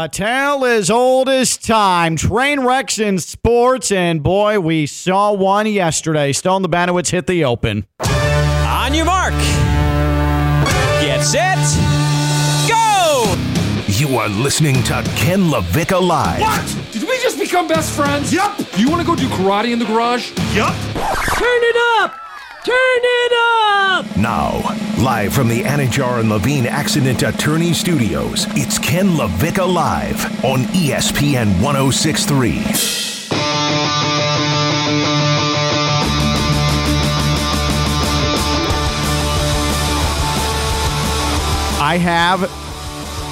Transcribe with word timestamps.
A 0.00 0.08
tale 0.08 0.64
as 0.64 0.90
old 0.90 1.28
as 1.28 1.56
time. 1.56 2.14
Train 2.14 2.60
wrecks 2.60 3.00
in 3.00 3.18
sports, 3.18 3.90
and 3.90 4.22
boy, 4.22 4.60
we 4.60 4.86
saw 4.86 5.32
one 5.32 5.66
yesterday. 5.66 6.30
Stone 6.30 6.62
Labanowitz 6.62 7.10
hit 7.10 7.26
the 7.26 7.44
open. 7.44 7.84
On 7.98 8.94
your 8.94 9.06
mark. 9.06 9.34
Get 11.02 11.24
set. 11.24 11.58
Go! 12.68 13.34
You 13.88 14.16
are 14.18 14.28
listening 14.28 14.80
to 14.84 15.02
Ken 15.16 15.50
LaVicka 15.50 16.00
Live. 16.00 16.42
What? 16.42 16.92
Did 16.92 17.02
we 17.02 17.18
just 17.20 17.36
become 17.36 17.66
best 17.66 17.90
friends? 17.96 18.32
Yup. 18.32 18.56
Do 18.56 18.80
you 18.80 18.88
want 18.88 19.00
to 19.00 19.06
go 19.06 19.16
do 19.16 19.26
karate 19.26 19.72
in 19.72 19.80
the 19.80 19.84
garage? 19.84 20.30
Yup. 20.54 20.76
Turn 20.94 21.60
it 21.64 21.76
up! 22.04 22.27
Turn 22.68 23.00
it 23.02 23.32
up! 23.32 24.16
Now, 24.18 24.58
live 25.02 25.32
from 25.32 25.48
the 25.48 25.62
Anidjar 25.62 26.20
and 26.20 26.28
Levine 26.28 26.66
Accident 26.66 27.22
Attorney 27.22 27.72
Studios, 27.72 28.44
it's 28.50 28.78
Ken 28.78 29.06
LaVicka 29.06 29.66
Live 29.66 30.44
on 30.44 30.64
ESPN 30.74 31.62
1063. 31.62 32.58
I 41.80 41.96
have 41.96 42.67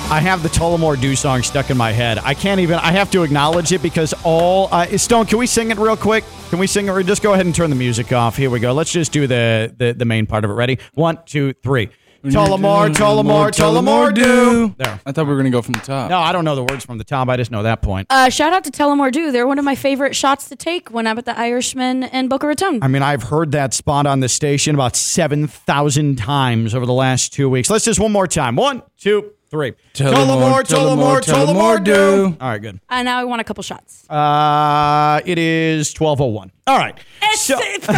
I 0.08 0.20
have 0.20 0.44
the 0.44 0.48
Tullamore 0.48 1.00
Dew 1.00 1.16
song 1.16 1.42
stuck 1.42 1.68
in 1.68 1.76
my 1.76 1.90
head. 1.90 2.18
I 2.18 2.32
can't 2.32 2.60
even 2.60 2.78
I 2.78 2.92
have 2.92 3.10
to 3.10 3.24
acknowledge 3.24 3.72
it 3.72 3.82
because 3.82 4.14
all 4.22 4.68
uh, 4.70 4.86
Stone, 4.96 5.26
can 5.26 5.36
we 5.36 5.48
sing 5.48 5.72
it 5.72 5.78
real 5.78 5.96
quick? 5.96 6.22
Can 6.48 6.60
we 6.60 6.68
sing 6.68 6.86
it 6.86 6.90
or 6.90 7.02
just 7.02 7.24
go 7.24 7.32
ahead 7.32 7.44
and 7.44 7.52
turn 7.52 7.70
the 7.70 7.76
music 7.76 8.12
off? 8.12 8.36
Here 8.36 8.48
we 8.48 8.60
go. 8.60 8.72
Let's 8.72 8.92
just 8.92 9.10
do 9.10 9.26
the 9.26 9.74
the, 9.76 9.94
the 9.94 10.04
main 10.04 10.26
part 10.26 10.44
of 10.44 10.50
it. 10.50 10.54
Ready? 10.54 10.78
One, 10.94 11.18
two, 11.26 11.54
three. 11.54 11.90
Tullamore, 12.24 12.92
Tullamore, 12.92 13.50
Tullamore 13.50 14.14
Dew. 14.14 14.74
There. 14.78 15.00
I 15.06 15.12
thought 15.12 15.26
we 15.26 15.30
were 15.30 15.36
going 15.36 15.44
to 15.44 15.50
go 15.50 15.62
from 15.62 15.74
the 15.74 15.80
top. 15.80 16.10
No, 16.10 16.18
I 16.18 16.32
don't 16.32 16.44
know 16.44 16.56
the 16.56 16.64
words 16.64 16.84
from 16.84 16.98
the 16.98 17.04
top. 17.04 17.28
I 17.28 17.36
just 17.36 17.50
know 17.50 17.62
that 17.62 17.82
point. 17.82 18.08
Uh, 18.10 18.30
shout 18.30 18.52
out 18.52 18.64
to 18.64 18.70
Tullamore 18.70 19.12
Dew. 19.12 19.30
They're 19.30 19.46
one 19.46 19.58
of 19.58 19.64
my 19.64 19.76
favorite 19.76 20.16
shots 20.16 20.48
to 20.48 20.56
take 20.56 20.90
when 20.90 21.06
I'm 21.06 21.18
at 21.18 21.24
the 21.24 21.38
Irishman 21.38 22.04
in 22.04 22.28
Boca 22.28 22.48
Raton. 22.48 22.82
I 22.82 22.88
mean, 22.88 23.02
I've 23.02 23.22
heard 23.24 23.52
that 23.52 23.74
spot 23.74 24.06
on 24.06 24.20
the 24.20 24.28
station 24.28 24.74
about 24.74 24.96
7,000 24.96 26.16
times 26.16 26.74
over 26.74 26.86
the 26.86 26.92
last 26.92 27.32
two 27.32 27.48
weeks. 27.48 27.70
Let's 27.70 27.84
just 27.84 28.00
one 28.00 28.12
more 28.12 28.26
time. 28.26 28.56
One, 28.56 28.82
two, 28.98 29.32
three. 29.50 29.72
Tullamore, 29.94 30.62
Tullamore, 30.62 31.20
Tullamore 31.20 31.82
Dew. 31.82 32.36
All 32.40 32.48
right, 32.48 32.60
good. 32.60 32.80
Uh, 32.88 33.02
now 33.02 33.18
I 33.18 33.24
want 33.24 33.40
a 33.40 33.44
couple 33.44 33.62
shots. 33.62 34.08
Uh, 34.08 35.20
it 35.24 35.38
is 35.38 35.94
1201. 35.98 36.52
All 36.66 36.78
right. 36.78 36.98
So, 37.34 37.58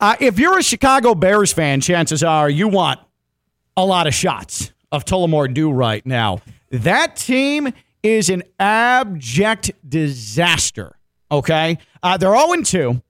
uh, 0.00 0.16
if 0.20 0.38
you're 0.38 0.58
a 0.58 0.62
Chicago 0.62 1.14
Bears 1.14 1.52
fan, 1.52 1.80
chances 1.80 2.22
are 2.22 2.48
you 2.48 2.68
want 2.68 3.00
a 3.76 3.84
lot 3.84 4.06
of 4.06 4.14
shots 4.14 4.72
of 4.92 5.04
Tullamore 5.04 5.52
Dew 5.52 5.70
right 5.70 6.04
now. 6.06 6.40
That 6.70 7.16
team 7.16 7.72
is 8.02 8.30
an 8.30 8.42
abject 8.58 9.72
disaster. 9.88 10.96
Okay. 11.30 11.78
Uh, 12.02 12.16
they're 12.16 12.36
0 12.36 12.62
2. 12.62 13.02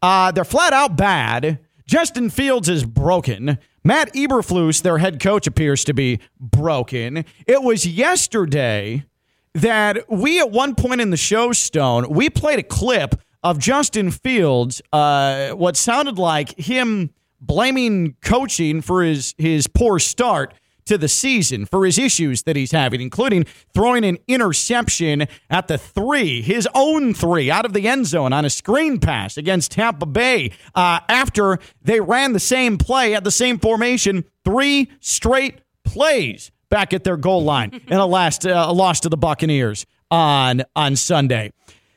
Uh, 0.00 0.30
they're 0.32 0.44
flat 0.44 0.72
out 0.72 0.96
bad. 0.96 1.58
Justin 1.88 2.28
Fields 2.28 2.68
is 2.68 2.84
broken. 2.84 3.56
Matt 3.82 4.12
Eberflus, 4.12 4.82
their 4.82 4.98
head 4.98 5.20
coach, 5.20 5.46
appears 5.46 5.84
to 5.84 5.94
be 5.94 6.20
broken. 6.38 7.24
It 7.46 7.62
was 7.62 7.86
yesterday 7.86 9.06
that 9.54 10.04
we, 10.10 10.38
at 10.38 10.50
one 10.50 10.74
point 10.74 11.00
in 11.00 11.08
the 11.08 11.16
show, 11.16 11.50
Stone, 11.52 12.10
we 12.10 12.28
played 12.28 12.58
a 12.58 12.62
clip 12.62 13.14
of 13.42 13.58
Justin 13.58 14.10
Fields, 14.10 14.82
uh, 14.92 15.52
what 15.52 15.78
sounded 15.78 16.18
like 16.18 16.58
him 16.58 17.08
blaming 17.40 18.16
coaching 18.20 18.82
for 18.82 19.02
his, 19.02 19.34
his 19.38 19.66
poor 19.66 19.98
start 19.98 20.52
to 20.88 20.98
the 20.98 21.08
season 21.08 21.64
for 21.66 21.84
his 21.84 21.98
issues 21.98 22.42
that 22.42 22.56
he's 22.56 22.72
having, 22.72 23.00
including 23.00 23.44
throwing 23.72 24.04
an 24.04 24.18
interception 24.26 25.26
at 25.48 25.68
the 25.68 25.78
three, 25.78 26.42
his 26.42 26.68
own 26.74 27.14
three, 27.14 27.50
out 27.50 27.64
of 27.64 27.72
the 27.72 27.88
end 27.88 28.06
zone 28.06 28.32
on 28.32 28.44
a 28.44 28.50
screen 28.50 28.98
pass 28.98 29.36
against 29.36 29.72
Tampa 29.72 30.06
Bay 30.06 30.50
uh, 30.74 31.00
after 31.08 31.58
they 31.82 32.00
ran 32.00 32.32
the 32.32 32.40
same 32.40 32.76
play 32.76 33.14
at 33.14 33.24
the 33.24 33.30
same 33.30 33.58
formation 33.58 34.24
three 34.44 34.90
straight 35.00 35.60
plays 35.84 36.50
back 36.68 36.92
at 36.92 37.04
their 37.04 37.16
goal 37.16 37.42
line 37.42 37.80
in 37.88 37.96
a 37.98 38.06
last 38.06 38.46
uh, 38.46 38.66
a 38.68 38.72
loss 38.72 39.00
to 39.00 39.08
the 39.08 39.16
Buccaneers 39.16 39.86
on 40.10 40.62
on 40.74 40.96
Sunday. 40.96 41.52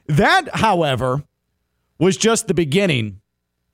That, 0.07 0.55
however, 0.55 1.23
was 1.99 2.17
just 2.17 2.47
the 2.47 2.53
beginning 2.53 3.21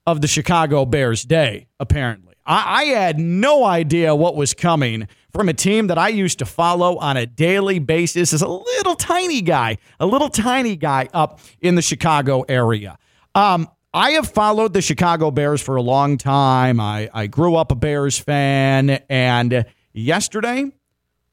of 0.06 0.20
the 0.20 0.28
Chicago 0.28 0.84
Bears 0.84 1.24
day, 1.24 1.66
apparently. 1.80 2.27
I, 2.48 2.80
I, 2.80 2.84
had 2.84 3.20
no 3.20 3.64
idea 3.64 4.14
what 4.14 4.34
was 4.34 4.54
coming 4.54 5.06
from 5.30 5.48
a 5.48 5.52
team 5.52 5.88
that 5.88 5.98
I 5.98 6.08
used 6.08 6.38
to 6.38 6.46
follow 6.46 6.96
on 6.96 7.16
a 7.16 7.26
daily 7.26 7.78
basis 7.78 8.32
as 8.32 8.40
a 8.40 8.48
little 8.48 8.94
tiny 8.94 9.42
guy, 9.42 9.76
a 10.00 10.06
little 10.06 10.30
tiny 10.30 10.74
guy 10.74 11.08
up 11.12 11.40
in 11.60 11.74
the 11.74 11.82
Chicago 11.82 12.42
area. 12.48 12.98
Um, 13.34 13.68
I 13.92 14.12
have 14.12 14.28
followed 14.28 14.72
the 14.72 14.82
Chicago 14.82 15.30
Bears 15.30 15.60
for 15.60 15.76
a 15.76 15.82
long 15.82 16.18
time. 16.18 16.80
I, 16.80 17.10
I 17.12 17.26
grew 17.26 17.54
up 17.54 17.70
a 17.70 17.74
Bears 17.74 18.18
fan, 18.18 18.90
and 19.08 19.64
yesterday 19.92 20.72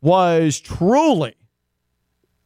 was 0.01 0.59
truly 0.59 1.35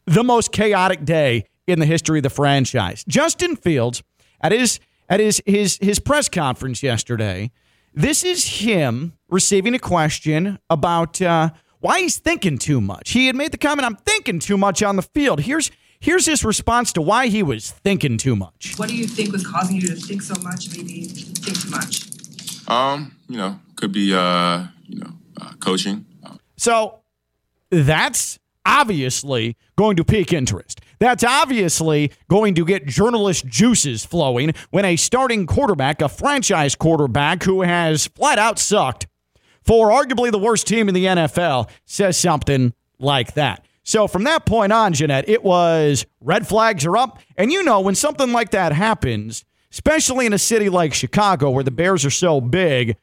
the 0.06 0.24
most 0.24 0.52
chaotic 0.52 1.04
day 1.04 1.44
in 1.66 1.78
the 1.78 1.86
history 1.86 2.18
of 2.18 2.22
the 2.22 2.30
franchise. 2.30 3.04
Justin 3.06 3.56
Fields, 3.56 4.02
at 4.40 4.52
his 4.52 4.80
at 5.08 5.20
his 5.20 5.42
his 5.46 5.78
his 5.80 5.98
press 5.98 6.28
conference 6.28 6.82
yesterday, 6.82 7.50
this 7.92 8.24
is 8.24 8.46
him 8.46 9.14
receiving 9.28 9.74
a 9.74 9.78
question 9.78 10.58
about 10.68 11.20
uh, 11.20 11.50
why 11.80 12.00
he's 12.00 12.18
thinking 12.18 12.58
too 12.58 12.80
much. 12.80 13.10
He 13.10 13.26
had 13.26 13.36
made 13.36 13.52
the 13.52 13.58
comment, 13.58 13.86
"I'm 13.86 13.96
thinking 13.96 14.38
too 14.38 14.56
much 14.56 14.82
on 14.82 14.96
the 14.96 15.02
field." 15.02 15.40
Here's 15.40 15.70
here's 16.00 16.26
his 16.26 16.44
response 16.44 16.92
to 16.94 17.02
why 17.02 17.28
he 17.28 17.42
was 17.42 17.70
thinking 17.70 18.16
too 18.16 18.36
much. 18.36 18.74
What 18.76 18.88
do 18.88 18.96
you 18.96 19.06
think 19.06 19.32
was 19.32 19.46
causing 19.46 19.76
you 19.76 19.88
to 19.88 19.96
think 19.96 20.22
so 20.22 20.34
much, 20.42 20.74
maybe 20.76 21.04
think 21.04 21.60
too 21.60 21.70
much? 21.70 22.68
Um, 22.68 23.16
you 23.28 23.36
know, 23.36 23.60
could 23.76 23.92
be 23.92 24.14
uh, 24.14 24.64
you 24.86 25.00
know, 25.00 25.12
uh, 25.40 25.52
coaching. 25.60 26.06
So 26.56 27.00
that's 27.70 28.38
obviously 28.66 29.56
going 29.76 29.96
to 29.96 30.04
pique 30.04 30.32
interest. 30.32 30.80
That's 31.00 31.24
obviously 31.24 32.12
going 32.28 32.54
to 32.54 32.64
get 32.64 32.86
journalist 32.86 33.46
juices 33.46 34.04
flowing 34.04 34.52
when 34.68 34.84
a 34.84 34.96
starting 34.96 35.46
quarterback, 35.46 36.02
a 36.02 36.10
franchise 36.10 36.74
quarterback 36.74 37.42
who 37.42 37.62
has 37.62 38.06
flat 38.06 38.38
out 38.38 38.58
sucked 38.58 39.06
for 39.62 39.88
arguably 39.88 40.30
the 40.30 40.38
worst 40.38 40.66
team 40.66 40.88
in 40.88 40.94
the 40.94 41.06
NFL, 41.06 41.70
says 41.86 42.18
something 42.18 42.74
like 42.98 43.32
that. 43.32 43.64
So 43.82 44.06
from 44.06 44.24
that 44.24 44.44
point 44.44 44.72
on, 44.72 44.92
Jeanette, 44.92 45.28
it 45.28 45.42
was 45.42 46.04
red 46.20 46.46
flags 46.46 46.84
are 46.84 46.98
up. 46.98 47.18
And 47.36 47.50
you 47.50 47.62
know, 47.62 47.80
when 47.80 47.94
something 47.94 48.30
like 48.30 48.50
that 48.50 48.72
happens, 48.72 49.44
especially 49.72 50.26
in 50.26 50.34
a 50.34 50.38
city 50.38 50.68
like 50.68 50.92
Chicago 50.92 51.48
where 51.50 51.64
the 51.64 51.70
Bears 51.70 52.04
are 52.04 52.10
so 52.10 52.42
big, 52.42 52.96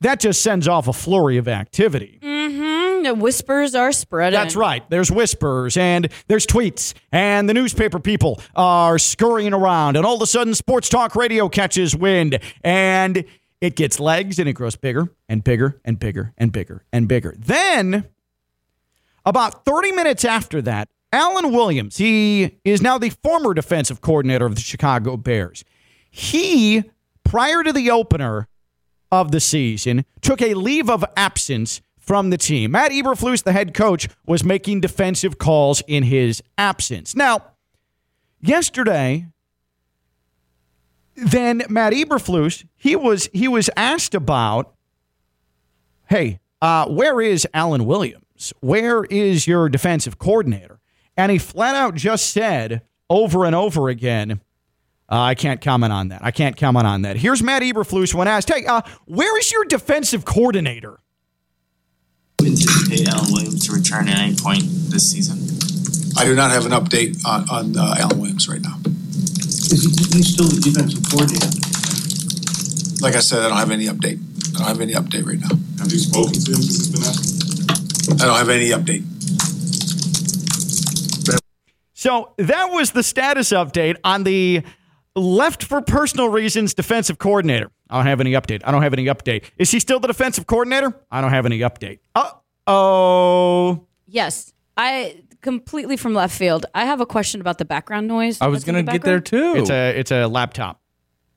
that 0.00 0.20
just 0.20 0.40
sends 0.40 0.68
off 0.68 0.86
a 0.86 0.92
flurry 0.92 1.36
of 1.36 1.48
activity. 1.48 2.20
Mm-hmm. 2.22 2.69
Whispers 3.04 3.74
are 3.74 3.92
spreading. 3.92 4.38
That's 4.38 4.56
right. 4.56 4.88
There's 4.90 5.10
whispers 5.10 5.76
and 5.76 6.08
there's 6.28 6.46
tweets, 6.46 6.94
and 7.12 7.48
the 7.48 7.54
newspaper 7.54 7.98
people 7.98 8.40
are 8.54 8.98
scurrying 8.98 9.52
around, 9.52 9.96
and 9.96 10.06
all 10.06 10.16
of 10.16 10.22
a 10.22 10.26
sudden, 10.26 10.54
sports 10.54 10.88
talk 10.88 11.16
radio 11.16 11.48
catches 11.48 11.96
wind, 11.96 12.38
and 12.62 13.24
it 13.60 13.76
gets 13.76 14.00
legs, 14.00 14.38
and 14.38 14.48
it 14.48 14.54
grows 14.54 14.76
bigger 14.76 15.08
and 15.28 15.44
bigger 15.44 15.80
and 15.84 15.98
bigger 15.98 16.32
and 16.38 16.52
bigger 16.52 16.84
and 16.92 17.08
bigger. 17.08 17.34
Then, 17.38 18.06
about 19.24 19.64
30 19.64 19.92
minutes 19.92 20.24
after 20.24 20.62
that, 20.62 20.88
Alan 21.12 21.52
Williams, 21.52 21.96
he 21.96 22.58
is 22.64 22.80
now 22.80 22.96
the 22.96 23.10
former 23.10 23.52
defensive 23.52 24.00
coordinator 24.00 24.46
of 24.46 24.54
the 24.54 24.60
Chicago 24.60 25.16
Bears. 25.16 25.64
He, 26.10 26.84
prior 27.24 27.62
to 27.62 27.72
the 27.72 27.90
opener 27.90 28.48
of 29.12 29.32
the 29.32 29.40
season, 29.40 30.04
took 30.20 30.40
a 30.40 30.54
leave 30.54 30.88
of 30.88 31.04
absence 31.16 31.80
from 32.00 32.30
the 32.30 32.38
team. 32.38 32.72
Matt 32.72 32.90
Eberflus, 32.90 33.44
the 33.44 33.52
head 33.52 33.74
coach, 33.74 34.08
was 34.26 34.42
making 34.42 34.80
defensive 34.80 35.38
calls 35.38 35.82
in 35.86 36.02
his 36.02 36.42
absence. 36.58 37.14
Now, 37.14 37.44
yesterday, 38.40 39.26
then 41.14 41.62
Matt 41.68 41.92
Eberflus, 41.92 42.66
he 42.74 42.96
was 42.96 43.28
he 43.32 43.46
was 43.46 43.70
asked 43.76 44.14
about, 44.14 44.74
hey, 46.08 46.40
uh, 46.60 46.86
where 46.88 47.20
is 47.20 47.46
Alan 47.54 47.84
Williams? 47.84 48.52
Where 48.60 49.04
is 49.04 49.46
your 49.46 49.68
defensive 49.68 50.18
coordinator? 50.18 50.80
And 51.16 51.30
he 51.30 51.38
flat 51.38 51.76
out 51.76 51.94
just 51.94 52.32
said 52.32 52.82
over 53.10 53.44
and 53.44 53.54
over 53.54 53.88
again, 53.88 54.40
uh, 55.10 55.20
I 55.20 55.34
can't 55.34 55.60
comment 55.60 55.92
on 55.92 56.08
that. 56.08 56.24
I 56.24 56.30
can't 56.30 56.56
comment 56.56 56.86
on 56.86 57.02
that. 57.02 57.16
Here's 57.16 57.42
Matt 57.42 57.62
Eberflus 57.62 58.14
when 58.14 58.28
asked, 58.28 58.48
hey, 58.48 58.64
uh, 58.64 58.80
where 59.06 59.38
is 59.38 59.52
your 59.52 59.64
defensive 59.64 60.24
coordinator? 60.24 61.00
Anticipate 62.46 63.08
Alan 63.08 63.32
Williams 63.32 63.66
to 63.66 63.72
return 63.72 64.08
at 64.08 64.18
any 64.18 64.36
point 64.36 64.62
this 64.90 65.10
season? 65.10 65.38
I 66.16 66.24
do 66.24 66.34
not 66.34 66.50
have 66.50 66.66
an 66.66 66.72
update 66.72 67.24
on, 67.24 67.48
on 67.48 67.76
uh, 67.76 67.94
Alan 67.98 68.20
Williams 68.20 68.48
right 68.48 68.60
now. 68.60 68.76
Is 68.84 69.84
he, 69.84 70.16
he's 70.16 70.34
still 70.34 70.48
the 70.48 70.60
defensive 70.60 71.04
coordinator? 71.08 71.50
Like 73.00 73.14
I 73.14 73.20
said, 73.20 73.40
I 73.40 73.48
don't 73.48 73.58
have 73.58 73.70
any 73.70 73.86
update. 73.86 74.18
I 74.54 74.58
don't 74.58 74.68
have 74.68 74.80
any 74.80 74.94
update 74.94 75.24
right 75.24 75.38
now. 75.38 75.54
Have 75.78 75.92
you 75.92 75.98
spoken 75.98 76.32
to 76.34 76.52
him 76.52 76.62
since 76.62 76.78
it's 76.78 76.88
been 76.88 77.02
asked? 77.02 78.22
I 78.22 78.26
don't 78.26 78.36
have 78.36 78.48
any 78.50 78.70
update. 78.70 79.04
So 81.94 82.32
that 82.38 82.70
was 82.70 82.92
the 82.92 83.02
status 83.02 83.50
update 83.50 83.96
on 84.04 84.24
the 84.24 84.62
left 85.14 85.62
for 85.62 85.80
personal 85.80 86.28
reasons 86.28 86.74
defensive 86.74 87.18
coordinator. 87.18 87.70
I 87.90 87.96
don't 87.96 88.06
have 88.06 88.20
any 88.20 88.32
update. 88.32 88.62
I 88.64 88.70
don't 88.70 88.82
have 88.82 88.92
any 88.92 89.06
update. 89.06 89.44
Is 89.58 89.70
he 89.70 89.80
still 89.80 90.00
the 90.00 90.08
defensive 90.08 90.46
coordinator? 90.46 90.94
I 91.10 91.20
don't 91.20 91.30
have 91.30 91.46
any 91.46 91.58
update. 91.60 91.98
Uh 92.14 92.30
oh. 92.66 93.86
Yes, 94.06 94.52
I 94.76 95.22
completely 95.40 95.96
from 95.96 96.14
left 96.14 96.36
field. 96.36 96.66
I 96.74 96.84
have 96.84 97.00
a 97.00 97.06
question 97.06 97.40
about 97.40 97.58
the 97.58 97.64
background 97.64 98.06
noise. 98.08 98.40
I 98.40 98.46
was 98.46 98.64
gonna 98.64 98.82
get 98.82 99.02
there 99.02 99.20
too. 99.20 99.54
It's 99.56 99.70
a 99.70 99.98
it's 99.98 100.10
a 100.10 100.26
laptop. 100.26 100.79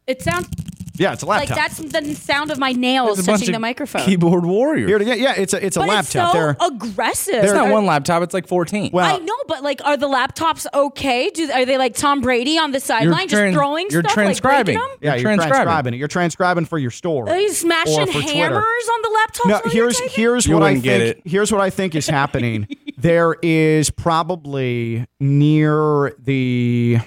It 0.07 0.21
sounds 0.21 0.47
Yeah, 0.95 1.13
it's 1.13 1.23
a 1.23 1.25
laptop. 1.25 1.49
like 1.57 1.57
laptop. 1.57 1.85
that's 1.89 2.05
the 2.07 2.15
sound 2.15 2.51
of 2.51 2.59
my 2.59 2.71
nails 2.71 3.15
There's 3.17 3.25
a 3.27 3.31
bunch 3.31 3.39
touching 3.41 3.55
of 3.55 3.57
the 3.57 3.59
microphone. 3.61 4.03
Keyboard 4.03 4.45
warrior. 4.45 4.85
Here 4.87 4.97
it 4.97 5.01
is. 5.07 5.19
Yeah, 5.19 5.33
it's 5.35 5.53
a 5.53 5.65
it's 5.65 5.75
a 5.77 5.79
but 5.79 5.87
laptop. 5.89 6.05
it's 6.05 6.11
so 6.11 6.33
They're- 6.33 6.57
aggressive. 6.61 7.43
it's 7.43 7.53
not 7.53 7.69
one 7.69 7.85
laptop. 7.85 8.21
It's 8.21 8.33
like 8.33 8.47
14. 8.47 8.91
well, 8.93 9.05
I 9.15 9.17
know, 9.17 9.33
but 9.47 9.63
like, 9.63 9.83
are 9.85 9.97
the 9.97 10.07
laptops 10.07 10.65
okay? 10.73 11.29
Do 11.31 11.49
are 11.51 11.65
they 11.65 11.77
like 11.77 11.95
Tom 11.95 12.21
Brady 12.21 12.57
on 12.59 12.71
the 12.71 12.79
sideline, 12.79 13.27
tran- 13.27 13.51
just 13.51 13.53
throwing 13.55 13.87
you're 13.89 14.01
stuff, 14.03 14.13
transcribing. 14.13 14.75
like 14.75 14.83
breaking 14.83 14.89
them? 14.91 14.97
yeah, 15.01 15.15
you're 15.15 15.31
you're 15.31 15.37
transcribing. 15.37 15.51
transcribing. 15.65 15.93
it. 15.93 15.97
You're 15.97 16.07
transcribing 16.09 16.65
for 16.65 16.77
your 16.77 16.91
story. 16.91 17.31
Are 17.31 17.39
you 17.39 17.51
smashing 17.53 17.93
Or 17.99 18.05
for 18.07 18.11
Twitter. 18.21 18.27
hammers 18.33 18.89
on 18.93 19.01
the 19.01 19.17
laptops? 19.19 19.47
No, 19.47 19.53
while 19.55 19.61
you're 19.73 19.83
here's 19.85 19.97
typing? 19.97 20.13
here's 20.15 20.45
You 20.45 20.53
what 20.55 20.63
I 20.63 20.65
wouldn't 20.67 20.83
get 20.83 20.99
think. 21.01 21.17
it. 21.25 21.29
Here's 21.29 21.51
what 21.51 21.61
I 21.61 21.69
think 21.71 21.95
is 21.95 22.07
happening. 22.07 22.67
there 22.97 23.35
is 23.41 23.89
probably 23.89 25.07
near 25.19 26.13
the 26.19 26.99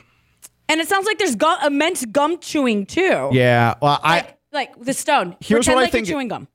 and 0.69 0.81
it 0.81 0.89
sounds 0.89 1.07
like 1.07 1.19
there's 1.19 1.37
gu- 1.37 1.67
immense 1.67 2.05
gum 2.07 2.39
chewing 2.41 2.87
too. 2.87 3.31
yeah. 3.33 3.75
Well, 3.81 4.01
I 4.03 4.17
like, 4.17 4.37
like 4.53 4.81
the 4.85 4.95
stone. 4.95 5.37
Here's 5.41 5.67
Pretend 5.67 5.75
what 5.77 5.81
I 5.81 5.85
like 5.85 5.93
think- 5.93 6.09
you're 6.09 6.15
chewing 6.17 6.29
gum. 6.29 6.49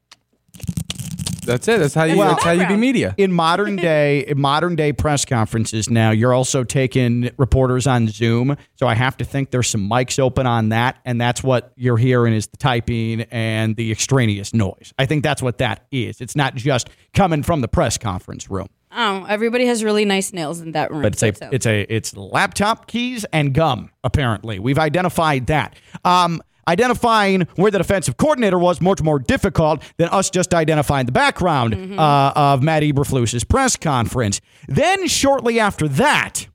That's 1.43 1.67
it. 1.67 1.79
That's 1.79 1.95
how 1.95 2.03
you. 2.03 2.17
Well- 2.17 2.29
that's 2.29 2.43
how 2.43 2.51
you 2.51 2.57
do 2.57 2.63
Background. 2.65 2.81
media. 2.81 3.15
in 3.17 3.31
modern 3.31 3.75
day 3.77 4.19
in 4.27 4.39
modern 4.39 4.75
day 4.75 4.93
press 4.93 5.25
conferences 5.25 5.89
now 5.89 6.11
you're 6.11 6.33
also 6.33 6.63
taking 6.63 7.31
reporters 7.37 7.87
on 7.87 8.07
zoom 8.07 8.55
so 8.75 8.85
i 8.85 8.93
have 8.93 9.17
to 9.17 9.25
think 9.25 9.49
there's 9.49 9.67
some 9.67 9.89
mics 9.89 10.19
open 10.19 10.45
on 10.45 10.69
that 10.69 10.99
and 11.03 11.19
that's 11.19 11.41
what 11.43 11.73
you're 11.75 11.97
hearing 11.97 12.33
is 12.35 12.45
the 12.47 12.57
typing 12.57 13.21
and 13.31 13.75
the 13.75 13.91
extraneous 13.91 14.53
noise 14.53 14.93
i 14.99 15.05
think 15.07 15.23
that's 15.23 15.41
what 15.41 15.57
that 15.57 15.85
is 15.91 16.21
it's 16.21 16.35
not 16.35 16.53
just 16.53 16.89
coming 17.15 17.41
from 17.41 17.61
the 17.61 17.67
press 17.67 17.97
conference 17.97 18.49
room 18.51 18.67
Oh, 18.93 19.25
everybody 19.29 19.65
has 19.67 19.83
really 19.83 20.05
nice 20.05 20.33
nails 20.33 20.59
in 20.59 20.73
that 20.73 20.91
room. 20.91 21.01
but 21.03 21.13
it's 21.13 21.23
a 21.23 21.33
so- 21.33 21.49
it's 21.51 21.65
a 21.65 21.81
it's 21.93 22.15
laptop 22.15 22.87
keys 22.87 23.25
and 23.31 23.53
gum 23.53 23.89
apparently 24.03 24.59
we've 24.59 24.79
identified 24.79 25.47
that 25.47 25.75
um 26.05 26.41
Identifying 26.67 27.47
where 27.55 27.71
the 27.71 27.79
defensive 27.79 28.17
coordinator 28.17 28.57
was 28.59 28.79
much 28.79 29.01
more 29.01 29.17
difficult 29.17 29.81
than 29.97 30.07
us 30.09 30.29
just 30.29 30.53
identifying 30.53 31.07
the 31.07 31.11
background 31.11 31.73
uh, 31.99 32.31
of 32.35 32.61
Matt 32.61 32.83
Eberflus's 32.83 33.43
press 33.43 33.75
conference. 33.75 34.39
Then, 34.67 35.07
shortly 35.07 35.59
after 35.59 35.87
that, 35.87 36.47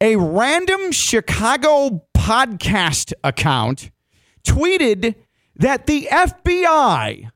a 0.00 0.16
random 0.16 0.90
Chicago 0.90 2.04
podcast 2.18 3.12
account 3.22 3.92
tweeted 4.44 5.14
that 5.54 5.86
the 5.86 6.08
FBI, 6.10 7.30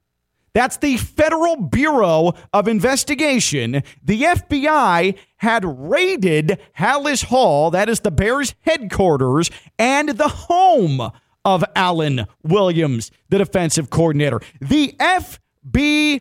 that's 0.53 0.79
the 0.79 0.97
Federal 0.97 1.57
Bureau 1.57 2.33
of 2.53 2.69
Investigation, 2.69 3.83
the 4.03 4.23
FBI 4.23 5.17
had 5.37 5.65
raided 5.65 6.59
Halas 6.79 7.25
Hall, 7.25 7.71
that 7.71 7.89
is 7.89 8.01
the 8.01 8.11
Bears 8.11 8.55
headquarters, 8.61 9.51
and 9.79 10.11
the 10.11 10.29
home 10.29 11.11
of 11.45 11.65
Alan 11.75 12.27
Williams, 12.43 13.11
the 13.29 13.39
defensive 13.39 13.91
coordinator. 13.91 14.41
The 14.61 14.95
FBI. 14.99 16.21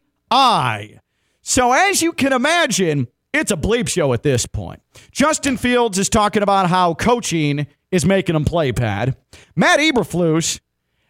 So, 1.41 1.73
as 1.73 2.01
you 2.01 2.13
can 2.13 2.31
imagine, 2.31 3.07
it's 3.33 3.51
a 3.51 3.57
bleep 3.57 3.89
show 3.89 4.13
at 4.13 4.23
this 4.23 4.45
point. 4.45 4.81
Justin 5.11 5.57
Fields 5.57 5.97
is 5.97 6.09
talking 6.09 6.43
about 6.43 6.69
how 6.69 6.93
coaching 6.93 7.67
is 7.91 8.05
making 8.05 8.35
him 8.35 8.45
play 8.45 8.71
bad. 8.71 9.17
Matt 9.55 9.79
Eberflus 9.79 10.59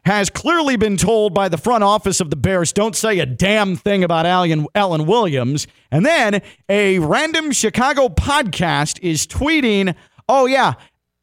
has 0.09 0.31
clearly 0.31 0.75
been 0.75 0.97
told 0.97 1.35
by 1.35 1.49
the 1.49 1.57
front 1.57 1.83
office 1.83 2.19
of 2.19 2.31
the 2.31 2.35
Bears, 2.35 2.73
don't 2.73 2.95
say 2.95 3.19
a 3.19 3.27
damn 3.27 3.75
thing 3.75 4.03
about 4.03 4.25
Alan, 4.25 5.05
Williams. 5.05 5.67
And 5.91 6.03
then 6.03 6.41
a 6.67 6.97
random 6.97 7.51
Chicago 7.51 8.09
podcast 8.09 8.99
is 9.03 9.27
tweeting, 9.27 9.95
oh, 10.27 10.47
yeah, 10.47 10.73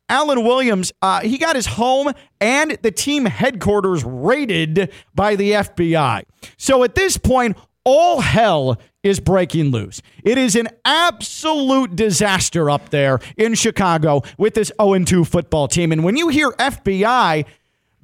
Alan 0.08 0.44
Williams, 0.44 0.92
uh, 1.02 1.20
he 1.20 1.36
got 1.36 1.56
his 1.56 1.66
home 1.66 2.12
and 2.40 2.78
the 2.82 2.92
team 2.92 3.24
headquarters 3.24 4.04
raided 4.04 4.92
by 5.16 5.34
the 5.34 5.50
FBI. 5.50 6.22
So 6.56 6.84
at 6.84 6.94
this 6.94 7.16
point, 7.16 7.56
all 7.84 8.20
hell 8.20 8.80
is 9.02 9.18
breaking 9.18 9.72
loose. 9.72 10.00
It 10.22 10.38
is 10.38 10.54
an 10.54 10.68
absolute 10.84 11.96
disaster 11.96 12.70
up 12.70 12.90
there 12.90 13.18
in 13.36 13.54
Chicago 13.54 14.22
with 14.38 14.54
this 14.54 14.70
0 14.80 15.04
2 15.04 15.24
football 15.24 15.66
team. 15.66 15.90
And 15.90 16.04
when 16.04 16.16
you 16.16 16.28
hear 16.28 16.52
FBI, 16.52 17.44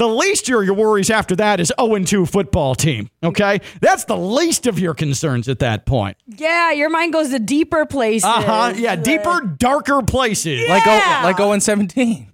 the 0.03 0.09
least 0.09 0.49
of 0.51 0.65
your 0.65 0.75
worries 0.75 1.11
after 1.11 1.37
that 1.37 1.61
is 1.61 1.73
0 1.81 1.99
2 2.01 2.27
football 2.27 2.75
team. 2.75 3.09
Okay? 3.23 3.61
That's 3.81 4.05
the 4.05 4.17
least 4.17 4.67
of 4.67 4.79
your 4.79 4.95
concerns 4.95 5.49
at 5.49 5.61
that 5.61 5.87
point. 5.87 6.17
yeah, 6.27 6.73
your 6.73 6.91
mind 6.91 7.13
goes 7.13 7.31
to 7.31 7.39
deeper 7.39 7.87
places. 7.87 8.25
Uh 8.25 8.43
huh. 8.43 8.73
Yeah, 8.77 8.97
deeper, 8.97 9.41
darker 9.41 10.03
places. 10.03 10.69
Like 10.69 10.85
Yeah. 10.85 11.21
oh, 11.23 11.27
like 11.27 11.37
0 11.37 11.53
and 11.53 11.63
17. 11.63 12.33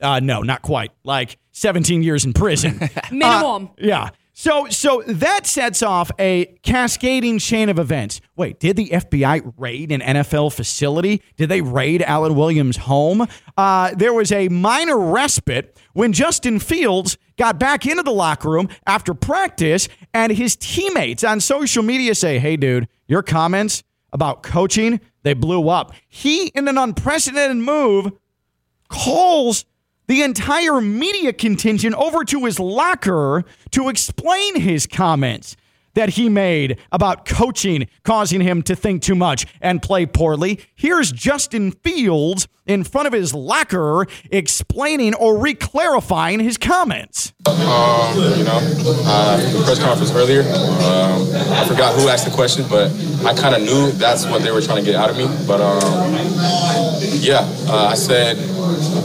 Uh, 0.00 0.20
no, 0.20 0.42
not 0.42 0.60
quite. 0.60 0.92
Like 1.04 1.38
17 1.52 2.02
years 2.02 2.24
in 2.26 2.34
prison. 2.34 2.78
Minimum. 3.10 3.68
Uh, 3.68 3.68
yeah. 3.78 4.10
So 4.38 4.68
so 4.68 5.02
that 5.06 5.46
sets 5.46 5.82
off 5.82 6.10
a 6.18 6.44
cascading 6.62 7.38
chain 7.38 7.70
of 7.70 7.78
events. 7.78 8.20
Wait, 8.36 8.60
did 8.60 8.76
the 8.76 8.90
FBI 8.90 9.54
raid 9.56 9.90
an 9.90 10.02
NFL 10.02 10.52
facility? 10.52 11.22
Did 11.38 11.48
they 11.48 11.62
raid 11.62 12.02
Alan 12.02 12.34
Williams' 12.34 12.76
home? 12.76 13.26
Uh, 13.56 13.94
there 13.94 14.12
was 14.12 14.30
a 14.32 14.50
minor 14.50 14.98
respite 14.98 15.80
when 15.94 16.12
Justin 16.12 16.58
Fields 16.58 17.16
got 17.38 17.58
back 17.58 17.86
into 17.86 18.02
the 18.02 18.12
locker 18.12 18.50
room 18.50 18.68
after 18.86 19.14
practice, 19.14 19.88
and 20.12 20.30
his 20.30 20.54
teammates 20.54 21.24
on 21.24 21.40
social 21.40 21.82
media 21.82 22.14
say, 22.14 22.38
"Hey, 22.38 22.58
dude, 22.58 22.88
your 23.08 23.22
comments 23.22 23.84
about 24.12 24.42
coaching 24.42 25.00
they 25.22 25.32
blew 25.32 25.70
up." 25.70 25.92
He, 26.08 26.48
in 26.48 26.68
an 26.68 26.76
unprecedented 26.76 27.56
move, 27.56 28.12
calls 28.90 29.64
the 30.06 30.22
entire 30.22 30.80
media 30.80 31.32
contingent 31.32 31.94
over 31.96 32.24
to 32.24 32.44
his 32.44 32.60
locker 32.60 33.44
to 33.70 33.88
explain 33.88 34.60
his 34.60 34.86
comments 34.86 35.56
that 35.94 36.10
he 36.10 36.28
made 36.28 36.78
about 36.92 37.24
coaching 37.24 37.88
causing 38.04 38.40
him 38.40 38.62
to 38.62 38.76
think 38.76 39.02
too 39.02 39.14
much 39.14 39.46
and 39.60 39.82
play 39.82 40.06
poorly. 40.06 40.60
Here's 40.74 41.10
Justin 41.10 41.72
Fields 41.72 42.46
in 42.66 42.84
front 42.84 43.06
of 43.06 43.12
his 43.12 43.32
locker 43.32 44.06
explaining 44.30 45.14
or 45.14 45.34
reclarifying 45.36 46.42
his 46.42 46.58
comments. 46.58 47.32
Um, 47.46 47.56
you 48.36 48.44
know, 48.44 48.60
uh, 49.06 49.64
press 49.64 49.78
conference 49.82 50.12
earlier, 50.12 50.42
um, 50.42 51.22
I 51.52 51.64
forgot 51.66 51.94
who 51.94 52.08
asked 52.08 52.24
the 52.24 52.34
question, 52.34 52.64
but 52.68 52.90
I 53.24 53.34
kind 53.34 53.54
of 53.54 53.62
knew 53.62 53.92
that's 53.92 54.26
what 54.26 54.42
they 54.42 54.50
were 54.50 54.60
trying 54.60 54.84
to 54.84 54.84
get 54.84 54.96
out 54.96 55.10
of 55.10 55.16
me. 55.16 55.26
But 55.46 55.60
um, 55.60 55.80
yeah, 57.20 57.46
uh, 57.68 57.88
I 57.90 57.94
said, 57.94 58.36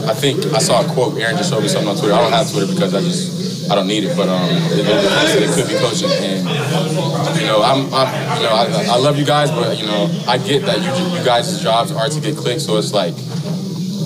I 0.08 0.14
think 0.14 0.44
I 0.52 0.58
saw 0.58 0.84
a 0.84 0.88
quote. 0.92 1.18
Aaron 1.18 1.36
just 1.36 1.50
showed 1.50 1.62
me 1.62 1.68
something 1.68 1.88
on 1.88 1.96
Twitter. 1.96 2.14
I 2.14 2.20
don't 2.20 2.32
have 2.32 2.50
Twitter 2.50 2.72
because 2.72 2.94
I 2.94 3.00
just 3.00 3.70
I 3.70 3.74
don't 3.74 3.86
need 3.86 4.04
it. 4.04 4.16
But 4.16 4.28
um, 4.28 4.50
it, 4.50 4.84
it 4.84 5.28
said 5.28 5.42
it 5.42 5.50
could 5.54 5.68
be 5.68 5.78
coaching, 5.78 6.10
and 6.10 7.40
you 7.40 7.46
know, 7.46 7.62
I'm, 7.62 7.86
I'm 7.94 8.36
you 8.36 8.42
know, 8.42 8.54
I, 8.54 8.94
I 8.94 8.96
love 8.98 9.18
you 9.18 9.24
guys, 9.24 9.50
but 9.50 9.78
you 9.78 9.86
know, 9.86 10.10
I 10.26 10.38
get 10.38 10.62
that 10.66 10.82
you 10.82 11.18
you 11.18 11.24
guys' 11.24 11.62
jobs 11.62 11.92
are 11.92 12.08
to 12.08 12.20
get 12.20 12.36
clicks, 12.36 12.64
so 12.64 12.76
it's 12.76 12.92
like 12.92 13.14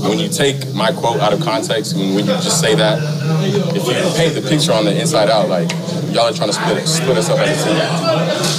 when 0.03 0.19
you 0.19 0.29
take 0.29 0.75
my 0.75 0.93
quote 0.93 1.21
out 1.21 1.33
of 1.33 1.41
context, 1.41 1.97
when, 1.97 2.15
when 2.15 2.27
you 2.27 2.33
just 2.33 2.61
say 2.61 2.75
that, 2.75 2.99
if 3.75 3.87
you 3.87 3.95
paint 4.17 4.35
the 4.35 4.47
picture 4.49 4.73
on 4.73 4.85
the 4.85 4.99
inside 4.99 5.31
out, 5.31 5.49
like 5.49 5.71
y'all 6.13 6.29
are 6.29 6.33
trying 6.33 6.49
to 6.49 6.55
split 6.55 6.87
split 6.89 7.17
us 7.17 7.29
up 7.29 7.39
as 7.39 7.61
a 7.61 7.69
team. 7.69 7.77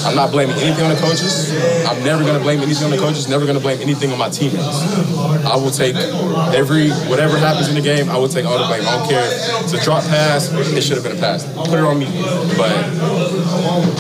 I'm 0.06 0.16
not 0.16 0.32
blaming 0.32 0.56
anything 0.58 0.86
on 0.86 0.94
the 0.94 1.02
coaches. 1.02 1.52
I'm 1.86 2.04
never 2.04 2.24
gonna 2.24 2.40
blame 2.40 2.62
anything 2.62 2.86
on 2.86 2.92
the 2.92 2.98
coaches. 2.98 3.28
Never 3.28 3.46
gonna 3.46 3.60
blame 3.60 3.82
anything 3.82 4.12
on 4.12 4.18
my 4.18 4.30
teammates. 4.30 4.82
I 5.46 5.56
will 5.56 5.72
take 5.72 5.96
every 6.54 6.92
whatever 7.10 7.38
happens 7.38 7.68
in 7.70 7.76
the 7.76 7.82
game. 7.82 8.10
I 8.10 8.18
will 8.18 8.30
take 8.30 8.46
all 8.46 8.58
the 8.58 8.68
blame. 8.68 8.88
I 8.88 8.98
don't 8.98 9.10
care. 9.10 9.28
It's 9.64 9.74
a 9.74 9.82
drop 9.84 10.04
pass. 10.04 10.52
It 10.52 10.82
should 10.82 10.98
have 10.98 11.04
been 11.04 11.18
a 11.18 11.20
pass. 11.20 11.46
Put 11.68 11.80
it 11.80 11.86
on 11.86 12.00
me. 12.00 12.08
But 12.58 12.78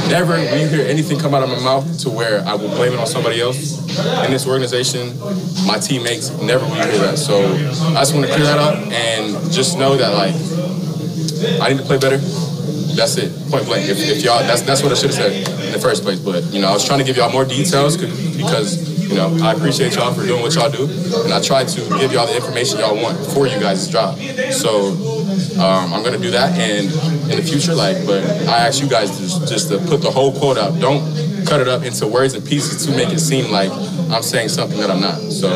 never 0.09 0.37
when 0.37 0.61
you 0.61 0.67
hear 0.67 0.85
anything 0.85 1.19
come 1.19 1.33
out 1.33 1.43
of 1.43 1.49
my 1.49 1.59
mouth 1.59 1.99
to 1.99 2.09
where 2.09 2.45
I 2.45 2.53
will 2.53 2.69
blame 2.69 2.93
it 2.93 2.99
on 2.99 3.07
somebody 3.07 3.41
else 3.41 3.79
in 4.25 4.31
this 4.31 4.47
organization, 4.47 5.17
my 5.65 5.79
teammates, 5.79 6.29
never 6.41 6.65
will 6.65 6.77
you 6.77 6.83
hear 6.83 6.99
that. 6.99 7.17
So 7.27 7.43
I 7.91 7.99
just 7.99 8.15
want 8.15 8.25
to 8.25 8.31
clear 8.31 8.45
that 8.45 8.57
up 8.57 8.79
and 8.87 9.51
just 9.51 9.77
know 9.77 9.97
that 9.97 10.13
like 10.15 10.31
I 11.61 11.73
need 11.73 11.79
to 11.79 11.83
play 11.83 11.97
better. 11.97 12.15
That's 12.95 13.17
it, 13.17 13.35
point 13.51 13.65
blank. 13.65 13.89
If, 13.89 13.99
if 13.99 14.23
y'all, 14.23 14.39
that's 14.39 14.61
that's 14.61 14.81
what 14.81 14.93
I 14.93 14.95
should 14.95 15.11
have 15.11 15.19
said 15.19 15.65
in 15.65 15.73
the 15.73 15.79
first 15.79 16.03
place. 16.03 16.19
But 16.19 16.45
you 16.53 16.61
know, 16.61 16.69
I 16.69 16.71
was 16.71 16.87
trying 16.87 16.99
to 16.99 17.05
give 17.05 17.17
y'all 17.17 17.29
more 17.29 17.43
details 17.43 17.97
because 17.97 18.79
you 19.11 19.15
know 19.15 19.37
I 19.43 19.51
appreciate 19.51 19.95
y'all 19.95 20.13
for 20.13 20.25
doing 20.25 20.41
what 20.41 20.55
y'all 20.55 20.71
do, 20.71 20.87
and 21.25 21.33
I 21.33 21.41
try 21.41 21.65
to 21.65 21.81
give 21.99 22.13
y'all 22.13 22.27
the 22.27 22.35
information 22.37 22.79
y'all 22.79 22.95
want 22.95 23.19
for 23.35 23.45
you 23.45 23.59
guys' 23.59 23.89
job. 23.89 24.17
So 24.51 24.95
um, 25.59 25.91
I'm 25.93 26.03
gonna 26.03 26.17
do 26.17 26.31
that, 26.31 26.57
and 26.57 26.87
in 27.29 27.35
the 27.35 27.43
future, 27.43 27.75
like, 27.75 28.07
but 28.07 28.23
I 28.47 28.65
ask 28.65 28.81
you 28.81 28.87
guys 28.87 29.19
just, 29.19 29.49
just 29.49 29.67
to 29.67 29.79
put 29.79 30.01
the 30.01 30.11
whole 30.11 30.31
quote 30.31 30.57
out. 30.57 30.79
Don't 30.79 31.03
cut 31.47 31.61
it 31.61 31.67
up 31.67 31.83
into 31.83 32.07
words 32.07 32.33
and 32.33 32.45
pieces 32.45 32.85
to 32.85 32.91
make 32.91 33.09
it 33.09 33.19
seem 33.19 33.51
like 33.51 33.71
I'm 34.11 34.23
saying 34.23 34.49
something 34.49 34.77
that 34.79 34.89
I'm 34.89 35.01
not. 35.01 35.17
So 35.19 35.49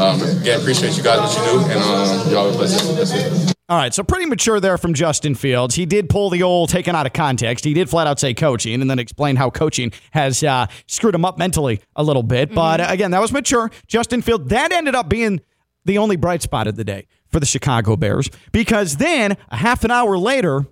um, 0.00 0.20
again, 0.40 0.60
appreciate 0.60 0.96
you 0.96 1.02
guys 1.02 1.18
what 1.20 1.36
you 1.36 1.52
do, 1.52 1.70
and 1.70 1.80
um, 1.80 2.32
y'all 2.32 2.46
have 2.46 2.54
a 2.54 2.58
blessed 2.58 2.84
day. 2.84 2.94
That's 2.94 3.12
it. 3.12 3.54
All 3.66 3.78
right, 3.78 3.94
so 3.94 4.02
pretty 4.02 4.26
mature 4.26 4.60
there 4.60 4.76
from 4.76 4.92
Justin 4.92 5.34
Fields. 5.34 5.74
He 5.74 5.86
did 5.86 6.10
pull 6.10 6.28
the 6.28 6.42
old 6.42 6.68
taken 6.68 6.94
out 6.94 7.06
of 7.06 7.14
context. 7.14 7.64
He 7.64 7.72
did 7.72 7.88
flat 7.88 8.06
out 8.06 8.20
say 8.20 8.34
coaching 8.34 8.82
and 8.82 8.90
then 8.90 8.98
explain 8.98 9.36
how 9.36 9.48
coaching 9.48 9.90
has 10.10 10.44
uh, 10.44 10.66
screwed 10.86 11.14
him 11.14 11.24
up 11.24 11.38
mentally 11.38 11.80
a 11.96 12.02
little 12.02 12.22
bit. 12.22 12.54
But 12.54 12.80
uh, 12.80 12.86
again, 12.90 13.10
that 13.12 13.22
was 13.22 13.32
mature. 13.32 13.70
Justin 13.86 14.20
Fields, 14.20 14.48
that 14.48 14.70
ended 14.70 14.94
up 14.94 15.08
being 15.08 15.40
the 15.86 15.96
only 15.96 16.16
bright 16.16 16.42
spot 16.42 16.66
of 16.66 16.76
the 16.76 16.84
day 16.84 17.06
for 17.28 17.40
the 17.40 17.46
Chicago 17.46 17.96
Bears 17.96 18.28
because 18.52 18.98
then 18.98 19.34
a 19.50 19.56
half 19.56 19.82
an 19.82 19.90
hour 19.90 20.18
later, 20.18 20.66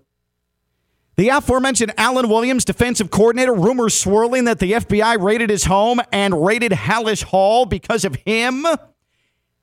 the 1.17 1.29
aforementioned 1.29 1.93
Alan 1.99 2.29
Williams, 2.29 2.65
defensive 2.65 3.11
coordinator, 3.11 3.53
rumors 3.53 3.99
swirling 3.99 4.45
that 4.45 4.59
the 4.59 4.73
FBI 4.73 5.21
raided 5.21 5.51
his 5.51 5.65
home 5.65 6.01
and 6.11 6.45
raided 6.45 6.73
Halas 6.73 7.23
Hall 7.23 7.67
because 7.67 8.05
of 8.05 8.15
him. 8.27 8.67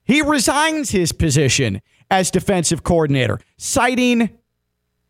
He 0.03 0.21
resigns 0.21 0.91
his 0.91 1.11
position 1.11 1.81
as 2.11 2.31
defensive 2.31 2.83
coordinator, 2.83 3.39
citing 3.57 4.29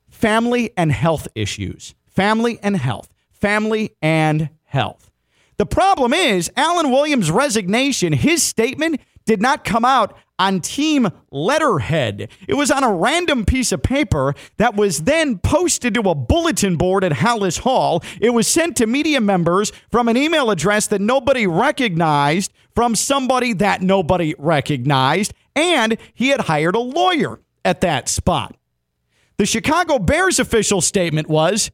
family 0.09 0.71
and 0.77 0.91
health 0.91 1.27
issues. 1.35 1.95
Family 2.07 2.59
and 2.61 2.75
health. 2.75 3.09
Family 3.31 3.95
and 4.01 4.49
health. 4.63 5.11
The 5.57 5.65
problem 5.65 6.13
is, 6.13 6.49
Alan 6.55 6.89
Williams' 6.89 7.31
resignation, 7.31 8.13
his 8.13 8.43
statement 8.43 9.01
did 9.25 9.41
not 9.41 9.63
come 9.63 9.85
out 9.85 10.17
on 10.39 10.61
team 10.61 11.09
letterhead. 11.29 12.29
It 12.47 12.55
was 12.55 12.71
on 12.71 12.83
a 12.83 12.91
random 12.91 13.45
piece 13.45 13.71
of 13.71 13.83
paper 13.83 14.33
that 14.57 14.75
was 14.75 15.03
then 15.03 15.37
posted 15.37 15.93
to 15.95 16.09
a 16.09 16.15
bulletin 16.15 16.77
board 16.77 17.03
at 17.03 17.11
Halas 17.11 17.59
Hall. 17.59 18.01
It 18.19 18.31
was 18.31 18.47
sent 18.47 18.77
to 18.77 18.87
media 18.87 19.21
members 19.21 19.71
from 19.91 20.07
an 20.07 20.17
email 20.17 20.49
address 20.49 20.87
that 20.87 21.01
nobody 21.01 21.45
recognized 21.45 22.51
from 22.73 22.95
somebody 22.95 23.53
that 23.53 23.81
nobody 23.81 24.33
recognized, 24.39 25.33
and 25.55 25.97
he 26.13 26.29
had 26.29 26.41
hired 26.41 26.75
a 26.75 26.79
lawyer 26.79 27.41
at 27.65 27.81
that 27.81 28.07
spot. 28.07 28.55
The 29.37 29.45
Chicago 29.45 29.99
Bears 29.99 30.39
official 30.39 30.81
statement 30.81 31.27
was 31.27 31.71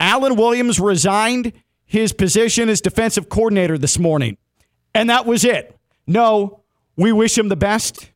Alan 0.00 0.36
Williams 0.36 0.80
resigned 0.80 1.52
his 1.84 2.12
position 2.12 2.68
as 2.68 2.80
defensive 2.80 3.28
coordinator 3.28 3.78
this 3.78 3.98
morning. 3.98 4.36
And 4.94 5.10
that 5.10 5.26
was 5.26 5.44
it. 5.44 5.76
No, 6.06 6.63
we 6.96 7.12
wish 7.12 7.36
him 7.36 7.48
the 7.48 7.56
best. 7.56 8.10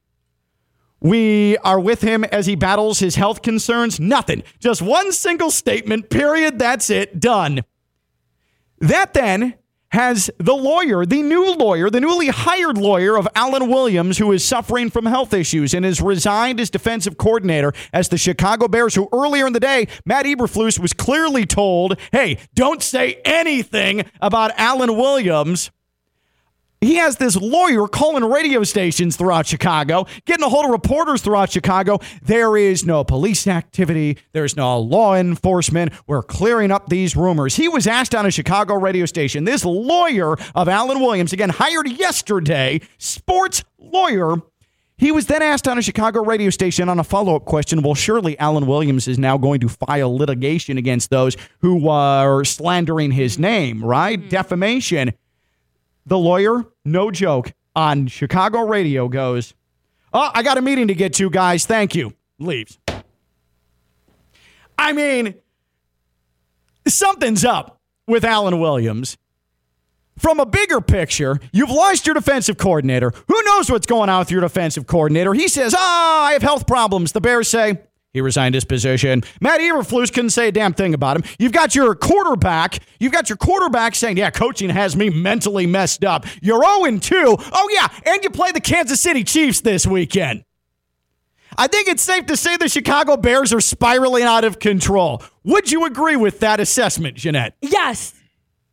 We 1.00 1.56
are 1.58 1.78
with 1.78 2.00
him 2.00 2.25
as 2.25 2.47
he 2.47 2.56
battles 2.56 2.99
his 2.99 3.14
health 3.14 3.42
concerns. 3.42 4.00
Nothing. 4.00 4.42
Just 4.58 4.82
one 4.82 5.12
single 5.12 5.50
statement, 5.50 6.11
period. 6.11 6.58
That's 6.58 6.90
it. 6.90 7.20
Done. 7.20 7.62
That 8.80 9.14
then 9.14 9.54
has 9.90 10.30
the 10.38 10.54
lawyer, 10.54 11.06
the 11.06 11.23
new 11.23 11.54
lawyer, 11.54 11.88
the 11.88 12.00
newly 12.00 12.28
hired 12.28 12.76
lawyer 12.76 13.16
of 13.16 13.26
Alan 13.35 13.68
Williams, 13.68 14.18
who 14.18 14.32
is 14.32 14.44
suffering 14.44 14.90
from 14.90 15.06
health 15.06 15.32
issues 15.32 15.73
and 15.73 15.85
has 15.85 16.02
resigned 16.02 16.61
as 16.61 16.68
defensive 16.68 17.16
coordinator 17.16 17.73
as 17.92 18.08
the 18.08 18.18
Chicago 18.18 18.68
Bears, 18.68 18.94
who 18.94 19.08
earlier 19.12 19.47
in 19.47 19.54
the 19.54 19.61
day, 19.61 19.88
Matt 20.04 20.26
Eberflus 20.26 20.78
was 20.78 20.92
clearly 20.92 21.47
told, 21.47 21.99
hey, 22.12 22.38
don't 22.54 22.82
say 22.82 23.20
anything 23.25 24.04
about 24.20 24.50
Alan 24.58 24.94
Williams. 24.97 25.70
He 26.80 26.94
has 26.94 27.16
this 27.16 27.37
lawyer 27.37 27.88
calling 27.88 28.25
radio 28.25 28.62
stations 28.62 29.16
throughout 29.16 29.47
Chicago, 29.47 30.06
getting 30.26 30.44
a 30.44 30.49
hold 30.49 30.64
of 30.66 30.70
reporters 30.70 31.23
throughout 31.23 31.50
Chicago. 31.50 31.99
There 32.23 32.56
is 32.56 32.87
no 32.87 33.02
police 33.02 33.49
activity. 33.49 34.16
There's 34.32 34.56
no 34.56 34.78
law 34.78 35.16
enforcement. 35.16 35.92
We're 36.06 36.23
clearing 36.23 36.70
up 36.70 36.88
these 36.88 37.16
rumors. 37.16 37.56
He 37.56 37.68
was 37.68 37.88
asked 37.88 38.14
on 38.14 38.26
a 38.26 38.30
Chicago 38.30 38.75
radio 38.75 39.06
station. 39.06 39.42
This 39.42 39.64
lawyer 39.64 40.37
of 40.54 40.68
Alan 40.68 41.00
Williams, 41.00 41.32
again, 41.32 41.49
hired 41.49 41.88
yesterday, 41.88 42.80
sports 42.99 43.64
lawyer. 43.78 44.37
He 44.99 45.11
was 45.11 45.26
then 45.26 45.42
asked 45.42 45.66
on 45.66 45.78
a 45.78 45.82
Chicago 45.82 46.25
radio 46.25 46.50
station 46.50 46.88
on 46.88 47.00
a 47.00 47.04
follow 47.04 47.35
up 47.35 47.44
question. 47.44 47.82
Well, 47.82 47.94
surely 47.94 48.38
Alan 48.38 48.66
Williams 48.66 49.08
is 49.08 49.18
now 49.18 49.37
going 49.37 49.61
to 49.61 49.68
file 49.68 50.16
litigation 50.16 50.78
against 50.78 51.11
those 51.11 51.37
who 51.61 51.88
are 51.88 52.44
slandering 52.44 53.11
his 53.12 53.37
name, 53.38 53.85
right? 53.85 54.18
Mm-hmm. 54.18 54.28
Defamation. 54.28 55.12
The 56.08 56.18
lawyer, 56.18 56.64
no 56.86 57.10
joke, 57.10 57.52
on 57.76 58.06
Chicago 58.06 58.62
radio 58.62 59.08
goes, 59.08 59.52
Oh, 60.12 60.30
I 60.34 60.42
got 60.42 60.56
a 60.56 60.62
meeting 60.62 60.88
to 60.88 60.94
get 60.94 61.12
to, 61.14 61.28
guys. 61.28 61.66
Thank 61.66 61.94
you. 61.94 62.14
Leaves. 62.38 62.78
I 64.78 64.94
mean, 64.94 65.34
something's 66.86 67.44
up 67.44 67.78
with 68.06 68.24
Alan 68.24 68.58
Williams. 68.58 69.18
From 70.16 70.40
a 70.40 70.46
bigger 70.46 70.80
picture, 70.80 71.38
you've 71.52 71.70
lost 71.70 72.06
your 72.06 72.14
defensive 72.14 72.56
coordinator. 72.56 73.12
Who 73.28 73.42
knows 73.44 73.70
what's 73.70 73.86
going 73.86 74.08
on 74.08 74.20
with 74.20 74.30
your 74.30 74.40
defensive 74.40 74.86
coordinator? 74.86 75.34
He 75.34 75.46
says, 75.46 75.74
Oh, 75.76 76.22
I 76.24 76.32
have 76.32 76.42
health 76.42 76.66
problems. 76.66 77.12
The 77.12 77.20
Bears 77.20 77.48
say, 77.48 77.82
he 78.12 78.20
resigned 78.20 78.54
his 78.54 78.64
position. 78.64 79.22
Matt 79.40 79.60
Eberflus 79.60 80.12
couldn't 80.12 80.30
say 80.30 80.48
a 80.48 80.52
damn 80.52 80.72
thing 80.72 80.94
about 80.94 81.16
him. 81.16 81.24
You've 81.38 81.52
got 81.52 81.74
your 81.74 81.94
quarterback. 81.94 82.78
You've 82.98 83.12
got 83.12 83.28
your 83.28 83.36
quarterback 83.36 83.94
saying, 83.94 84.16
"Yeah, 84.16 84.30
coaching 84.30 84.70
has 84.70 84.96
me 84.96 85.10
mentally 85.10 85.66
messed 85.66 86.04
up." 86.04 86.26
You're 86.40 86.62
0 86.62 86.98
2. 86.98 87.36
Oh 87.52 87.68
yeah, 87.72 87.88
and 88.12 88.22
you 88.24 88.30
play 88.30 88.52
the 88.52 88.60
Kansas 88.60 89.00
City 89.00 89.24
Chiefs 89.24 89.60
this 89.60 89.86
weekend. 89.86 90.44
I 91.56 91.66
think 91.66 91.88
it's 91.88 92.02
safe 92.02 92.26
to 92.26 92.36
say 92.36 92.56
the 92.56 92.68
Chicago 92.68 93.16
Bears 93.16 93.52
are 93.52 93.60
spiraling 93.60 94.22
out 94.22 94.44
of 94.44 94.58
control. 94.58 95.22
Would 95.44 95.72
you 95.72 95.86
agree 95.86 96.16
with 96.16 96.40
that 96.40 96.60
assessment, 96.60 97.16
Jeanette? 97.16 97.56
Yes. 97.60 98.14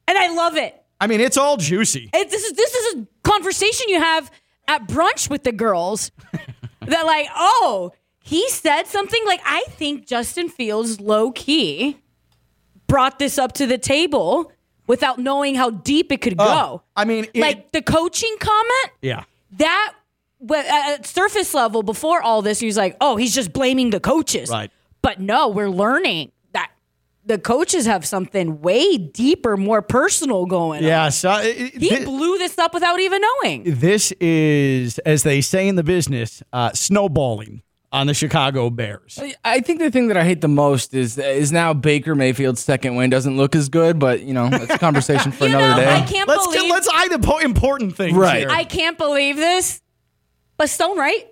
And 0.07 0.17
I 0.17 0.33
love 0.35 0.55
it. 0.55 0.79
I 0.99 1.07
mean, 1.07 1.19
it's 1.19 1.37
all 1.37 1.57
juicy. 1.57 2.09
It, 2.13 2.29
this 2.29 2.43
is 2.43 2.53
this 2.53 2.73
is 2.73 2.95
a 2.95 3.07
conversation 3.23 3.87
you 3.89 3.99
have 3.99 4.31
at 4.67 4.87
brunch 4.87 5.29
with 5.29 5.43
the 5.43 5.51
girls. 5.51 6.11
that 6.81 7.05
like, 7.05 7.27
oh, 7.35 7.91
he 8.27 8.49
said 8.49 8.87
something 8.87 9.21
like 9.27 9.39
I 9.45 9.63
think 9.69 10.07
Justin 10.07 10.49
Fields 10.49 10.99
low 10.99 11.31
key 11.31 11.97
brought 12.87 13.19
this 13.19 13.37
up 13.37 13.53
to 13.53 13.67
the 13.67 13.77
table 13.77 14.51
without 14.87 15.19
knowing 15.19 15.53
how 15.55 15.69
deep 15.69 16.11
it 16.11 16.21
could 16.21 16.37
go. 16.37 16.43
Oh, 16.45 16.81
I 16.95 17.05
mean, 17.05 17.27
it- 17.33 17.39
like 17.39 17.71
the 17.71 17.81
coaching 17.83 18.35
comment 18.39 18.91
Yeah. 19.01 19.23
that 19.57 19.93
but 20.41 20.65
at 20.65 21.05
surface 21.05 21.53
level 21.53 21.83
before 21.83 22.21
all 22.21 22.41
this 22.41 22.59
he 22.59 22.65
was 22.65 22.77
like, 22.77 22.97
"Oh, 22.99 23.15
he's 23.15 23.33
just 23.33 23.53
blaming 23.53 23.89
the 23.91 23.99
coaches." 23.99 24.49
Right. 24.49 24.69
But 25.01 25.19
no, 25.19 25.47
we're 25.47 25.69
learning 25.69 26.31
that 26.53 26.71
the 27.25 27.37
coaches 27.37 27.85
have 27.85 28.05
something 28.05 28.59
way 28.61 28.97
deeper, 28.97 29.55
more 29.55 29.81
personal 29.81 30.45
going 30.47 30.79
on. 30.83 30.87
Yeah. 30.87 31.09
So 31.09 31.31
it- 31.37 31.73
He 31.75 31.89
thi- 31.89 32.05
blew 32.05 32.37
this 32.39 32.57
up 32.59 32.73
without 32.73 32.99
even 32.99 33.21
knowing. 33.21 33.63
this 33.65 34.11
is, 34.19 34.97
as 34.99 35.21
they 35.23 35.41
say 35.41 35.67
in 35.67 35.75
the 35.75 35.83
business, 35.83 36.43
uh, 36.51 36.71
snowballing 36.73 37.61
on 37.95 38.07
the 38.07 38.13
Chicago 38.13 38.69
Bears. 38.69 39.17
I 39.43 39.61
think 39.61 39.79
the 39.79 39.89
thing 39.89 40.09
that 40.09 40.17
I 40.17 40.23
hate 40.23 40.41
the 40.41 40.47
most 40.49 40.93
is 40.93 41.17
is 41.17 41.51
now 41.51 41.73
Baker 41.73 42.13
Mayfield's 42.13 42.59
second 42.61 42.95
win 42.95 43.09
doesn't 43.09 43.37
look 43.37 43.55
as 43.55 43.69
good, 43.69 43.97
but 43.99 44.21
you 44.21 44.33
know 44.33 44.49
that's 44.49 44.73
a 44.75 44.77
conversation 44.77 45.31
for 45.31 45.45
You 45.47 45.55
another 45.55 45.81
know, 45.81 45.87
day. 45.87 45.95
I 45.95 46.01
can't 46.01 46.27
Let's 46.27 46.45
believe 46.45 46.61
get, 46.61 46.71
let's 46.71 46.89
eye 46.91 47.07
the 47.09 47.39
important 47.43 47.95
things 47.95 48.15
Right. 48.17 48.39
here. 48.39 48.49
I 48.49 48.65
can't 48.65 48.97
believe 48.97 49.37
this. 49.37 49.81
But 50.57 50.69
Stone 50.69 50.97
right? 50.97 51.27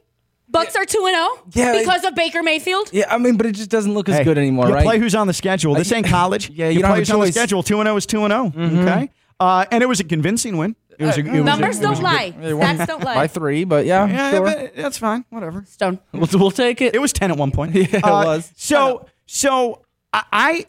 Bucks 0.50 0.76
are 0.76 0.86
2 0.86 1.06
and 1.08 1.16
0 1.16 1.28
Yeah, 1.66 1.80
because 1.80 2.04
of 2.06 2.14
Baker 2.16 2.44
Mayfield. 2.44 2.90
yeah, 2.94 3.06
I 3.10 3.18
mean, 3.18 3.38
but 3.38 3.46
it 3.48 3.54
just 3.56 3.70
doesn't 3.72 3.94
look 3.94 4.08
as 4.08 4.18
Hey, 4.18 4.24
good 4.24 4.38
anymore, 4.38 4.68
you 4.68 4.74
right? 4.76 4.84
play 4.86 5.00
who's 5.00 5.16
on 5.16 5.28
the 5.28 5.34
schedule. 5.34 5.74
This 5.74 5.92
ain't 5.92 6.06
college. 6.08 6.50
Yeah, 6.54 6.70
you 6.70 6.80
don't 6.82 6.90
play 6.90 6.90
have 6.90 6.98
a 6.98 7.00
who's 7.00 7.10
on 7.12 7.20
the. 7.20 7.26
Mm-hmm. 7.28 7.32
schedule. 7.34 7.64
Two 7.64 7.80
and 7.80 7.88
zero 7.88 7.98
is 7.98 8.06
two 8.06 8.24
and 8.26 8.32
zero. 8.56 8.82
Okay, 8.84 9.10
uh, 9.40 9.66
and 9.72 9.82
it 9.82 9.88
was 9.88 10.00
a 10.00 10.04
convincing 10.04 10.58
win. 10.58 10.76
It 11.00 11.06
was 11.06 11.18
a, 11.18 11.20
it 11.22 11.26
was 11.32 11.40
a- 11.40 11.44
Numbers 11.44 11.80
it 11.80 11.82
don't 11.82 11.94
a 11.94 11.96
good- 11.96 12.04
lie. 12.04 12.30
They 12.40 12.54
won 12.54 12.78
Stats 12.78 12.88
don't 12.88 13.04
lie. 13.06 13.16
by 13.16 13.28
three, 13.28 13.64
but 13.64 13.86
yeah, 13.86 14.08
Yeah, 14.08 14.32
sure. 14.32 14.42
but 14.46 14.76
that's 14.76 14.98
fine. 14.98 15.26
Whatever. 15.30 15.64
Stone. 15.68 16.00
we'll, 16.14 16.28
we'll 16.34 16.52
take 16.52 16.82
it. 16.82 16.94
It 16.96 17.00
was 17.00 17.14
ten 17.14 17.32
at 17.32 17.38
one 17.38 17.52
point. 17.52 17.74
Yeah, 17.76 17.84
it 17.98 18.04
Uh, 18.04 18.24
was. 18.26 18.52
So 18.56 19.08
so 19.26 19.82
I 20.14 20.66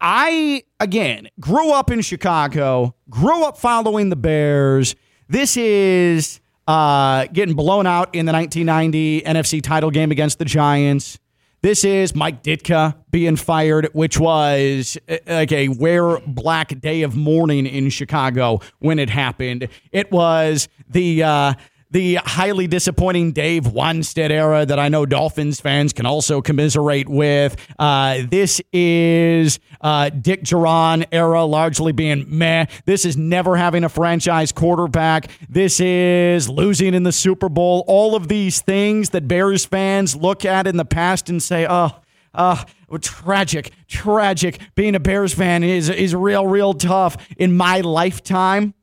I 0.00 0.62
again 0.80 1.28
grew 1.40 1.72
up 1.72 1.90
in 1.90 2.00
Chicago, 2.02 2.94
grew 3.08 3.44
up 3.44 3.56
following 3.58 4.08
the 4.10 4.16
Bears. 4.16 4.94
This 5.28 5.56
is 5.56 6.40
uh, 6.66 7.26
getting 7.32 7.54
blown 7.54 7.86
out 7.86 8.14
in 8.14 8.26
the 8.26 8.32
1990 8.32 9.22
NFC 9.22 9.62
title 9.62 9.90
game 9.90 10.10
against 10.10 10.38
the 10.38 10.44
Giants. 10.44 11.18
This 11.64 11.82
is 11.82 12.14
Mike 12.14 12.42
Ditka 12.42 12.94
being 13.10 13.36
fired, 13.36 13.88
which 13.94 14.20
was 14.20 14.98
uh, 15.08 15.16
like 15.26 15.50
a 15.50 15.68
wear 15.68 16.18
black 16.26 16.78
day 16.78 17.00
of 17.00 17.16
mourning 17.16 17.64
in 17.64 17.88
Chicago 17.88 18.60
when 18.80 18.98
it 18.98 19.08
happened. 19.08 19.68
It 19.90 20.12
was 20.12 20.68
the 20.90 21.22
uh, 21.22 21.54
the 21.94 22.16
highly 22.16 22.66
disappointing 22.66 23.30
Dave 23.30 23.62
Wannstedt 23.62 24.30
era 24.30 24.66
that 24.66 24.80
I 24.80 24.88
know 24.88 25.06
Dolphins 25.06 25.60
fans 25.60 25.92
can 25.92 26.06
also 26.06 26.42
commiserate 26.42 27.08
with. 27.08 27.56
Uh, 27.78 28.22
this 28.28 28.60
is 28.72 29.60
uh, 29.80 30.10
Dick 30.10 30.42
Jauron 30.42 31.06
era 31.12 31.44
largely 31.44 31.92
being 31.92 32.24
meh. 32.26 32.66
This 32.84 33.04
is 33.04 33.16
never 33.16 33.56
having 33.56 33.84
a 33.84 33.88
franchise 33.88 34.50
quarterback. 34.50 35.30
This 35.48 35.78
is 35.78 36.48
losing 36.48 36.94
in 36.94 37.04
the 37.04 37.12
Super 37.12 37.48
Bowl. 37.48 37.84
All 37.86 38.16
of 38.16 38.26
these 38.26 38.60
things 38.60 39.10
that 39.10 39.28
Bears 39.28 39.64
fans 39.64 40.16
look 40.16 40.44
at 40.44 40.66
in 40.66 40.76
the 40.76 40.84
past 40.84 41.30
and 41.30 41.40
say, 41.40 41.64
oh, 41.70 41.92
uh, 42.34 42.64
tragic, 43.02 43.70
tragic. 43.86 44.58
Being 44.74 44.96
a 44.96 45.00
Bears 45.00 45.32
fan 45.32 45.62
is 45.62 45.88
is 45.88 46.12
real, 46.12 46.44
real 46.48 46.74
tough. 46.74 47.16
In 47.36 47.56
my 47.56 47.82
lifetime, 47.82 48.74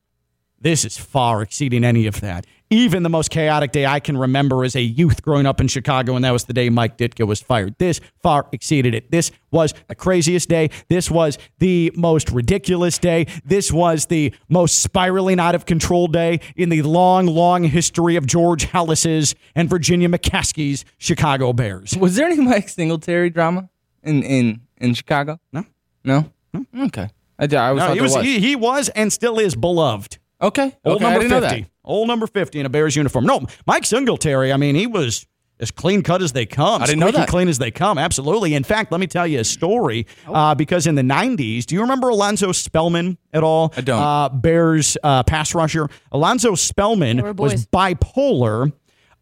This 0.62 0.86
is 0.86 0.98
far 0.98 1.41
exceeding 1.41 1.84
any 1.84 2.08
of 2.08 2.22
that. 2.22 2.46
Even 2.73 3.03
the 3.03 3.09
most 3.09 3.29
chaotic 3.31 3.73
day 3.73 3.85
I 3.85 3.99
can 3.99 4.17
remember 4.17 4.63
as 4.63 4.77
a 4.77 4.81
youth 4.81 5.21
growing 5.21 5.45
up 5.45 5.59
in 5.59 5.67
Chicago, 5.67 6.15
and 6.15 6.23
that 6.23 6.31
was 6.31 6.45
the 6.45 6.53
day 6.53 6.69
Mike 6.69 6.97
Ditka 6.97 7.27
was 7.27 7.41
fired. 7.41 7.75
This 7.79 7.99
far 8.23 8.47
exceeded 8.53 8.95
it. 8.95 9.11
This 9.11 9.29
was 9.51 9.73
the 9.89 9.95
craziest 9.95 10.47
day. 10.47 10.69
This 10.87 11.11
was 11.11 11.37
the 11.59 11.91
most 11.95 12.31
ridiculous 12.31 12.97
day. 12.97 13.27
This 13.43 13.73
was 13.73 14.05
the 14.05 14.33
most 14.47 14.81
spiraling 14.81 15.37
out 15.37 15.53
of 15.53 15.65
control 15.65 16.07
day 16.07 16.39
in 16.55 16.69
the 16.69 16.81
long, 16.83 17.25
long 17.25 17.65
history 17.65 18.15
of 18.15 18.25
George 18.25 18.63
Halas's 18.63 19.35
and 19.53 19.69
Virginia 19.69 20.07
McCaskey's 20.07 20.85
Chicago 20.97 21.51
Bears. 21.51 21.97
Was 21.97 22.15
there 22.15 22.27
any 22.27 22.39
Mike 22.39 22.69
Singletary 22.69 23.31
drama 23.31 23.69
in 24.01 24.23
in 24.23 24.61
in 24.77 24.93
Chicago? 24.93 25.41
No. 25.51 25.65
No. 26.05 26.31
no. 26.53 26.65
Okay. 26.85 27.09
I, 27.37 27.53
I 27.53 27.67
always 27.67 27.83
No, 27.83 27.93
he 27.95 28.01
was, 28.01 28.15
was. 28.15 28.25
He, 28.25 28.39
he 28.39 28.55
was 28.55 28.87
and 28.89 29.11
still 29.11 29.39
is 29.39 29.55
beloved. 29.55 30.19
Okay. 30.41 30.75
Old 30.86 30.98
okay. 30.98 31.05
I 31.05 31.10
number 31.10 31.19
didn't 31.27 31.41
know 31.41 31.48
50. 31.50 31.62
that. 31.62 31.69
Old 31.83 32.07
number 32.07 32.27
50 32.27 32.60
in 32.60 32.65
a 32.65 32.69
Bears 32.69 32.95
uniform. 32.95 33.25
No, 33.25 33.41
Mike 33.65 33.86
Singletary, 33.86 34.51
I 34.53 34.57
mean, 34.57 34.75
he 34.75 34.88
was 34.88 35.25
as 35.60 35.69
clean 35.71 36.01
cut 36.01 36.21
as 36.24 36.31
they 36.31 36.45
come. 36.45 36.81
I 36.81 36.86
didn't 36.88 37.00
know 37.00 37.12
that. 37.12 37.27
clean 37.29 37.48
as 37.48 37.60
they 37.60 37.69
come. 37.69 37.98
Absolutely. 38.00 38.53
In 38.55 38.63
fact, 38.63 38.91
let 38.91 39.00
me 39.00 39.05
tell 39.07 39.27
you 39.27 39.39
a 39.39 39.43
story 39.43 40.07
uh, 40.27 40.55
because 40.55 40.88
in 40.88 40.95
the 40.95 41.03
90s, 41.03 41.65
do 41.65 41.75
you 41.75 41.81
remember 41.81 42.10
Alonzo 42.10 42.51
Spellman 42.51 43.17
at 43.31 43.43
all? 43.43 43.71
I 43.77 43.81
don't. 43.81 44.01
Uh, 44.01 44.29
Bears 44.29 44.98
uh, 45.03 45.21
pass 45.24 45.53
rusher. 45.53 45.88
Alonzo 46.12 46.55
Spellman 46.55 47.17
Yeah, 47.17 47.31
was 47.31 47.65
boys. 47.65 47.67
bipolar 47.67 48.71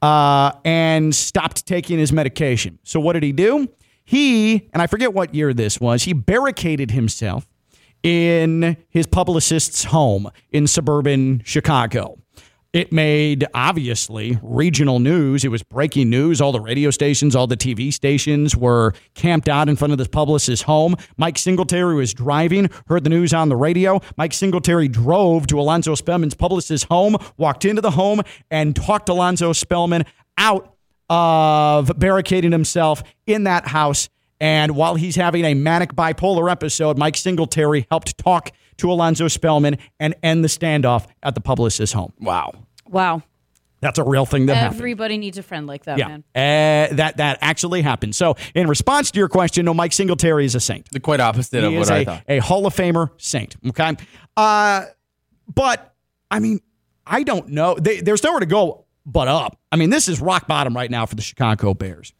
uh, 0.01 0.51
and 0.63 1.13
stopped 1.13 1.65
taking 1.65 1.99
his 1.99 2.13
medication. 2.13 2.79
So 2.83 2.99
what 3.01 3.13
did 3.13 3.23
he 3.23 3.33
do? 3.33 3.67
He, 4.05 4.69
and 4.73 4.81
I 4.81 4.87
forget 4.87 5.13
what 5.13 5.35
year 5.35 5.53
this 5.53 5.79
was, 5.79 6.03
he 6.03 6.13
barricaded 6.13 6.91
himself 6.91 7.47
in 8.03 8.77
his 8.89 9.07
publicist's 9.07 9.85
home 9.85 10.29
in 10.51 10.67
suburban 10.67 11.41
Chicago. 11.43 12.17
It 12.71 12.93
made 12.93 13.47
obviously 13.55 14.37
regional 14.43 14.99
news. 14.99 15.43
It 15.43 15.47
was 15.47 15.63
breaking 15.63 16.11
news. 16.11 16.39
All 16.39 16.51
the 16.51 16.61
radio 16.61 16.91
stations, 16.91 17.35
all 17.35 17.47
the 17.47 17.57
TV 17.57 17.91
stations 17.91 18.55
were 18.55 18.93
camped 19.15 19.49
out 19.49 19.67
in 19.69 19.75
front 19.75 19.91
of 19.91 19.97
this 19.97 20.07
publicist's 20.07 20.63
home. 20.63 20.95
Mike 21.17 21.39
Singletary 21.39 21.95
was 21.95 22.13
driving, 22.13 22.69
heard 22.87 23.03
the 23.03 23.09
news 23.09 23.33
on 23.33 23.49
the 23.49 23.55
radio. 23.55 23.99
Mike 24.17 24.33
Singletary 24.33 24.87
drove 24.87 25.47
to 25.47 25.59
Alonzo 25.59 25.95
Spellman's 25.95 26.35
publicist's 26.35 26.85
home, 26.87 27.17
walked 27.37 27.65
into 27.65 27.81
the 27.81 27.91
home, 27.91 28.21
and 28.51 28.75
talked 28.75 29.09
Alonzo 29.09 29.51
Spellman 29.51 30.05
out 30.37 30.75
of 31.09 31.91
barricading 31.97 32.51
himself 32.51 33.01
in 33.25 33.45
that 33.45 33.67
house. 33.67 34.09
And 34.41 34.75
while 34.75 34.95
he's 34.95 35.15
having 35.15 35.43
a 35.45 35.53
manic 35.53 35.93
bipolar 35.93 36.49
episode, 36.51 36.97
Mike 36.97 37.17
Singletary 37.17 37.85
helped 37.89 38.17
talk 38.17 38.51
to 38.77 38.91
Alonzo 38.91 39.27
Spellman 39.27 39.77
and 39.99 40.15
end 40.23 40.43
the 40.43 40.47
standoff 40.47 41.07
at 41.21 41.35
the 41.35 41.41
publicist's 41.41 41.93
home. 41.93 42.13
Wow. 42.19 42.53
Wow. 42.87 43.23
That's 43.81 43.97
a 43.97 44.03
real 44.03 44.25
thing 44.25 44.47
that 44.47 44.55
happened. 44.55 44.79
Everybody 44.81 45.17
needs 45.17 45.37
a 45.37 45.43
friend 45.43 45.65
like 45.65 45.85
that, 45.85 45.97
Yeah, 45.97 46.07
man. 46.09 46.23
Uh, 46.35 46.93
that 46.95 47.17
that 47.17 47.37
actually 47.41 47.81
happened. 47.81 48.13
So, 48.13 48.35
in 48.53 48.67
response 48.67 49.09
to 49.11 49.19
your 49.19 49.29
question, 49.29 49.63
no, 49.65 49.73
Mike 49.73 49.93
Singletary 49.93 50.43
is 50.43 50.53
a 50.53 50.59
saint. 50.59 50.89
The 50.91 50.99
quite 50.99 51.21
opposite 51.21 51.63
of 51.63 51.71
He 51.71 51.77
what 51.77 51.83
is 51.83 51.89
I 51.89 51.97
a, 51.99 52.05
thought. 52.05 52.23
a 52.27 52.39
Hall 52.39 52.65
of 52.65 52.75
Famer 52.75 53.09
saint. 53.17 53.55
Okay, 53.69 53.95
uh, 54.35 54.83
but 55.53 55.93
I 56.29 56.39
mean, 56.39 56.59
I 57.07 57.23
don't 57.23 57.49
know. 57.49 57.75
They, 57.75 58.01
there's 58.01 58.21
nowhere 58.21 58.41
to 58.41 58.45
go 58.45 58.85
but 59.05 59.29
up. 59.29 59.57
I 59.71 59.77
mean, 59.77 59.91
this 59.91 60.09
is 60.09 60.19
rock 60.19 60.45
bottom 60.45 60.75
right 60.75 60.91
now 60.91 61.05
for 61.05 61.15
the 61.15 61.21
Chicago 61.21 61.73
Bears, 61.73 62.11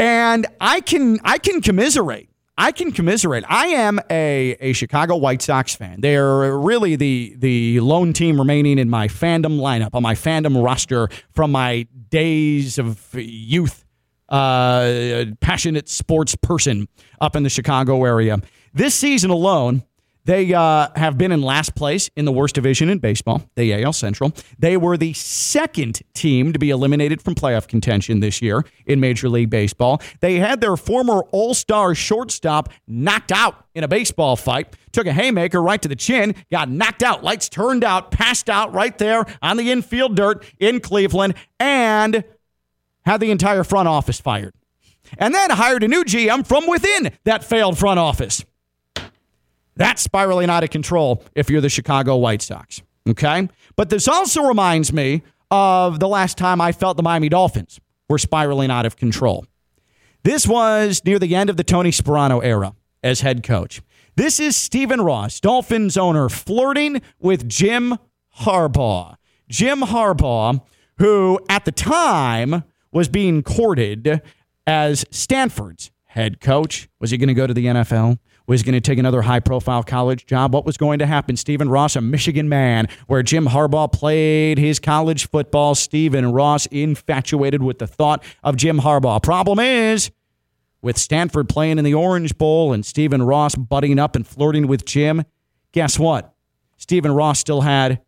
and 0.00 0.46
I 0.60 0.80
can 0.80 1.20
I 1.22 1.38
can 1.38 1.60
commiserate. 1.60 2.28
I 2.56 2.72
can 2.72 2.90
commiserate. 2.90 3.44
I 3.48 3.68
am 3.68 4.00
a, 4.10 4.56
a 4.60 4.72
Chicago 4.72 5.16
White 5.16 5.40
Sox 5.40 5.74
fan. 5.74 6.00
They're 6.00 6.58
really 6.58 6.96
the 6.96 7.34
the 7.38 7.80
lone 7.80 8.12
team 8.12 8.38
remaining 8.38 8.78
in 8.78 8.90
my 8.90 9.08
fandom 9.08 9.60
lineup 9.60 9.90
on 9.94 10.02
my 10.02 10.14
fandom 10.14 10.62
roster 10.62 11.08
from 11.32 11.52
my 11.52 11.86
days 12.08 12.78
of 12.78 13.14
youth 13.14 13.84
uh, 14.30 15.24
passionate 15.40 15.88
sports 15.88 16.34
person 16.36 16.88
up 17.20 17.36
in 17.36 17.42
the 17.42 17.50
Chicago 17.50 18.04
area. 18.04 18.38
This 18.72 18.94
season 18.94 19.30
alone, 19.30 19.82
they 20.30 20.54
uh, 20.54 20.86
have 20.94 21.18
been 21.18 21.32
in 21.32 21.42
last 21.42 21.74
place 21.74 22.08
in 22.14 22.24
the 22.24 22.30
worst 22.30 22.54
division 22.54 22.88
in 22.88 22.98
baseball, 22.98 23.42
the 23.56 23.82
AL 23.82 23.92
Central. 23.92 24.32
They 24.60 24.76
were 24.76 24.96
the 24.96 25.12
second 25.12 26.02
team 26.14 26.52
to 26.52 26.58
be 26.60 26.70
eliminated 26.70 27.20
from 27.20 27.34
playoff 27.34 27.66
contention 27.66 28.20
this 28.20 28.40
year 28.40 28.64
in 28.86 29.00
Major 29.00 29.28
League 29.28 29.50
Baseball. 29.50 30.00
They 30.20 30.36
had 30.36 30.60
their 30.60 30.76
former 30.76 31.22
All 31.32 31.52
Star 31.52 31.96
shortstop 31.96 32.68
knocked 32.86 33.32
out 33.32 33.66
in 33.74 33.82
a 33.82 33.88
baseball 33.88 34.36
fight, 34.36 34.76
took 34.92 35.08
a 35.08 35.12
haymaker 35.12 35.60
right 35.60 35.82
to 35.82 35.88
the 35.88 35.96
chin, 35.96 36.36
got 36.48 36.70
knocked 36.70 37.02
out, 37.02 37.24
lights 37.24 37.48
turned 37.48 37.82
out, 37.82 38.12
passed 38.12 38.48
out 38.48 38.72
right 38.72 38.96
there 38.98 39.26
on 39.42 39.56
the 39.56 39.72
infield 39.72 40.14
dirt 40.14 40.44
in 40.60 40.78
Cleveland, 40.78 41.34
and 41.58 42.22
had 43.04 43.18
the 43.18 43.32
entire 43.32 43.64
front 43.64 43.88
office 43.88 44.20
fired. 44.20 44.54
And 45.18 45.34
then 45.34 45.50
hired 45.50 45.82
a 45.82 45.88
new 45.88 46.04
GM 46.04 46.46
from 46.46 46.68
within 46.68 47.10
that 47.24 47.42
failed 47.42 47.78
front 47.78 47.98
office. 47.98 48.44
That's 49.80 50.02
spiraling 50.02 50.50
out 50.50 50.62
of 50.62 50.68
control 50.68 51.24
if 51.34 51.48
you're 51.48 51.62
the 51.62 51.70
Chicago 51.70 52.16
White 52.16 52.42
Sox. 52.42 52.82
Okay? 53.08 53.48
But 53.76 53.88
this 53.88 54.08
also 54.08 54.42
reminds 54.42 54.92
me 54.92 55.22
of 55.50 56.00
the 56.00 56.06
last 56.06 56.36
time 56.36 56.60
I 56.60 56.72
felt 56.72 56.98
the 56.98 57.02
Miami 57.02 57.30
Dolphins 57.30 57.80
were 58.06 58.18
spiraling 58.18 58.70
out 58.70 58.84
of 58.84 58.98
control. 58.98 59.46
This 60.22 60.46
was 60.46 61.00
near 61.06 61.18
the 61.18 61.34
end 61.34 61.48
of 61.48 61.56
the 61.56 61.64
Tony 61.64 61.92
Sparano 61.92 62.44
era 62.44 62.74
as 63.02 63.22
head 63.22 63.42
coach. 63.42 63.80
This 64.16 64.38
is 64.38 64.54
Stephen 64.54 65.00
Ross, 65.00 65.40
Dolphins 65.40 65.96
owner, 65.96 66.28
flirting 66.28 67.00
with 67.18 67.48
Jim 67.48 67.96
Harbaugh. 68.40 69.16
Jim 69.48 69.80
Harbaugh, 69.80 70.60
who 70.98 71.40
at 71.48 71.64
the 71.64 71.72
time 71.72 72.64
was 72.92 73.08
being 73.08 73.42
courted 73.42 74.20
as 74.66 75.06
Stanford's 75.10 75.90
head 76.04 76.38
coach. 76.38 76.90
Was 77.00 77.12
he 77.12 77.16
going 77.16 77.28
to 77.28 77.34
go 77.34 77.46
to 77.46 77.54
the 77.54 77.64
NFL? 77.64 78.18
Was 78.50 78.64
going 78.64 78.72
to 78.72 78.80
take 78.80 78.98
another 78.98 79.22
high 79.22 79.38
profile 79.38 79.84
college 79.84 80.26
job? 80.26 80.52
What 80.52 80.66
was 80.66 80.76
going 80.76 80.98
to 80.98 81.06
happen? 81.06 81.36
Stephen 81.36 81.68
Ross, 81.68 81.94
a 81.94 82.00
Michigan 82.00 82.48
man, 82.48 82.88
where 83.06 83.22
Jim 83.22 83.46
Harbaugh 83.46 83.92
played 83.92 84.58
his 84.58 84.80
college 84.80 85.28
football. 85.28 85.76
Stephen 85.76 86.32
Ross 86.32 86.66
infatuated 86.66 87.62
with 87.62 87.78
the 87.78 87.86
thought 87.86 88.24
of 88.42 88.56
Jim 88.56 88.80
Harbaugh. 88.80 89.22
Problem 89.22 89.60
is, 89.60 90.10
with 90.82 90.98
Stanford 90.98 91.48
playing 91.48 91.78
in 91.78 91.84
the 91.84 91.94
Orange 91.94 92.36
Bowl 92.36 92.72
and 92.72 92.84
Stephen 92.84 93.22
Ross 93.22 93.54
butting 93.54 94.00
up 94.00 94.16
and 94.16 94.26
flirting 94.26 94.66
with 94.66 94.84
Jim, 94.84 95.22
guess 95.70 95.96
what? 95.96 96.34
Stephen 96.76 97.12
Ross 97.12 97.38
still 97.38 97.60
had 97.60 98.00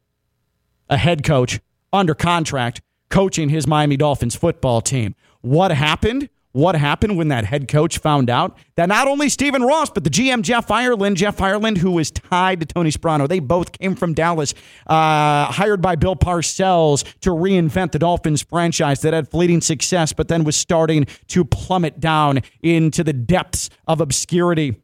a 0.90 0.96
head 0.96 1.22
coach 1.22 1.60
under 1.92 2.16
contract 2.16 2.82
coaching 3.10 3.48
his 3.48 3.68
Miami 3.68 3.96
Dolphins 3.96 4.34
football 4.34 4.80
team. 4.80 5.14
What 5.40 5.70
happened? 5.70 6.28
What 6.52 6.74
happened 6.74 7.16
when 7.16 7.28
that 7.28 7.46
head 7.46 7.66
coach 7.66 7.96
found 7.96 8.28
out 8.28 8.58
that 8.74 8.86
not 8.86 9.08
only 9.08 9.30
Stephen 9.30 9.62
Ross, 9.62 9.88
but 9.88 10.04
the 10.04 10.10
GM 10.10 10.42
Jeff 10.42 10.70
Ireland, 10.70 11.16
Jeff 11.16 11.40
Ireland, 11.40 11.78
who 11.78 11.92
was 11.92 12.10
tied 12.10 12.60
to 12.60 12.66
Tony 12.66 12.90
Sparano, 12.90 13.26
they 13.26 13.38
both 13.38 13.72
came 13.72 13.94
from 13.94 14.12
Dallas, 14.12 14.52
uh, 14.86 15.46
hired 15.46 15.80
by 15.80 15.96
Bill 15.96 16.14
Parcells 16.14 17.04
to 17.20 17.30
reinvent 17.30 17.92
the 17.92 17.98
Dolphins 17.98 18.42
franchise 18.42 19.00
that 19.00 19.14
had 19.14 19.30
fleeting 19.30 19.62
success, 19.62 20.12
but 20.12 20.28
then 20.28 20.44
was 20.44 20.54
starting 20.54 21.06
to 21.28 21.42
plummet 21.42 22.00
down 22.00 22.40
into 22.62 23.02
the 23.02 23.14
depths 23.14 23.70
of 23.86 24.02
obscurity. 24.02 24.76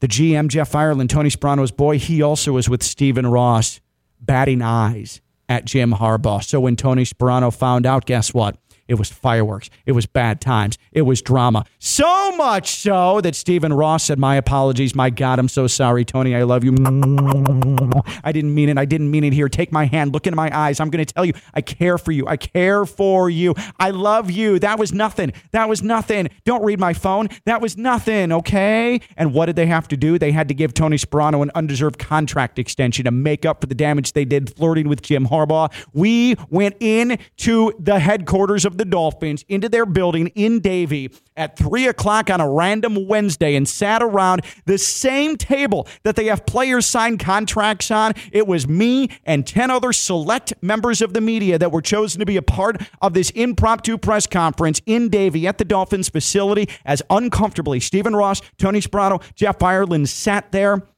The 0.00 0.08
GM, 0.08 0.48
Jeff 0.48 0.74
Ireland, 0.74 1.10
Tony 1.10 1.30
Sparano's 1.30 1.70
boy, 1.70 1.98
he 1.98 2.20
also 2.20 2.52
was 2.52 2.68
with 2.68 2.82
Stephen 2.82 3.28
Ross, 3.28 3.80
batting 4.20 4.60
eyes 4.60 5.20
at 5.48 5.66
Jim 5.66 5.92
Harbaugh. 5.92 6.42
So 6.42 6.58
when 6.58 6.74
Tony 6.74 7.04
Sparano 7.04 7.54
found 7.54 7.86
out, 7.86 8.06
guess 8.06 8.34
what? 8.34 8.56
It 8.90 8.98
was 8.98 9.08
fireworks. 9.08 9.70
It 9.86 9.92
was 9.92 10.06
bad 10.06 10.40
times. 10.40 10.76
It 10.90 11.02
was 11.02 11.22
drama. 11.22 11.64
So 11.78 12.32
much 12.32 12.70
so 12.70 13.20
that 13.20 13.36
Stephen 13.36 13.72
Ross 13.72 14.02
said, 14.02 14.18
My 14.18 14.34
apologies. 14.34 14.96
My 14.96 15.10
God, 15.10 15.38
I'm 15.38 15.46
so 15.46 15.68
sorry, 15.68 16.04
Tony. 16.04 16.34
I 16.34 16.42
love 16.42 16.64
you. 16.64 16.72
I 18.24 18.32
didn't 18.32 18.52
mean 18.52 18.68
it. 18.68 18.78
I 18.78 18.84
didn't 18.84 19.12
mean 19.12 19.22
it 19.22 19.32
here. 19.32 19.48
Take 19.48 19.70
my 19.70 19.84
hand. 19.84 20.12
Look 20.12 20.26
into 20.26 20.34
my 20.34 20.50
eyes. 20.52 20.80
I'm 20.80 20.90
going 20.90 21.04
to 21.04 21.14
tell 21.14 21.24
you, 21.24 21.34
I 21.54 21.60
care 21.60 21.98
for 21.98 22.10
you. 22.10 22.26
I 22.26 22.36
care 22.36 22.84
for 22.84 23.30
you. 23.30 23.54
I 23.78 23.90
love 23.90 24.28
you. 24.28 24.58
That 24.58 24.80
was 24.80 24.92
nothing. 24.92 25.34
That 25.52 25.68
was 25.68 25.84
nothing. 25.84 26.28
Don't 26.44 26.64
read 26.64 26.80
my 26.80 26.92
phone. 26.92 27.28
That 27.44 27.60
was 27.60 27.76
nothing. 27.76 28.32
Okay. 28.32 29.00
And 29.16 29.32
what 29.32 29.46
did 29.46 29.54
they 29.54 29.66
have 29.66 29.86
to 29.86 29.96
do? 29.96 30.18
They 30.18 30.32
had 30.32 30.48
to 30.48 30.54
give 30.54 30.74
Tony 30.74 30.96
Sparano 30.96 31.44
an 31.44 31.52
undeserved 31.54 32.00
contract 32.00 32.58
extension 32.58 33.04
to 33.04 33.12
make 33.12 33.46
up 33.46 33.60
for 33.60 33.68
the 33.68 33.74
damage 33.76 34.14
they 34.14 34.24
did 34.24 34.56
flirting 34.56 34.88
with 34.88 35.00
Jim 35.00 35.28
Harbaugh. 35.28 35.72
We 35.92 36.34
went 36.48 36.74
in 36.80 37.20
to 37.36 37.72
the 37.78 38.00
headquarters 38.00 38.64
of 38.64 38.79
the 38.80 38.86
Dolphins, 38.86 39.44
into 39.46 39.68
their 39.68 39.84
building 39.84 40.28
in 40.28 40.58
Davie 40.58 41.10
at 41.36 41.54
three 41.54 41.86
o'clock 41.86 42.30
on 42.30 42.40
a 42.40 42.48
random 42.48 43.06
Wednesday 43.06 43.54
and 43.54 43.68
sat 43.68 44.02
around 44.02 44.40
the 44.64 44.78
same 44.78 45.36
table 45.36 45.86
that 46.02 46.16
they 46.16 46.24
have 46.24 46.46
players 46.46 46.86
sign 46.86 47.18
contracts 47.18 47.90
on. 47.90 48.14
It 48.32 48.46
was 48.46 48.66
me 48.66 49.10
and 49.26 49.46
10 49.46 49.70
other 49.70 49.92
select 49.92 50.54
members 50.62 51.02
of 51.02 51.12
the 51.12 51.20
media 51.20 51.58
that 51.58 51.70
were 51.70 51.82
chosen 51.82 52.20
to 52.20 52.26
be 52.26 52.38
a 52.38 52.42
part 52.42 52.80
of 53.02 53.12
this 53.12 53.28
impromptu 53.32 53.98
press 53.98 54.26
conference 54.26 54.80
in 54.86 55.10
Davie 55.10 55.46
at 55.46 55.58
the 55.58 55.66
Dolphins 55.66 56.08
facility 56.08 56.66
as 56.86 57.02
uncomfortably 57.10 57.80
Stephen 57.80 58.16
Ross, 58.16 58.40
Tony 58.56 58.80
Sparano, 58.80 59.22
Jeff 59.34 59.62
Ireland 59.62 60.08
sat 60.08 60.52
there 60.52 60.88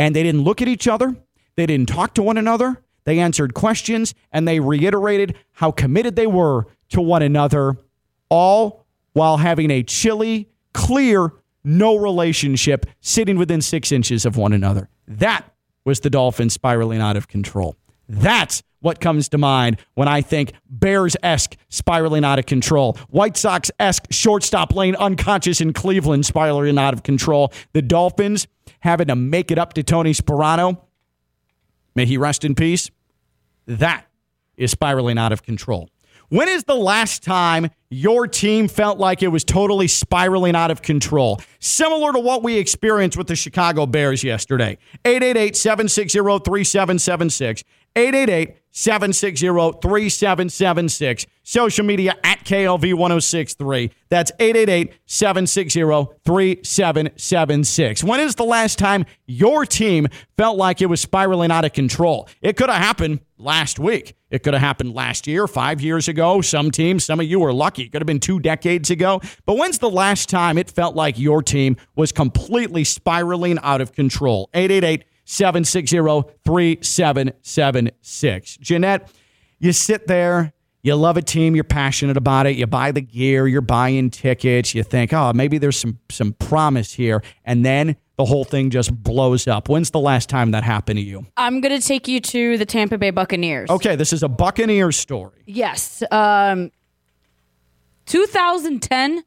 and 0.00 0.16
they 0.16 0.24
didn't 0.24 0.42
look 0.42 0.60
at 0.60 0.66
each 0.66 0.88
other. 0.88 1.14
They 1.54 1.66
didn't 1.66 1.90
talk 1.90 2.12
to 2.14 2.24
one 2.24 2.38
another. 2.38 2.82
They 3.04 3.18
answered 3.18 3.54
questions, 3.54 4.14
and 4.30 4.46
they 4.46 4.60
reiterated 4.60 5.36
how 5.52 5.72
committed 5.72 6.16
they 6.16 6.26
were 6.26 6.66
to 6.90 7.00
one 7.00 7.22
another, 7.22 7.76
all 8.28 8.86
while 9.12 9.38
having 9.38 9.70
a 9.70 9.82
chilly, 9.82 10.48
clear, 10.72 11.32
no 11.64 11.96
relationship 11.96 12.86
sitting 13.00 13.36
within 13.36 13.60
six 13.60 13.92
inches 13.92 14.24
of 14.24 14.36
one 14.36 14.52
another. 14.52 14.88
That 15.06 15.44
was 15.84 16.00
the 16.00 16.10
Dolphins 16.10 16.52
spiraling 16.52 17.00
out 17.00 17.16
of 17.16 17.28
control. 17.28 17.76
That's 18.08 18.62
what 18.80 19.00
comes 19.00 19.28
to 19.28 19.38
mind 19.38 19.78
when 19.94 20.08
I 20.08 20.22
think 20.22 20.52
Bears 20.68 21.16
esque 21.22 21.56
spiraling 21.68 22.24
out 22.24 22.38
of 22.38 22.46
control. 22.46 22.96
White 23.08 23.36
Sox 23.36 23.70
esque 23.78 24.06
shortstop 24.10 24.74
lane 24.74 24.96
unconscious 24.96 25.60
in 25.60 25.72
Cleveland 25.72 26.26
spiraling 26.26 26.78
out 26.78 26.94
of 26.94 27.02
control. 27.02 27.52
The 27.72 27.82
Dolphins 27.82 28.46
having 28.80 29.08
to 29.08 29.16
make 29.16 29.50
it 29.50 29.58
up 29.58 29.74
to 29.74 29.82
Tony 29.82 30.12
Sparano. 30.12 30.80
May 31.94 32.06
he 32.06 32.16
rest 32.16 32.44
in 32.44 32.54
peace. 32.54 32.90
That 33.66 34.06
is 34.56 34.70
spiraling 34.70 35.18
out 35.18 35.32
of 35.32 35.42
control. 35.42 35.90
When 36.30 36.48
is 36.48 36.62
the 36.62 36.76
last 36.76 37.24
time 37.24 37.70
your 37.88 38.28
team 38.28 38.68
felt 38.68 38.98
like 39.00 39.20
it 39.20 39.28
was 39.28 39.42
totally 39.42 39.88
spiraling 39.88 40.54
out 40.54 40.70
of 40.70 40.80
control? 40.80 41.40
Similar 41.58 42.12
to 42.12 42.20
what 42.20 42.44
we 42.44 42.56
experienced 42.56 43.18
with 43.18 43.26
the 43.26 43.34
Chicago 43.34 43.84
Bears 43.84 44.22
yesterday. 44.22 44.78
888 45.04 45.56
760 45.56 46.20
3776. 46.20 47.64
888 47.96 48.56
760 48.70 49.46
3776. 49.82 51.26
Social 51.42 51.84
media 51.84 52.14
at 52.22 52.44
KLV 52.44 52.94
1063. 52.94 53.90
That's 54.08 54.30
888 54.38 54.94
760 55.06 55.80
3776. 56.24 58.04
When 58.04 58.20
is 58.20 58.36
the 58.36 58.44
last 58.44 58.78
time 58.78 59.04
your 59.26 59.66
team 59.66 60.06
felt 60.36 60.56
like 60.56 60.80
it 60.80 60.86
was 60.86 61.00
spiraling 61.00 61.50
out 61.50 61.64
of 61.64 61.72
control? 61.72 62.28
It 62.40 62.56
could 62.56 62.70
have 62.70 62.80
happened 62.80 63.18
last 63.36 63.80
week. 63.80 64.14
It 64.30 64.42
could 64.42 64.54
have 64.54 64.62
happened 64.62 64.94
last 64.94 65.26
year, 65.26 65.46
five 65.46 65.80
years 65.80 66.08
ago. 66.08 66.40
Some 66.40 66.70
teams, 66.70 67.04
some 67.04 67.20
of 67.20 67.26
you 67.26 67.40
were 67.40 67.52
lucky. 67.52 67.82
It 67.82 67.92
could 67.92 68.00
have 68.00 68.06
been 68.06 68.20
two 68.20 68.40
decades 68.40 68.90
ago. 68.90 69.20
But 69.44 69.56
when's 69.56 69.78
the 69.78 69.90
last 69.90 70.28
time 70.28 70.58
it 70.58 70.70
felt 70.70 70.94
like 70.94 71.18
your 71.18 71.42
team 71.42 71.76
was 71.96 72.12
completely 72.12 72.84
spiraling 72.84 73.58
out 73.62 73.80
of 73.80 73.92
control? 73.92 74.48
888 74.54 75.04
760 75.24 76.34
3776. 76.44 78.56
Jeanette, 78.58 79.12
you 79.58 79.72
sit 79.72 80.06
there, 80.06 80.52
you 80.82 80.94
love 80.94 81.16
a 81.16 81.22
team, 81.22 81.54
you're 81.54 81.64
passionate 81.64 82.16
about 82.16 82.46
it, 82.46 82.56
you 82.56 82.66
buy 82.66 82.90
the 82.90 83.02
gear, 83.02 83.46
you're 83.46 83.60
buying 83.60 84.10
tickets, 84.10 84.74
you 84.74 84.82
think, 84.82 85.12
oh, 85.12 85.32
maybe 85.34 85.58
there's 85.58 85.76
some 85.76 85.98
some 86.08 86.32
promise 86.32 86.94
here, 86.94 87.22
and 87.44 87.64
then 87.64 87.96
the 88.20 88.26
whole 88.26 88.44
thing 88.44 88.68
just 88.68 88.94
blows 89.02 89.48
up. 89.48 89.70
When's 89.70 89.92
the 89.92 89.98
last 89.98 90.28
time 90.28 90.50
that 90.50 90.62
happened 90.62 90.98
to 90.98 91.02
you? 91.02 91.24
I'm 91.38 91.62
going 91.62 91.80
to 91.80 91.86
take 91.86 92.06
you 92.06 92.20
to 92.20 92.58
the 92.58 92.66
Tampa 92.66 92.98
Bay 92.98 93.08
Buccaneers. 93.08 93.70
Okay, 93.70 93.96
this 93.96 94.12
is 94.12 94.22
a 94.22 94.28
Buccaneers 94.28 94.98
story. 94.98 95.40
Yes. 95.46 96.02
Um, 96.10 96.70
2010 98.04 99.24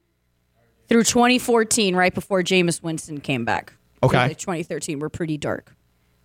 through 0.87 1.03
2014, 1.05 1.95
right 1.95 2.13
before 2.13 2.43
Jameis 2.43 2.83
Winston 2.83 3.19
came 3.19 3.45
back. 3.45 3.73
Okay. 4.03 4.27
Like 4.27 4.37
2013 4.37 4.99
were 4.99 5.09
pretty 5.09 5.37
dark. 5.39 5.75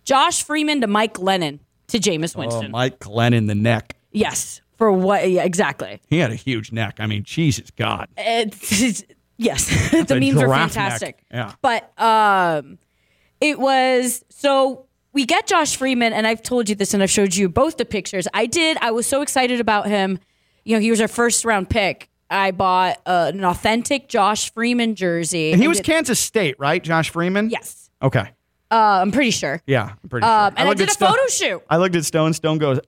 Josh 0.03 0.43
Freeman 0.43 0.81
to 0.81 0.87
Mike 0.87 1.15
Glennon 1.15 1.57
to 1.87 1.97
Jameis 1.97 2.35
Oh, 2.37 2.41
Winston. 2.41 2.69
Mike 2.69 2.99
Glennon, 2.99 3.47
the 3.47 3.55
neck. 3.55 3.95
yes. 4.11 4.61
For 4.77 4.91
what? 4.91 5.27
Yeah, 5.27 5.43
exactly. 5.43 5.99
He 6.07 6.19
had 6.19 6.31
a 6.31 6.35
huge 6.35 6.71
neck. 6.71 6.97
I 6.99 7.07
mean, 7.07 7.23
Jesus 7.23 7.71
God. 7.71 8.09
It's, 8.15 9.03
yes. 9.39 9.67
the 10.07 10.19
memes 10.19 10.35
are 10.37 10.45
giraffe 10.45 10.59
neck. 10.59 10.71
fantastic. 10.73 11.23
Yeah. 11.31 11.53
But 11.63 11.91
um, 11.99 12.77
it 13.41 13.59
was 13.59 14.23
so 14.29 14.85
we 15.13 15.25
get 15.25 15.47
Josh 15.47 15.75
Freeman, 15.75 16.13
and 16.13 16.27
I've 16.27 16.43
told 16.43 16.69
you 16.69 16.75
this, 16.75 16.93
and 16.93 17.01
I've 17.01 17.09
showed 17.09 17.33
you 17.35 17.49
both 17.49 17.77
the 17.77 17.85
pictures. 17.85 18.27
I 18.33 18.45
did. 18.45 18.77
I 18.81 18.91
was 18.91 19.07
so 19.07 19.23
excited 19.23 19.59
about 19.59 19.87
him. 19.87 20.19
You 20.63 20.75
know, 20.75 20.79
he 20.81 20.91
was 20.91 21.01
our 21.01 21.07
first 21.07 21.43
round 21.45 21.67
pick. 21.67 22.09
I 22.29 22.51
bought 22.51 23.01
uh, 23.07 23.31
an 23.33 23.43
authentic 23.43 24.07
Josh 24.07 24.53
Freeman 24.53 24.93
jersey. 24.93 25.51
And 25.51 25.59
he 25.59 25.67
was 25.67 25.77
did- 25.79 25.85
Kansas 25.87 26.19
State, 26.19 26.57
right? 26.59 26.83
Josh 26.83 27.09
Freeman? 27.09 27.49
Yes. 27.49 27.89
Okay. 28.03 28.31
Uh, 28.69 28.99
I'm 29.01 29.11
pretty 29.11 29.31
sure. 29.31 29.59
Yeah, 29.65 29.93
I'm 30.03 30.09
pretty 30.09 30.27
Um, 30.27 30.51
sure. 30.51 30.59
and 30.59 30.59
I, 30.59 30.65
looked 30.65 30.77
did 30.77 30.89
a 30.89 30.93
photo 30.93 31.25
shoot. 31.27 31.63
I 31.71 31.77
looked 31.77 31.95
at 31.95 32.05
Stone. 32.05 32.33
Stone 32.33 32.59
goes, 32.59 32.79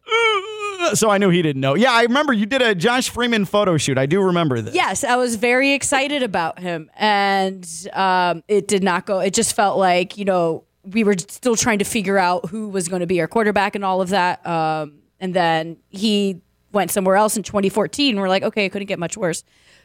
so 0.94 1.10
I 1.10 1.18
knew 1.18 1.30
he 1.30 1.42
didn't 1.42 1.62
know. 1.62 1.76
Yeah, 1.76 1.92
I 1.92 2.04
remember 2.04 2.34
you 2.34 2.46
did 2.46 2.62
a 2.62 2.76
Josh 2.76 3.10
Freeman 3.10 3.46
photo 3.46 3.78
shoot. 3.78 3.98
I 3.98 4.06
do 4.06 4.22
remember 4.22 4.62
this. 4.62 4.76
Yes, 4.76 5.04
I 5.04 5.16
was 5.16 5.36
very 5.36 5.74
excited 5.74 6.24
about 6.24 6.60
him, 6.60 6.90
and 6.96 7.68
um, 7.94 8.44
it 8.48 8.68
did 8.68 8.84
not 8.84 9.06
go. 9.06 9.20
It 9.20 9.34
just 9.34 9.56
felt 9.56 9.78
like 9.78 10.18
you 10.18 10.26
know 10.26 10.64
we 10.84 11.04
were 11.04 11.16
still 11.18 11.56
trying 11.56 11.80
to 11.80 11.86
figure 11.86 12.18
out 12.18 12.50
who 12.50 12.70
was 12.70 12.88
going 12.88 13.02
to 13.02 13.08
be 13.08 13.22
our 13.22 13.28
quarterback 13.28 13.76
and 13.76 13.86
all 13.86 14.02
of 14.02 14.10
that. 14.10 14.46
Um, 14.48 15.00
and 15.20 15.34
then 15.34 15.78
he 15.90 16.42
went 16.72 16.90
somewhere 16.90 17.16
else 17.16 17.38
in 17.38 17.44
2014. 17.44 18.20
We're 18.20 18.30
like, 18.30 18.44
okay, 18.44 18.66
it 18.66 18.72
couldn't 18.72 18.88
get 18.88 18.98
much 18.98 19.16
worse. 19.16 19.44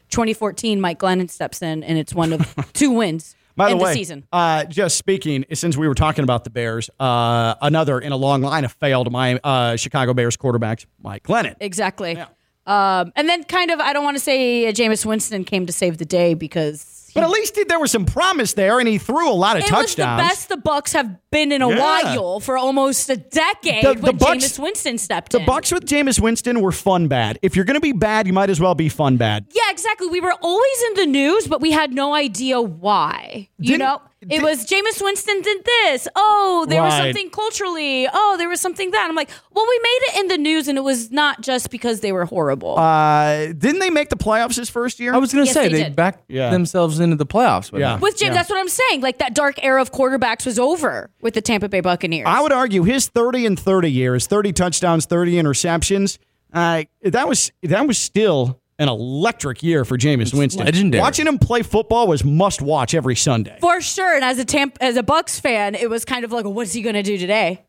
2014, 0.09 0.81
Mike 0.81 0.99
Glennon 0.99 1.29
steps 1.29 1.61
in, 1.61 1.83
and 1.83 1.97
it's 1.99 2.13
one 2.15 2.33
of 2.33 2.55
two 2.73 2.91
wins 2.91 3.35
By 3.57 3.69
the 3.69 3.75
in 3.75 3.81
way, 3.81 3.93
season. 3.93 4.25
Uh, 4.31 4.63
just 4.65 4.97
speaking, 4.97 5.43
since 5.51 5.75
we 5.75 5.87
were 5.87 5.95
talking 5.95 6.23
about 6.23 6.45
the 6.45 6.49
Bears, 6.49 6.89
uh, 6.99 7.55
another 7.61 7.99
in 7.99 8.13
a 8.13 8.15
long 8.15 8.41
line 8.41 8.63
of 8.63 8.71
failed 8.71 9.11
my 9.11 9.39
uh, 9.43 9.75
Chicago 9.75 10.13
Bears 10.13 10.37
quarterbacks, 10.37 10.85
Mike 11.01 11.23
Glennon. 11.23 11.55
Exactly. 11.59 12.17
Um, 12.65 13.11
and 13.15 13.27
then 13.27 13.43
kind 13.45 13.71
of, 13.71 13.79
I 13.79 13.93
don't 13.93 14.03
want 14.03 14.15
to 14.15 14.23
say 14.23 14.71
Jameis 14.71 15.05
Winston 15.05 15.43
came 15.43 15.65
to 15.65 15.73
save 15.73 15.97
the 15.97 16.05
day 16.05 16.33
because 16.35 16.96
But 17.17 17.23
at 17.25 17.29
least 17.31 17.55
he, 17.55 17.63
there 17.63 17.79
was 17.79 17.91
some 17.91 18.05
promise 18.05 18.53
there, 18.53 18.79
and 18.79 18.87
he 18.87 18.97
threw 18.97 19.29
a 19.29 19.33
lot 19.33 19.57
of 19.57 19.63
it 19.63 19.71
was 19.71 19.95
the 19.95 20.03
touchdowns. 20.03 20.21
best 20.21 20.49
the 20.49 20.57
Bucks 20.57 20.93
have 20.93 21.17
been 21.31 21.51
in 21.51 21.61
a 21.61 21.69
Yeah. 21.69 21.79
while 22.13 22.39
for 22.39 22.57
almost 22.57 23.09
a 23.09 23.17
decade 23.17 23.83
The- 23.83 23.93
the 23.95 24.01
when 24.01 24.17
Bucks- 24.17 24.45
Jameis 24.45 24.59
Winston 24.59 24.97
stepped 24.97 25.31
The 25.33 25.39
in. 25.39 25.45
Bucks 25.45 25.71
with 25.71 25.85
Jameis 25.85 26.19
Winston 26.19 26.61
were 26.61 26.71
fun 26.71 27.07
bad. 27.07 27.39
If 27.41 27.55
you're 27.55 27.65
going 27.65 27.75
to 27.75 27.81
be 27.81 27.91
bad, 27.91 28.27
you 28.27 28.33
might 28.33 28.49
as 28.49 28.59
well 28.59 28.75
be 28.75 28.87
fun 28.89 29.17
bad. 29.17 29.45
yeah, 29.53 29.69
exactly. 29.71 30.07
We 30.07 30.21
were 30.21 30.33
always 30.41 30.83
in 30.89 30.93
the 30.95 31.05
news, 31.07 31.47
but 31.47 31.59
we 31.59 31.71
had 31.71 31.91
no 31.93 32.13
idea 32.13 32.61
why. 32.61 33.49
You 33.59 33.71
Didn't- 33.77 33.79
know, 33.79 34.01
it 34.29 34.41
was 34.41 34.65
Jameis 34.65 35.01
Winston 35.01 35.41
did 35.41 35.63
this. 35.65 36.07
Oh, 36.15 36.65
there 36.67 36.81
was 36.83 36.93
something 36.93 37.29
culturally. 37.29 38.07
Oh, 38.11 38.35
there 38.37 38.49
was 38.49 38.59
something 38.61 38.91
that. 38.91 39.07
I'm 39.09 39.15
like, 39.15 39.29
well, 39.53 39.65
we 39.67 39.79
made 39.83 39.99
it 40.09 40.19
in 40.21 40.27
the 40.27 40.37
news, 40.37 40.67
and 40.67 40.77
it 40.77 40.81
was 40.81 41.11
not 41.11 41.41
just 41.41 41.69
because 41.69 42.01
they 42.01 42.11
were 42.11 42.25
horrible. 42.25 42.77
Uh, 42.77 43.47
didn't 43.47 43.79
they 43.79 43.89
make 43.89 44.09
the 44.09 44.17
playoffs 44.17 44.55
his 44.55 44.69
first 44.69 44.99
year? 44.99 45.13
I 45.13 45.17
was 45.17 45.33
going 45.33 45.45
to 45.45 45.47
Yes, 45.47 45.53
say 45.53 45.69
they 45.69 45.83
they, 45.83 45.89
backed 45.89 46.23
Yeah. 46.29 46.49
themselves 46.49 46.99
into 46.99 47.15
the 47.15 47.25
playoffs. 47.25 47.71
With 47.71 47.81
Yeah. 47.81 47.95
him. 47.95 48.01
with 48.01 48.17
Jameis, 48.17 48.33
that's 48.33 48.49
what 48.49 48.59
I'm 48.59 48.69
saying. 48.69 49.01
Like 49.01 49.17
that 49.19 49.33
dark 49.33 49.63
era 49.63 49.81
of 49.81 49.91
quarterbacks 49.91 50.45
was 50.45 50.59
over 50.59 51.09
with 51.21 51.33
the 51.33 51.41
Tampa 51.41 51.69
Bay 51.69 51.81
Buccaneers. 51.81 52.25
I 52.27 52.41
would 52.41 52.51
argue 52.53 52.83
his 52.83 53.07
30 53.07 53.45
and 53.45 53.59
30 53.59 53.91
years, 53.91 54.27
30 54.27 54.51
touchdowns, 54.53 55.05
30 55.05 55.33
interceptions. 55.33 56.17
Uh, 56.53 56.83
that 57.03 57.27
was 57.27 57.51
that 57.63 57.85
was 57.87 57.97
still 57.97 58.59
an 58.79 58.89
electric 58.89 59.63
year 59.63 59.83
for 59.85 59.97
Jameis 59.97 60.33
Winston. 60.33 60.63
legendary. 60.65 61.01
Watching 61.01 61.25
him 61.27 61.39
play 61.39 61.63
football 61.63 62.07
was 62.07 62.23
must 62.23 62.61
watch 62.61 62.93
every 62.93 63.15
Sunday. 63.15 63.57
For 63.59 63.81
sure. 63.81 64.13
And 64.13 64.23
as 64.23 64.37
a 64.37 64.45
Tamp- 64.45 64.77
as 64.79 64.97
a 64.97 65.03
Bucks 65.03 65.39
fan, 65.39 65.73
it 65.73 65.89
was 65.89 66.05
kind 66.05 66.23
of 66.23 66.31
like, 66.31 66.45
what's 66.45 66.73
he 66.73 66.81
going 66.83 66.95
to 66.95 67.03
do 67.03 67.17
today? 67.17 67.65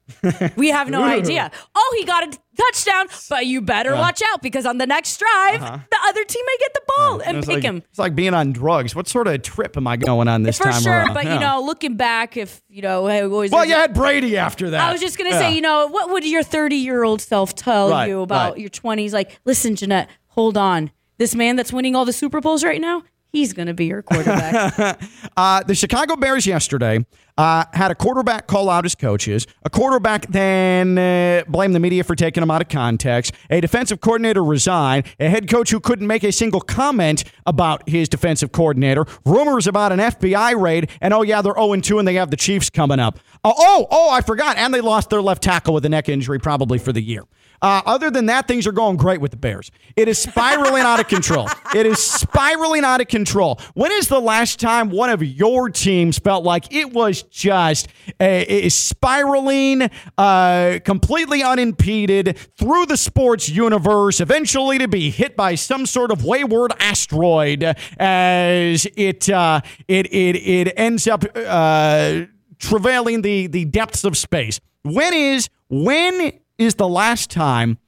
we 0.56 0.68
have 0.68 0.90
no 0.90 1.02
idea. 1.18 1.50
Oh, 1.74 1.96
he 1.98 2.04
got 2.04 2.24
a 2.34 2.38
touchdown, 2.56 3.06
but 3.30 3.46
you 3.46 3.62
better 3.62 3.92
uh-huh. 3.92 4.02
watch 4.02 4.22
out 4.32 4.42
because 4.42 4.66
on 4.66 4.76
the 4.78 4.86
next 4.86 5.18
drive, 5.18 5.62
uh-huh. 5.62 5.78
the 5.90 5.98
other 6.08 6.24
team 6.24 6.44
may 6.46 6.56
get 6.58 6.74
the 6.74 6.80
ball 6.96 7.20
uh, 7.20 7.24
and 7.24 7.36
It's 7.38 7.46
pick 7.46 7.54
like, 7.54 7.62
him. 7.62 7.82
It's 7.88 7.98
like 7.98 8.14
being 8.14 8.34
on 8.34 8.52
drugs. 8.52 8.94
What 8.94 9.08
sort 9.08 9.28
of 9.28 9.40
trip 9.42 9.78
am 9.78 9.86
I 9.86 9.96
going 9.96 10.28
on 10.28 10.42
this 10.42 10.58
For 10.58 10.64
time 10.64 10.82
sure. 10.82 10.92
around? 10.92 11.14
But, 11.14 11.24
Yeah. 11.24 11.34
you 11.34 11.40
know, 11.40 11.62
looking 11.64 11.96
back, 11.96 12.36
if, 12.36 12.60
you 12.68 12.82
know, 12.82 13.06
hey, 13.06 13.22
what 13.26 13.38
was 13.38 13.50
well, 13.50 13.62
it? 13.62 13.68
you 13.68 13.74
had 13.74 13.94
Brady 13.94 14.36
after 14.36 14.70
that. 14.70 14.88
I 14.88 14.92
was 14.92 15.00
just 15.00 15.16
going 15.16 15.30
to 15.30 15.36
Yeah. 15.36 15.48
say, 15.48 15.54
you 15.54 15.62
know, 15.62 15.86
what 15.88 16.10
would 16.10 16.26
your 16.26 16.42
30 16.42 16.76
year 16.76 17.02
old 17.02 17.22
self 17.22 17.54
tell 17.54 17.88
Right, 17.90 18.08
you 18.08 18.20
about 18.20 18.52
right. 18.52 18.60
your 18.60 18.70
20s? 18.70 19.12
Like, 19.14 19.38
listen, 19.46 19.74
Jeanette, 19.76 20.08
hold 20.28 20.56
on. 20.58 20.90
This 21.18 21.34
man 21.34 21.56
that's 21.56 21.72
winning 21.72 21.96
all 21.96 22.04
the 22.04 22.12
Super 22.12 22.40
Bowls 22.40 22.62
right 22.62 22.80
now, 22.80 23.02
he's 23.32 23.52
going 23.52 23.66
to 23.66 23.74
be 23.74 23.86
your 23.86 24.02
quarterback. 24.02 25.00
Uh, 25.36 25.62
the 25.62 25.74
Chicago 25.74 26.16
Bears 26.16 26.48
yesterday 26.48 27.06
uh, 27.36 27.64
had 27.72 27.92
a 27.92 27.94
quarterback 27.94 28.48
call 28.48 28.68
out 28.68 28.82
his 28.82 28.96
coaches. 28.96 29.46
A 29.62 29.70
quarterback 29.70 30.26
then 30.26 30.98
uh, 30.98 31.44
blamed 31.46 31.76
the 31.76 31.78
media 31.78 32.02
for 32.02 32.16
taking 32.16 32.42
him 32.42 32.50
out 32.50 32.60
of 32.60 32.68
context. 32.68 33.32
A 33.48 33.60
defensive 33.60 34.00
coordinator 34.00 34.42
resigned. 34.42 35.06
A 35.20 35.28
head 35.28 35.48
coach 35.48 35.70
who 35.70 35.78
couldn't 35.78 36.08
make 36.08 36.24
a 36.24 36.32
single 36.32 36.60
comment 36.60 37.22
about 37.46 37.88
his 37.88 38.08
defensive 38.08 38.50
coordinator. 38.50 39.06
Rumors 39.24 39.68
about 39.68 39.92
an 39.92 40.00
FBI 40.00 40.60
raid. 40.60 40.90
And 41.00 41.14
oh, 41.14 41.22
yeah, 41.22 41.40
they're 41.40 41.54
0 41.54 41.76
2 41.76 42.00
and 42.00 42.08
they 42.08 42.14
have 42.14 42.32
the 42.32 42.36
Chiefs 42.36 42.68
coming 42.68 42.98
up. 42.98 43.20
Oh, 43.44 43.54
oh, 43.56 43.86
oh, 43.92 44.10
I 44.10 44.22
forgot. 44.22 44.56
And 44.56 44.74
they 44.74 44.80
lost 44.80 45.08
their 45.10 45.22
left 45.22 45.44
tackle 45.44 45.74
with 45.74 45.84
a 45.84 45.88
neck 45.88 46.08
injury, 46.08 46.40
probably 46.40 46.78
for 46.78 46.92
the 46.92 47.02
year. 47.02 47.22
Uh, 47.60 47.82
other 47.86 48.10
than 48.10 48.26
that, 48.26 48.46
things 48.46 48.66
are 48.66 48.72
going 48.72 48.96
great 48.96 49.20
with 49.20 49.30
the 49.30 49.36
Bears. 49.36 49.70
It 49.96 50.08
is 50.08 50.18
spiraling 50.18 50.82
out 50.82 51.00
of 51.00 51.08
control. 51.08 51.48
It 51.74 51.84
is 51.84 51.98
spiraling 52.02 52.82
out 52.82 53.02
of 53.02 53.08
control. 53.08 53.60
When 53.74 53.92
is 53.92 54.08
the 54.08 54.20
last 54.20 54.58
time 54.58 54.88
one 54.88 55.10
of 55.10 55.22
your 55.22 55.68
teams 55.68 56.18
felt 56.18 56.42
like 56.42 56.72
it 56.72 56.94
was 56.94 57.24
just 57.24 57.88
uh, 58.18 58.68
spiraling, 58.70 59.90
uh, 60.16 60.78
completely 60.84 61.42
unimpeded 61.42 62.38
through 62.56 62.86
the 62.86 62.96
sports 62.96 63.50
universe, 63.50 64.20
eventually 64.20 64.78
to 64.78 64.88
be 64.88 65.10
hit 65.10 65.36
by 65.36 65.56
some 65.56 65.84
sort 65.84 66.10
of 66.10 66.24
wayward 66.24 66.72
asteroid 66.80 67.62
as 67.98 68.86
it 68.96 69.28
uh, 69.28 69.60
it 69.88 70.06
it 70.06 70.36
it 70.36 70.72
ends 70.76 71.06
up 71.06 71.24
uh, 71.36 72.22
travailing 72.58 73.20
the 73.20 73.46
the 73.46 73.66
depths 73.66 74.04
of 74.04 74.16
space? 74.16 74.58
When 74.84 75.12
is 75.12 75.50
when 75.68 76.32
is 76.58 76.74
the 76.74 76.88
last 76.88 77.30
time 77.30 77.78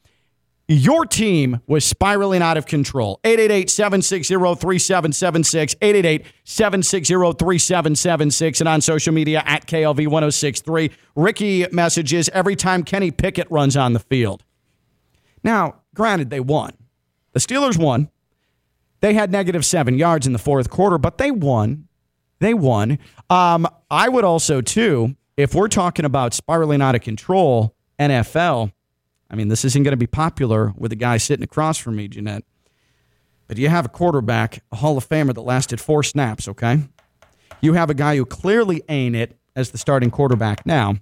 your 0.68 1.04
team 1.04 1.60
was 1.66 1.84
spiraling 1.84 2.42
out 2.42 2.56
of 2.56 2.64
control? 2.64 3.18
888-760-3776, 3.24 6.24
888-760-3776, 6.46 8.60
and 8.60 8.68
on 8.68 8.80
social 8.80 9.12
media 9.12 9.42
at 9.44 9.66
KLV1063. 9.66 10.92
Ricky 11.16 11.66
messages 11.72 12.30
every 12.32 12.54
time 12.54 12.84
Kenny 12.84 13.10
Pickett 13.10 13.50
runs 13.50 13.76
on 13.76 13.92
the 13.92 13.98
field. 13.98 14.44
Now, 15.42 15.76
granted, 15.94 16.30
they 16.30 16.40
won. 16.40 16.72
The 17.32 17.40
Steelers 17.40 17.76
won. 17.76 18.08
They 19.00 19.14
had 19.14 19.32
negative 19.32 19.64
seven 19.64 19.98
yards 19.98 20.26
in 20.26 20.32
the 20.32 20.38
fourth 20.38 20.70
quarter, 20.70 20.98
but 20.98 21.18
they 21.18 21.30
won. 21.30 21.88
They 22.38 22.54
won. 22.54 22.98
Um, 23.28 23.66
I 23.90 24.08
would 24.08 24.24
also, 24.24 24.60
too, 24.60 25.16
if 25.36 25.54
we're 25.54 25.68
talking 25.68 26.04
about 26.04 26.34
spiraling 26.34 26.82
out 26.82 26.94
of 26.94 27.00
control, 27.00 27.74
NFL, 28.00 28.72
I 29.30 29.36
mean, 29.36 29.48
this 29.48 29.64
isn't 29.64 29.82
going 29.82 29.92
to 29.92 29.96
be 29.96 30.06
popular 30.06 30.72
with 30.76 30.90
the 30.90 30.96
guy 30.96 31.18
sitting 31.18 31.44
across 31.44 31.78
from 31.78 31.96
me, 31.96 32.08
Jeanette. 32.08 32.44
But 33.46 33.58
you 33.58 33.68
have 33.68 33.84
a 33.84 33.88
quarterback, 33.88 34.62
a 34.72 34.76
Hall 34.76 34.96
of 34.96 35.08
Famer 35.08 35.34
that 35.34 35.40
lasted 35.42 35.80
four 35.80 36.02
snaps, 36.02 36.48
okay? 36.48 36.80
You 37.60 37.74
have 37.74 37.90
a 37.90 37.94
guy 37.94 38.16
who 38.16 38.24
clearly 38.24 38.82
ain't 38.88 39.16
it 39.16 39.36
as 39.54 39.70
the 39.70 39.78
starting 39.78 40.10
quarterback 40.10 40.64
now. 40.64 40.96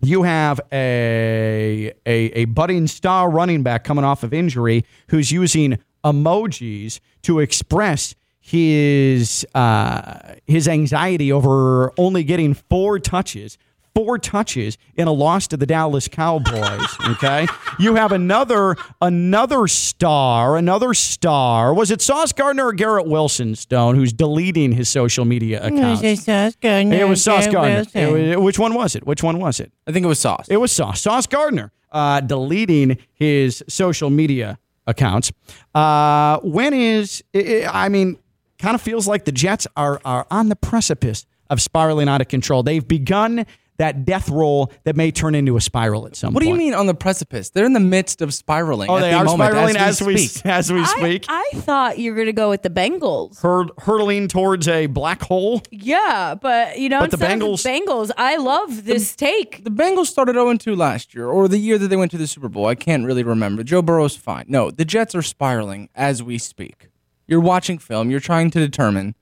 You 0.00 0.22
have 0.22 0.60
a, 0.72 1.92
a, 2.06 2.12
a 2.12 2.44
budding 2.46 2.86
star 2.86 3.28
running 3.28 3.62
back 3.62 3.84
coming 3.84 4.04
off 4.04 4.22
of 4.22 4.32
injury 4.32 4.84
who's 5.08 5.32
using 5.32 5.78
emojis 6.04 7.00
to 7.22 7.40
express 7.40 8.14
his 8.40 9.44
uh, 9.54 10.36
his 10.46 10.68
anxiety 10.68 11.30
over 11.32 11.92
only 11.98 12.24
getting 12.24 12.54
four 12.54 12.98
touches 12.98 13.58
four 13.98 14.16
touches 14.16 14.78
in 14.94 15.08
a 15.08 15.12
loss 15.12 15.48
to 15.48 15.56
the 15.56 15.66
Dallas 15.66 16.06
Cowboys. 16.06 16.86
Okay, 17.08 17.46
you 17.80 17.94
have 17.96 18.12
another 18.12 18.76
another 19.00 19.66
star, 19.66 20.56
another 20.56 20.94
star. 20.94 21.72
Was 21.74 21.90
it 21.90 22.00
Sauce 22.00 22.32
Gardner 22.32 22.66
or 22.66 22.72
Garrett 22.72 23.06
Wilson 23.06 23.56
Stone 23.56 23.96
who's 23.96 24.12
deleting 24.12 24.72
his 24.72 24.88
social 24.88 25.24
media 25.24 25.60
account? 25.64 26.04
it 26.04 26.18
Sauce 26.18 26.54
Gardner? 26.60 26.94
It 26.96 27.08
was 27.08 27.24
Sauce 27.24 27.46
Garrett 27.48 27.92
Gardner. 27.92 28.18
It 28.18 28.36
was- 28.36 28.44
which 28.44 28.58
one 28.58 28.74
was 28.74 28.94
it? 28.94 29.04
Which 29.06 29.22
one 29.22 29.40
was 29.40 29.58
it? 29.58 29.72
I 29.86 29.92
think 29.92 30.04
it 30.04 30.08
was 30.08 30.18
Sauce. 30.20 30.46
It 30.48 30.58
was 30.58 30.70
Sauce. 30.70 31.00
Sauce 31.00 31.26
Gardner 31.26 31.72
uh, 31.90 32.20
deleting 32.20 32.98
his 33.14 33.64
social 33.68 34.10
media 34.10 34.58
accounts. 34.86 35.32
Uh, 35.74 36.38
when 36.42 36.72
is, 36.74 37.24
I 37.34 37.64
I 37.72 37.88
mean, 37.88 38.18
kind 38.58 38.74
of 38.74 38.82
feels 38.82 39.08
like 39.08 39.24
the 39.24 39.32
Jets 39.32 39.66
are, 39.76 40.00
are 40.04 40.26
on 40.30 40.50
the 40.50 40.56
precipice 40.56 41.26
of 41.50 41.60
spiraling 41.62 42.08
out 42.08 42.20
of 42.20 42.28
control. 42.28 42.62
They've 42.62 42.86
begun 42.86 43.46
that 43.78 44.04
death 44.04 44.28
roll 44.28 44.70
that 44.84 44.94
may 44.96 45.10
turn 45.10 45.34
into 45.34 45.56
a 45.56 45.60
spiral 45.60 46.06
at 46.06 46.14
some 46.16 46.28
point. 46.28 46.34
What 46.34 46.42
do 46.42 46.48
you 46.48 46.54
mean 46.56 46.74
on 46.74 46.86
the 46.86 46.94
precipice? 46.94 47.50
They're 47.50 47.64
in 47.64 47.72
the 47.72 47.80
midst 47.80 48.20
of 48.20 48.34
spiraling. 48.34 48.90
Oh, 48.90 48.96
at 48.98 49.00
they 49.00 49.10
the 49.10 49.16
are 49.16 49.24
moment, 49.24 49.50
spiraling 49.52 49.76
as 49.76 50.00
as 50.00 50.06
we 50.06 50.14
we, 50.14 50.26
speak. 50.26 50.46
as 50.46 50.72
we 50.72 50.84
speak. 50.84 51.24
I, 51.28 51.44
I 51.54 51.56
thought 51.58 51.98
you 51.98 52.10
were 52.10 52.16
going 52.16 52.26
to 52.26 52.32
go 52.32 52.50
with 52.50 52.62
the 52.62 52.70
Bengals. 52.70 53.40
Hurd, 53.40 53.70
hurtling 53.78 54.28
towards 54.28 54.68
a 54.68 54.86
black 54.86 55.22
hole. 55.22 55.62
Yeah, 55.70 56.34
but 56.34 56.78
you 56.78 56.88
know, 56.88 57.00
But 57.00 57.12
the 57.12 57.16
instead 57.16 57.40
Bengals- 57.40 57.86
Bengals, 57.86 58.10
I 58.16 58.36
love 58.36 58.84
this 58.84 59.14
take. 59.16 59.64
The 59.64 59.70
Bengals 59.70 60.06
started 60.06 60.34
0 60.34 60.56
2 60.56 60.74
last 60.76 61.14
year, 61.14 61.28
or 61.28 61.48
the 61.48 61.58
year 61.58 61.78
that 61.78 61.88
they 61.88 61.96
went 61.96 62.10
to 62.10 62.18
the 62.18 62.26
Super 62.26 62.48
Bowl. 62.48 62.66
I 62.66 62.74
can't 62.74 63.04
really 63.06 63.22
remember. 63.22 63.62
Joe 63.62 63.80
Burrow's 63.82 64.16
fine. 64.16 64.44
No, 64.48 64.70
the 64.70 64.84
Jets 64.84 65.14
are 65.14 65.22
spiraling 65.22 65.88
as 65.94 66.22
we 66.22 66.36
speak. 66.38 66.88
You're 67.26 67.40
watching 67.40 67.78
film. 67.78 68.10
You're 68.10 68.20
trying 68.20 68.50
to 68.50 68.58
determine 68.58 69.14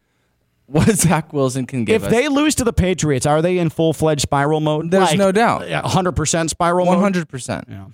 what 0.66 0.88
Zach 0.96 1.32
Wilson 1.32 1.66
can 1.66 1.84
give 1.84 2.02
If 2.02 2.08
us. 2.08 2.12
they 2.12 2.28
lose 2.28 2.54
to 2.56 2.64
the 2.64 2.72
Patriots, 2.72 3.26
are 3.26 3.40
they 3.42 3.58
in 3.58 3.70
full 3.70 3.92
fledged 3.92 4.22
spiral 4.22 4.60
mode? 4.60 4.90
There's 4.90 5.14
no 5.14 5.32
doubt. 5.32 5.68
hundred 5.86 6.12
percent 6.12 6.50
spiral 6.50 6.86
mode. 6.86 7.14
100%. 7.14 7.92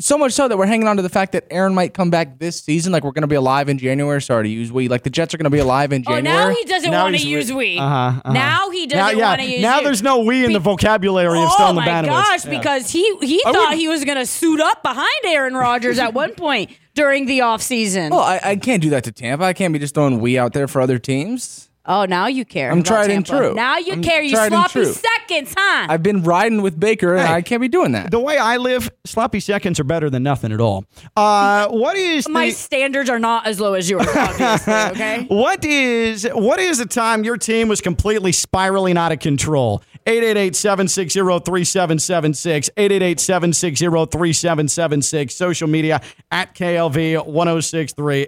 So 0.00 0.16
much 0.18 0.32
so 0.32 0.48
that 0.48 0.56
we're 0.56 0.66
hanging 0.66 0.88
on 0.88 0.96
to 0.96 1.02
the 1.02 1.08
fact 1.08 1.32
that 1.32 1.46
Aaron 1.50 1.74
might 1.74 1.94
come 1.94 2.10
back 2.10 2.38
this 2.38 2.60
season. 2.62 2.92
Like 2.92 3.04
we're 3.04 3.12
going 3.12 3.22
to 3.22 3.28
be 3.28 3.34
alive 3.36 3.68
in 3.68 3.78
January. 3.78 4.20
Sorry 4.22 4.44
to 4.44 4.48
use 4.48 4.70
we. 4.72 4.88
Like 4.88 5.02
the 5.02 5.10
Jets 5.10 5.34
are 5.34 5.36
going 5.38 5.44
to 5.44 5.50
be 5.50 5.58
alive 5.58 5.92
in 5.92 6.02
January. 6.02 6.20
Oh, 6.20 6.24
January. 6.24 6.54
now 6.54 6.58
he 6.60 6.64
doesn't 6.64 6.90
Now 6.90 7.02
want 7.04 7.14
to 7.14 7.18
he's 7.22 7.26
use 7.28 7.52
we. 7.52 7.78
Uh-huh, 7.78 7.94
uh-huh. 7.94 8.32
Now 8.32 8.70
he 8.70 8.86
doesn't 8.86 9.18
yeah, 9.18 9.28
want 9.28 9.40
to 9.40 9.46
use 9.46 9.62
now 9.62 9.78
you. 9.78 9.84
there's 9.84 10.02
no 10.02 10.20
we 10.20 10.44
in 10.44 10.52
the 10.52 10.58
vocabulary 10.58 11.38
of 11.38 11.48
Oh 11.50 11.54
Stone 11.54 11.74
my 11.76 11.86
Labanowitz. 11.86 12.06
gosh! 12.06 12.44
Yeah. 12.44 12.58
Because 12.58 12.90
he 12.90 13.16
he 13.20 13.42
I 13.46 13.52
thought 13.52 13.68
would- 13.70 13.78
he 13.78 13.88
was 13.88 14.04
going 14.04 14.18
to 14.18 14.26
suit 14.26 14.60
up 14.60 14.82
behind 14.82 15.08
Aaron 15.24 15.54
Rodgers 15.54 15.98
at 15.98 16.14
one 16.14 16.34
point 16.34 16.70
during 16.94 17.26
the 17.26 17.40
offseason. 17.40 18.10
Well, 18.10 18.20
I, 18.20 18.40
I 18.42 18.56
can't 18.56 18.82
do 18.82 18.90
that 18.90 19.04
to 19.04 19.12
Tampa. 19.12 19.44
I 19.44 19.52
can't 19.52 19.72
be 19.72 19.78
just 19.78 19.94
throwing 19.94 20.20
we 20.20 20.38
out 20.38 20.52
there 20.52 20.68
for 20.68 20.80
other 20.80 20.98
teams. 20.98 21.68
Oh, 21.84 22.04
now 22.04 22.28
you 22.28 22.44
care. 22.44 22.70
I'm 22.70 22.78
about 22.78 22.86
tried 22.86 23.10
and 23.10 23.26
true. 23.26 23.54
Now 23.54 23.78
you 23.78 23.94
I'm 23.94 24.02
care. 24.02 24.22
You 24.22 24.36
sloppy 24.36 24.84
seconds, 24.84 25.52
huh? 25.56 25.86
I've 25.90 26.02
been 26.02 26.22
riding 26.22 26.62
with 26.62 26.78
Baker, 26.78 27.16
and 27.16 27.26
Hey. 27.26 27.34
I 27.34 27.42
can't 27.42 27.60
be 27.60 27.66
doing 27.68 27.90
that. 27.92 28.10
the 28.12 28.20
way 28.20 28.38
I 28.38 28.56
live, 28.58 28.88
sloppy 29.04 29.40
seconds 29.40 29.80
are 29.80 29.84
better 29.84 30.08
than 30.08 30.22
nothing 30.22 30.52
at 30.52 30.60
all. 30.60 30.84
Uh, 31.16 31.66
what 31.70 31.96
is 31.96 32.28
My 32.28 32.46
the, 32.46 32.52
standards 32.52 33.10
are 33.10 33.18
not 33.18 33.46
as 33.48 33.58
low 33.58 33.74
as 33.74 33.90
yours, 33.90 34.06
obviously. 34.14 34.72
Okay. 34.92 35.24
what 35.28 35.64
is 35.64 36.24
what 36.32 36.60
is 36.60 36.78
the 36.78 36.86
time 36.86 37.24
your 37.24 37.36
team 37.36 37.66
was 37.68 37.80
completely 37.80 38.30
spiraling 38.32 38.96
out 38.96 39.10
of 39.10 39.18
control? 39.18 39.82
888-760-3776, 40.06 42.70
888-760-3776, 42.76 45.30
social 45.30 45.68
media 45.68 46.00
at 46.30 46.54
KLV 46.54 47.26
1063, 47.26 48.26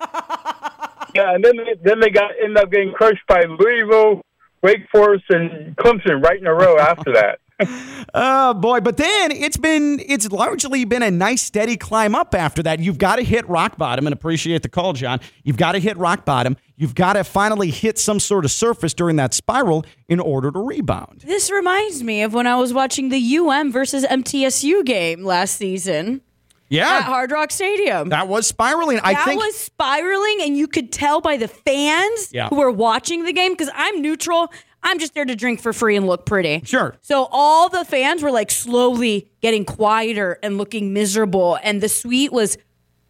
Yeah, 1.15 1.33
and 1.33 1.41
then 1.45 1.55
they, 1.55 1.75
then 1.81 1.99
they 2.01 2.09
got 2.09 2.31
ended 2.43 2.57
up 2.57 2.69
getting 2.69 2.91
crushed 2.91 3.25
by 3.25 3.43
Louisville, 3.45 4.21
Wake 4.65 4.89
Forest, 4.91 5.25
and 5.29 5.75
Clemson 5.77 6.23
right 6.23 6.39
in 6.39 6.47
a 6.47 6.53
row 6.53 6.79
after 6.79 7.13
that. 7.13 7.39
Oh 8.13 8.53
boy! 8.53 8.79
But 8.79 8.97
then 8.97 9.31
it's 9.31 9.57
been 9.57 9.99
it's 10.05 10.29
largely 10.31 10.85
been 10.85 11.03
a 11.03 11.11
nice 11.11 11.41
steady 11.41 11.75
climb 11.75 12.15
up 12.15 12.35
after 12.35 12.61
that. 12.63 12.79
You've 12.79 12.97
got 12.97 13.15
to 13.15 13.23
hit 13.23 13.47
rock 13.49 13.77
bottom 13.77 14.07
and 14.07 14.13
appreciate 14.13 14.61
the 14.61 14.69
call, 14.69 14.93
John. 14.93 15.19
You've 15.43 15.57
got 15.57 15.73
to 15.73 15.79
hit 15.79 15.97
rock 15.97 16.23
bottom. 16.23 16.55
You've 16.77 16.95
got 16.95 17.13
to 17.13 17.23
finally 17.23 17.71
hit 17.71 17.97
some 17.97 18.19
sort 18.19 18.45
of 18.45 18.51
surface 18.51 18.93
during 18.93 19.15
that 19.17 19.33
spiral 19.33 19.85
in 20.07 20.19
order 20.19 20.51
to 20.51 20.59
rebound. 20.59 21.23
This 21.25 21.51
reminds 21.51 22.03
me 22.03 22.21
of 22.21 22.33
when 22.33 22.47
I 22.47 22.57
was 22.57 22.73
watching 22.73 23.09
the 23.09 23.37
UM 23.37 23.71
versus 23.71 24.05
MTSU 24.05 24.85
game 24.85 25.23
last 25.23 25.55
season 25.57 26.21
Yeah, 26.69 26.97
at 26.97 27.03
Hard 27.03 27.31
Rock 27.31 27.51
Stadium. 27.51 28.09
that 28.09 28.27
was 28.27 28.47
spiraling. 28.47 28.99
I 29.03 29.13
that 29.13 29.25
think 29.25 29.39
was 29.41 29.55
spiraling, 29.55 30.37
and 30.41 30.57
you 30.57 30.67
could 30.67 30.91
tell 30.91 31.21
by 31.21 31.37
the 31.37 31.47
fans 31.47 32.29
Yeah. 32.33 32.49
who 32.49 32.55
were 32.55 32.71
watching 32.71 33.23
the 33.23 33.33
game 33.33 33.51
because 33.53 33.69
I'm 33.75 34.01
neutral. 34.01 34.51
I'm 34.81 34.99
just 34.99 35.13
there 35.13 35.25
to 35.25 35.35
drink 35.35 35.61
for 35.61 35.73
free 35.73 35.95
and 35.95 36.05
look 36.07 36.25
pretty. 36.25 36.61
Sure. 36.65 36.95
So 37.01 37.27
all 37.31 37.69
the 37.69 37.85
fans 37.85 38.21
were 38.21 38.31
like 38.31 38.51
slowly 38.51 39.31
getting 39.41 39.65
quieter 39.65 40.37
and 40.43 40.57
looking 40.57 40.93
miserable, 40.93 41.57
and 41.63 41.81
the 41.81 41.89
suite 41.89 42.31
was 42.31 42.57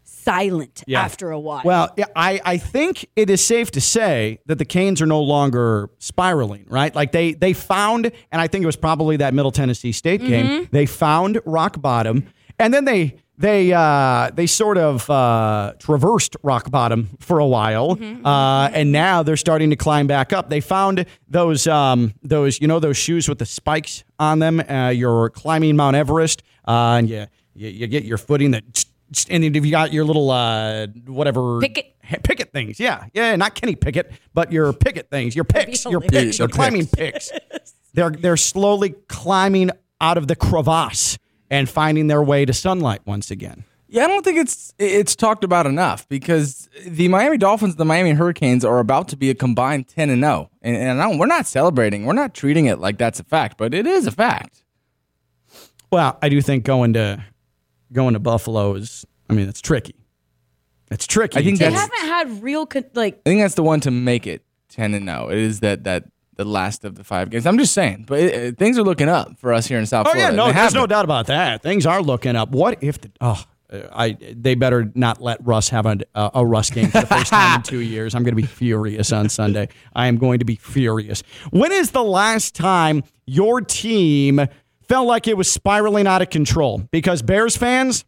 silent 0.04 0.84
Yeah. 0.88 1.02
after 1.02 1.32
a 1.32 1.40
while. 1.40 1.62
Well, 1.66 1.96
I, 2.16 2.42
I 2.46 2.58
think 2.58 3.06
it 3.16 3.30
is 3.30 3.46
safe 3.46 3.72
to 3.72 3.82
say 3.82 4.40
that 4.48 4.58
the 4.58 4.66
Canes 4.66 5.02
are 5.02 5.06
no 5.06 5.22
longer 5.22 5.90
spiraling, 6.00 6.66
right? 6.70 6.94
Like 6.96 7.12
they 7.12 7.34
they 7.34 7.54
found, 7.54 8.12
and 8.32 8.42
I 8.42 8.48
think 8.48 8.64
it 8.64 8.66
was 8.66 8.76
probably 8.76 9.18
that 9.18 9.34
Middle 9.34 9.52
Tennessee 9.52 9.92
State 9.92 10.22
game. 10.22 10.46
Mm-hmm. 10.46 10.64
They 10.72 10.86
found 10.86 11.40
rock 11.46 11.82
bottom, 11.82 12.26
and 12.60 12.74
then 12.74 12.86
they 12.86 13.16
they 13.38 13.74
uh, 13.74 14.32
they 14.34 14.48
sort 14.48 14.78
of 14.78 15.10
uh, 15.10 15.74
traversed 15.80 16.36
rock 16.44 16.72
bottom 16.72 17.10
for 17.20 17.40
a 17.40 17.46
while, 17.46 17.98
uh, 18.24 18.70
and 18.74 18.92
now 18.92 19.24
they're 19.24 19.36
starting 19.38 19.70
to 19.72 19.76
climb 19.76 20.08
back 20.08 20.32
up. 20.32 20.50
They 20.50 20.62
found 20.62 21.06
those 21.28 21.68
um, 21.68 22.14
those 22.24 22.62
you 22.62 22.68
know 22.68 22.80
those 22.80 22.98
shoes 22.98 23.28
with 23.28 23.40
the 23.40 23.46
spikes 23.46 24.04
on 24.20 24.40
them. 24.40 24.60
Uh, 24.62 24.90
you're 24.90 25.30
climbing 25.32 25.76
Mount 25.76 25.96
Everest, 25.96 26.44
uh, 26.68 26.96
and 26.98 27.10
you, 27.10 27.26
you 27.56 27.70
you 27.70 27.88
get 27.88 28.04
your 28.06 28.18
footing 28.18 28.52
that. 28.52 28.64
And 29.30 29.44
if 29.44 29.64
you 29.66 29.72
got 29.72 29.94
your 29.94 30.04
little 30.04 30.32
uh, 30.32 30.88
whatever 31.06 31.60
Picket. 31.60 31.94
picket 32.24 32.52
things. 32.52 32.80
Yeah, 32.80 33.06
yeah, 33.14 33.36
not 33.36 33.54
Kenny 33.54 33.76
Pickett, 33.76 34.12
but 34.34 34.52
your 34.52 34.74
picket 34.74 35.10
things, 35.12 35.36
your 35.36 35.46
picks, 35.46 35.86
your 35.86 36.02
picks, 36.02 36.40
your 36.40 36.48
climbing 36.48 36.88
picks. 36.88 37.32
They're 37.94 38.10
they're 38.10 38.36
slowly 38.36 38.96
climbing 39.08 39.70
out 40.02 40.18
of 40.18 40.28
the 40.28 40.36
crevasse 40.36 41.18
and 41.56 41.70
finding 41.70 42.08
their 42.08 42.22
way 42.22 42.46
to 42.46 42.54
sunlight 42.54 43.02
once 43.06 43.32
again. 43.32 43.64
Yeah, 43.88 44.04
I 44.04 44.08
don't 44.08 44.24
think 44.26 44.38
it's 44.40 44.74
it's 44.78 45.16
talked 45.16 45.44
about 45.44 45.66
enough 45.68 46.08
because 46.10 46.68
the 46.86 47.08
Miami 47.08 47.38
Dolphins 47.38 47.74
and 47.74 47.80
the 47.80 47.86
Miami 47.86 48.12
Hurricanes 48.12 48.66
are 48.66 48.80
about 48.80 49.08
to 49.10 49.16
be 49.16 49.30
a 49.30 49.36
combined 49.36 49.88
10 49.88 50.10
and 50.10 50.22
0. 50.22 50.50
And, 50.62 50.76
and 50.76 51.02
I 51.02 51.08
don't, 51.08 51.18
we're 51.18 51.28
not 51.28 51.46
celebrating. 51.46 52.06
We're 52.06 52.14
not 52.14 52.34
treating 52.34 52.66
it 52.66 52.80
like 52.80 52.98
that's 52.98 53.20
a 53.20 53.24
fact, 53.24 53.58
but 53.58 53.74
it 53.74 53.86
is 53.88 54.06
a 54.08 54.12
fact. 54.12 54.64
Well, 55.92 56.18
I 56.22 56.30
do 56.30 56.42
think 56.42 56.66
going 56.66 56.94
to 56.94 57.24
going 57.94 58.14
to 58.16 58.20
Buffalo 58.20 58.74
is. 58.76 59.06
I 59.30 59.34
mean, 59.34 59.48
it's 59.48 59.62
tricky. 59.62 59.96
It's 60.92 61.08
tricky. 61.08 61.38
I 61.40 61.44
think 61.44 61.60
They 61.60 61.66
that's- 61.70 61.82
haven't 61.82 62.08
had 62.38 62.44
real 62.44 62.66
con- 62.66 62.86
like 62.96 63.22
I 63.26 63.30
think 63.30 63.42
that's 63.42 63.56
the 63.56 63.64
one 63.64 63.80
to 63.82 63.92
make 63.92 64.28
it 64.28 64.44
10 64.70 64.94
and 64.94 65.08
0. 65.08 65.30
It 65.30 65.38
is 65.38 65.60
that 65.62 65.84
that 65.86 66.06
the 66.36 66.46
last 66.46 66.84
of 66.86 66.96
the 66.96 67.04
five 67.04 67.30
games. 67.30 67.46
I'm 67.46 67.58
just 67.58 67.74
saying, 67.74 68.06
but 68.08 68.20
it, 68.20 68.34
it- 68.34 68.58
things 68.58 68.78
are 68.78 68.84
looking 68.84 69.10
up 69.10 69.38
for 69.40 69.54
us 69.54 69.68
here 69.68 69.80
in 69.80 69.86
South 69.86 70.08
Oh 70.08 70.12
Florida. 70.12 70.34
yeah, 70.36 70.46
no, 70.46 70.52
there's 70.52 70.74
no 70.74 70.86
doubt 70.88 71.06
about 71.06 71.28
that. 71.28 71.62
Things 71.64 71.86
are 71.86 72.02
looking 72.02 72.36
up. 72.36 72.50
What 72.50 72.78
if 72.84 73.00
the 73.02 73.12
oh, 73.22 73.44
uh, 73.72 73.80
I 73.94 74.18
they 74.36 74.54
better 74.56 74.92
not 74.96 75.22
let 75.22 75.40
Russ 75.46 75.70
have 75.70 75.86
a 75.86 75.98
a, 76.14 76.32
a 76.36 76.46
Russ 76.46 76.70
game 76.70 76.90
for 76.92 77.02
the 77.02 77.08
first 77.08 77.32
time 77.32 77.58
in 77.58 77.64
two 77.64 77.80
years. 77.80 78.14
I'm 78.16 78.24
going 78.24 78.36
to 78.36 78.42
be 78.42 78.48
furious 78.48 79.12
on 79.12 79.30
Sunday. 79.30 79.70
I 79.96 80.08
am 80.08 80.18
going 80.18 80.40
to 80.40 80.46
be 80.46 80.56
furious. 80.56 81.24
When 81.52 81.72
is 81.72 81.92
the 81.92 82.04
last 82.04 82.54
time 82.56 83.04
your 83.26 83.62
team 83.62 84.46
felt 84.88 85.08
like 85.08 85.28
it 85.28 85.36
was 85.36 85.52
spiraling 85.52 86.06
out 86.06 86.22
of 86.22 86.30
control? 86.30 86.84
Because 86.92 87.22
Bears 87.24 87.58
fans, 87.58 88.06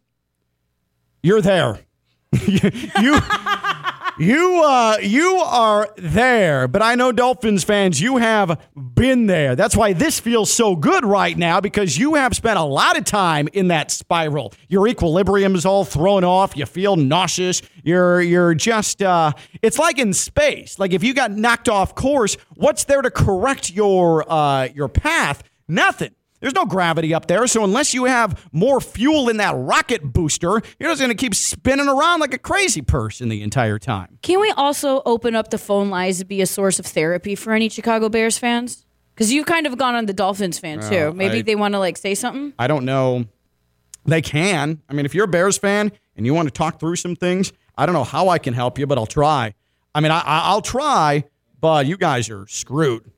you're 1.22 1.40
there. 1.42 1.80
you 2.46 2.60
you 4.18 4.62
uh 4.64 4.96
you 5.00 5.36
are 5.36 5.88
there 5.96 6.66
but 6.66 6.82
i 6.82 6.94
know 6.94 7.12
dolphins 7.12 7.64
fans 7.64 8.00
you 8.00 8.16
have 8.16 8.58
been 8.98 9.26
there. 9.26 9.54
That's 9.54 9.76
why 9.76 9.92
this 9.92 10.18
feels 10.18 10.52
so 10.52 10.74
good 10.74 11.04
right 11.04 11.38
now 11.38 11.60
because 11.60 11.96
you 11.96 12.14
have 12.14 12.34
spent 12.34 12.58
a 12.58 12.64
lot 12.64 12.98
of 12.98 13.04
time 13.04 13.48
in 13.52 13.68
that 13.68 13.92
spiral. 13.92 14.52
Your 14.68 14.88
equilibrium 14.88 15.54
is 15.54 15.64
all 15.64 15.84
thrown 15.84 16.24
off. 16.24 16.56
You 16.56 16.66
feel 16.66 16.96
nauseous. 16.96 17.62
You're 17.84 18.20
you're 18.20 18.54
just 18.54 19.00
uh 19.00 19.32
it's 19.62 19.78
like 19.78 19.98
in 19.98 20.12
space. 20.12 20.80
Like 20.80 20.92
if 20.92 21.04
you 21.04 21.14
got 21.14 21.30
knocked 21.30 21.68
off 21.68 21.94
course 21.94 22.36
what's 22.56 22.84
there 22.84 23.02
to 23.02 23.10
correct 23.10 23.70
your 23.70 24.30
uh 24.30 24.68
your 24.74 24.88
path? 24.88 25.44
Nothing 25.68 26.14
there's 26.40 26.54
no 26.54 26.64
gravity 26.66 27.12
up 27.14 27.26
there, 27.26 27.46
so 27.46 27.64
unless 27.64 27.92
you 27.94 28.04
have 28.04 28.48
more 28.52 28.80
fuel 28.80 29.28
in 29.28 29.38
that 29.38 29.54
rocket 29.56 30.02
booster, 30.12 30.60
you're 30.78 30.90
just 30.90 31.00
going 31.00 31.10
to 31.10 31.16
keep 31.16 31.34
spinning 31.34 31.88
around 31.88 32.20
like 32.20 32.32
a 32.34 32.38
crazy 32.38 32.82
person 32.82 33.28
the 33.28 33.42
entire 33.42 33.78
time. 33.78 34.18
Can 34.22 34.40
we 34.40 34.50
also 34.52 35.02
open 35.04 35.34
up 35.34 35.50
the 35.50 35.58
phone 35.58 35.90
lines 35.90 36.18
to 36.18 36.24
be 36.24 36.40
a 36.40 36.46
source 36.46 36.78
of 36.78 36.86
therapy 36.86 37.34
for 37.34 37.52
any 37.52 37.68
Chicago 37.68 38.08
Bears 38.08 38.38
fans? 38.38 38.84
Because 39.14 39.32
you've 39.32 39.46
kind 39.46 39.66
of 39.66 39.76
gone 39.76 39.96
on 39.96 40.06
the 40.06 40.12
Dolphins 40.12 40.58
fan 40.60 40.80
too. 40.80 41.12
Maybe 41.12 41.38
I- 41.38 41.42
they 41.42 41.54
want 41.56 41.74
to 41.74 41.78
like 41.80 41.96
say 41.96 42.14
something. 42.14 42.52
I 42.58 42.68
don't 42.68 42.84
know. 42.84 43.24
They 44.04 44.22
can. 44.22 44.80
I 44.88 44.92
mean, 44.94 45.04
if 45.06 45.14
you're 45.14 45.24
a 45.24 45.28
Bears 45.28 45.58
fan 45.58 45.90
and 46.16 46.24
you 46.24 46.32
want 46.34 46.46
to 46.46 46.52
talk 46.52 46.78
through 46.80 46.96
some 46.96 47.16
things, 47.16 47.52
I 47.76 47.84
don't 47.84 47.94
know 47.94 48.04
how 48.04 48.28
I 48.28 48.38
can 48.38 48.54
help 48.54 48.78
you, 48.78 48.86
but 48.86 48.96
I'll 48.96 49.06
try. 49.06 49.54
I 49.94 50.00
mean, 50.00 50.12
I- 50.12 50.22
I'll 50.24 50.62
try, 50.62 51.24
but 51.60 51.86
you 51.86 51.96
guys 51.96 52.30
are 52.30 52.46
screwed. 52.46 53.10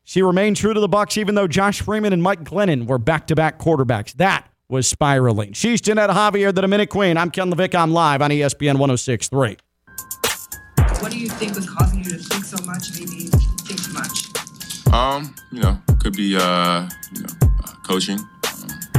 she 0.06 0.22
remained 0.22 0.56
true 0.56 0.72
to 0.72 0.78
the 0.78 0.86
Bucks, 0.86 1.18
even 1.18 1.34
though 1.34 1.48
Josh 1.48 1.82
Freeman 1.82 2.12
and 2.12 2.22
Mike 2.22 2.44
Glennon 2.44 2.86
were 2.86 2.96
back-to-back 2.96 3.58
quarterbacks. 3.58 4.12
That 4.14 4.48
was 4.68 4.86
spiraling. 4.86 5.52
She's 5.52 5.80
Jeanette 5.80 6.10
Javier, 6.10 6.54
the 6.54 6.66
Minute 6.68 6.90
Queen. 6.90 7.16
I'm 7.16 7.28
Ken 7.28 7.52
LaVicka. 7.52 7.74
I'm 7.74 7.90
live 7.90 8.22
on 8.22 8.30
ESPN 8.30 8.76
106.3. 8.76 9.58
What 11.02 11.10
do 11.10 11.18
you 11.18 11.28
think 11.28 11.56
was 11.56 11.68
causing 11.68 12.04
you 12.04 12.10
to 12.10 12.18
think 12.18 12.44
so 12.44 12.56
much, 12.64 12.92
maybe 12.94 13.26
think 13.66 13.82
too 13.82 13.92
much? 13.92 14.94
Um, 14.94 15.34
you 15.50 15.60
know, 15.60 15.76
could 15.98 16.16
be 16.16 16.36
uh, 16.36 16.88
you 17.12 17.22
know, 17.22 17.28
uh, 17.64 17.72
coaching. 17.82 18.18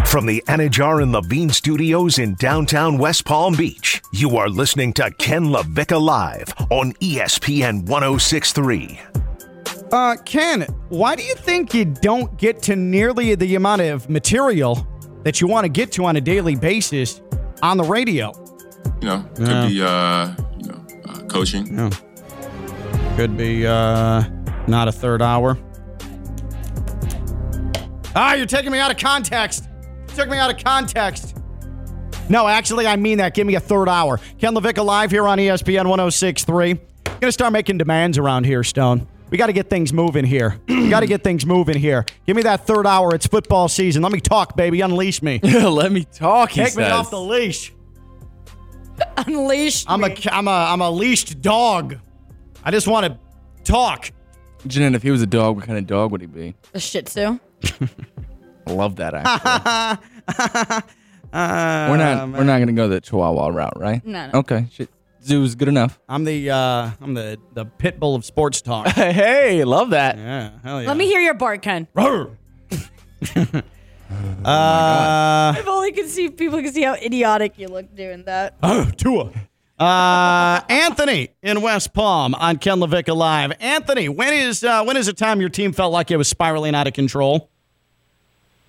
From 0.07 0.25
the 0.25 0.43
Anidjar 0.47 1.01
and 1.01 1.13
Levine 1.13 1.51
Studios 1.51 2.19
in 2.19 2.35
downtown 2.35 2.97
West 2.97 3.23
Palm 3.23 3.55
Beach, 3.55 4.01
you 4.11 4.35
are 4.35 4.49
listening 4.49 4.91
to 4.93 5.09
Ken 5.11 5.45
LaVicka 5.45 6.01
Live 6.01 6.53
on 6.69 6.91
ESPN 6.95 7.83
1063. 7.85 8.99
Uh, 9.91 10.15
Ken, 10.25 10.63
why 10.89 11.15
do 11.15 11.23
you 11.23 11.35
think 11.35 11.73
you 11.73 11.85
don't 11.85 12.37
get 12.37 12.61
to 12.63 12.75
nearly 12.75 13.35
the 13.35 13.55
amount 13.55 13.81
of 13.81 14.09
material 14.09 14.85
that 15.23 15.39
you 15.41 15.47
want 15.47 15.65
to 15.65 15.69
get 15.69 15.91
to 15.93 16.05
on 16.05 16.15
a 16.17 16.21
daily 16.21 16.55
basis 16.55 17.21
on 17.61 17.77
the 17.77 17.83
radio? 17.83 18.31
You 19.01 19.07
know, 19.07 19.25
could 19.35 19.47
Yeah. 19.47 19.67
be 19.67 19.81
uh, 19.81 20.35
you 20.59 20.69
know, 20.69 20.85
uh, 21.09 21.19
coaching. 21.27 21.77
Yeah. 21.77 21.89
Could 23.15 23.37
be 23.37 23.65
uh, 23.65 24.23
not 24.67 24.87
a 24.87 24.91
third 24.91 25.21
hour. 25.21 25.57
Ah, 28.15 28.33
you're 28.33 28.45
taking 28.45 28.71
me 28.71 28.79
out 28.79 28.91
of 28.91 28.97
context. 28.97 29.67
You 30.09 30.15
took 30.15 30.29
me 30.29 30.37
out 30.37 30.49
of 30.53 30.63
context. 30.63 31.35
No, 32.29 32.47
actually, 32.47 32.87
I 32.87 32.95
mean 32.95 33.19
that. 33.19 33.33
Give 33.33 33.47
me 33.47 33.55
a 33.55 33.59
third 33.59 33.87
hour. 33.87 34.19
Ken 34.39 34.53
LaVicka 34.53 34.83
live 34.83 35.11
here 35.11 35.27
on 35.27 35.37
ESPN 35.37 35.87
1063. 35.87 36.79
Gonna 37.21 37.31
start 37.31 37.53
making 37.53 37.77
demands 37.77 38.17
around 38.17 38.45
here, 38.45 38.63
Stone. 38.63 39.07
We 39.29 39.37
got 39.37 39.47
to 39.47 39.53
get 39.53 39.69
things 39.69 39.91
moving 39.91 40.25
here. 40.25 40.59
we 40.67 40.89
got 40.89 41.01
to 41.01 41.07
get 41.07 41.23
things 41.23 41.45
moving 41.45 41.77
here. 41.77 42.05
Give 42.25 42.35
me 42.35 42.43
that 42.43 42.65
third 42.65 42.87
hour. 42.87 43.13
It's 43.13 43.27
football 43.27 43.67
season. 43.67 44.01
Let 44.01 44.11
me 44.11 44.21
talk, 44.21 44.55
baby. 44.55 44.81
Unleash 44.81 45.21
me. 45.21 45.39
Let 45.43 45.91
me 45.91 46.05
talk, 46.05 46.51
he 46.51 46.63
Take 46.63 46.77
me 46.77 46.83
off 46.83 47.09
the 47.09 47.19
leash. 47.19 47.73
Unleashed. 49.17 49.85
I'm 49.89 50.03
a 50.03 50.15
I'm 50.31 50.47
a 50.47 50.51
I'm 50.51 50.81
a 50.81 50.89
leashed 50.89 51.41
dog. 51.41 51.97
I 52.63 52.71
just 52.71 52.87
want 52.87 53.05
to 53.05 53.19
talk. 53.63 54.11
Jeanette, 54.65 54.95
if 54.95 55.03
he 55.03 55.11
was 55.11 55.21
a 55.21 55.27
dog, 55.27 55.55
what 55.55 55.65
kind 55.65 55.77
of 55.77 55.85
dog 55.85 56.11
would 56.11 56.21
he 56.21 56.27
be? 56.27 56.55
a 56.73 56.79
Shih 56.79 57.03
Tzu. 57.03 57.39
I 58.67 58.71
love 58.71 58.95
that, 58.97 59.13
actually. 59.13 60.83
Uh, 61.33 61.87
we're 61.91 61.97
not 61.97 62.29
we're 62.29 62.43
not 62.43 62.59
gonna 62.59 62.71
go 62.71 62.87
the 62.87 63.01
Chihuahua 63.01 63.49
route, 63.49 63.77
right? 63.77 64.05
No, 64.05 64.27
no. 64.27 64.39
Okay. 64.39 64.67
Shit. 64.71 64.89
Zoo 65.27 65.43
is 65.43 65.55
good 65.55 65.67
enough. 65.67 65.99
I'm 66.07 66.23
the 66.23 66.49
uh, 66.49 66.91
I'm 67.01 67.13
the 67.13 67.37
the 67.53 67.65
pit 67.65 67.99
bull 67.99 68.15
of 68.15 68.23
sports 68.25 68.61
talk. 68.61 68.87
hey, 68.95 69.63
love 69.65 69.89
that. 69.91 70.17
yeah, 70.17 70.51
hell 70.63 70.81
yeah. 70.81 70.87
Let 70.87 70.97
me 70.97 71.05
hear 71.05 71.19
your 71.19 71.33
bark, 71.33 71.61
Ken. 71.61 71.87
Roar. 71.93 72.37
uh, 74.45 75.53
If 75.57 75.67
only 75.67 75.91
could 75.91 76.07
see 76.09 76.29
people 76.29 76.61
can 76.61 76.71
see 76.71 76.83
how 76.83 76.93
idiotic 76.95 77.57
you 77.57 77.67
look 77.67 77.93
doing 77.95 78.23
that. 78.23 78.55
oh, 78.63 78.89
Tua. 78.95 79.31
Uh, 79.79 80.61
Anthony 80.69 81.29
in 81.43 81.61
West 81.61 81.93
Palm 81.93 82.33
on 82.35 82.57
Ken 82.57 82.79
LaVicka 82.79 83.15
Live. 83.15 83.51
Anthony, 83.59 84.09
when 84.09 84.33
is 84.33 84.63
uh, 84.63 84.83
when 84.83 84.97
is 84.97 85.05
the 85.07 85.13
time 85.13 85.39
your 85.39 85.49
team 85.49 85.71
felt 85.73 85.91
like 85.93 86.09
it 86.09 86.17
was 86.17 86.27
spiraling 86.27 86.73
out 86.73 86.87
of 86.87 86.93
control? 86.93 87.49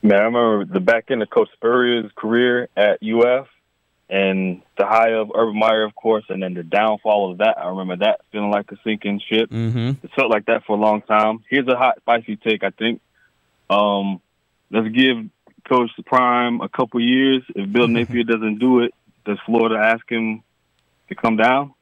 Man, 0.02 0.18
I 0.20 0.24
remember 0.24 0.64
the 0.64 0.80
back 0.80 1.10
end 1.10 1.22
of 1.22 1.30
Coach 1.30 1.48
Spurrier's 1.54 2.10
career 2.16 2.68
at 2.76 2.98
UF 3.02 3.46
and 4.10 4.62
the 4.78 4.86
high 4.86 5.10
of 5.10 5.30
Urban 5.34 5.58
Meyer, 5.58 5.84
of 5.84 5.94
course, 5.94 6.24
and 6.28 6.42
then 6.42 6.54
the 6.54 6.62
downfall 6.62 7.32
of 7.32 7.38
that. 7.38 7.58
I 7.58 7.68
remember 7.68 7.96
that 8.04 8.20
feeling 8.32 8.50
like 8.50 8.70
a 8.72 8.76
sinking 8.82 9.20
ship. 9.28 9.50
Mm-hmm. 9.50 10.04
It 10.04 10.10
felt 10.16 10.30
like 10.30 10.46
that 10.46 10.64
for 10.64 10.76
a 10.76 10.80
long 10.80 11.02
time. 11.02 11.44
Here's 11.50 11.68
a 11.68 11.76
hot, 11.76 11.98
spicy 11.98 12.36
take, 12.36 12.64
I 12.64 12.70
think. 12.70 13.00
Um, 13.68 14.20
let's 14.70 14.88
give 14.88 15.18
Coach 15.68 15.90
Prime 16.06 16.60
a 16.60 16.68
couple 16.68 17.00
years. 17.00 17.42
If 17.54 17.70
Bill 17.70 17.88
Napier 17.88 18.24
doesn't 18.24 18.58
do 18.58 18.80
it, 18.80 18.94
does 19.26 19.38
Florida 19.44 19.76
ask 19.76 20.10
him 20.10 20.42
to 21.08 21.14
come 21.14 21.36
down? 21.36 21.74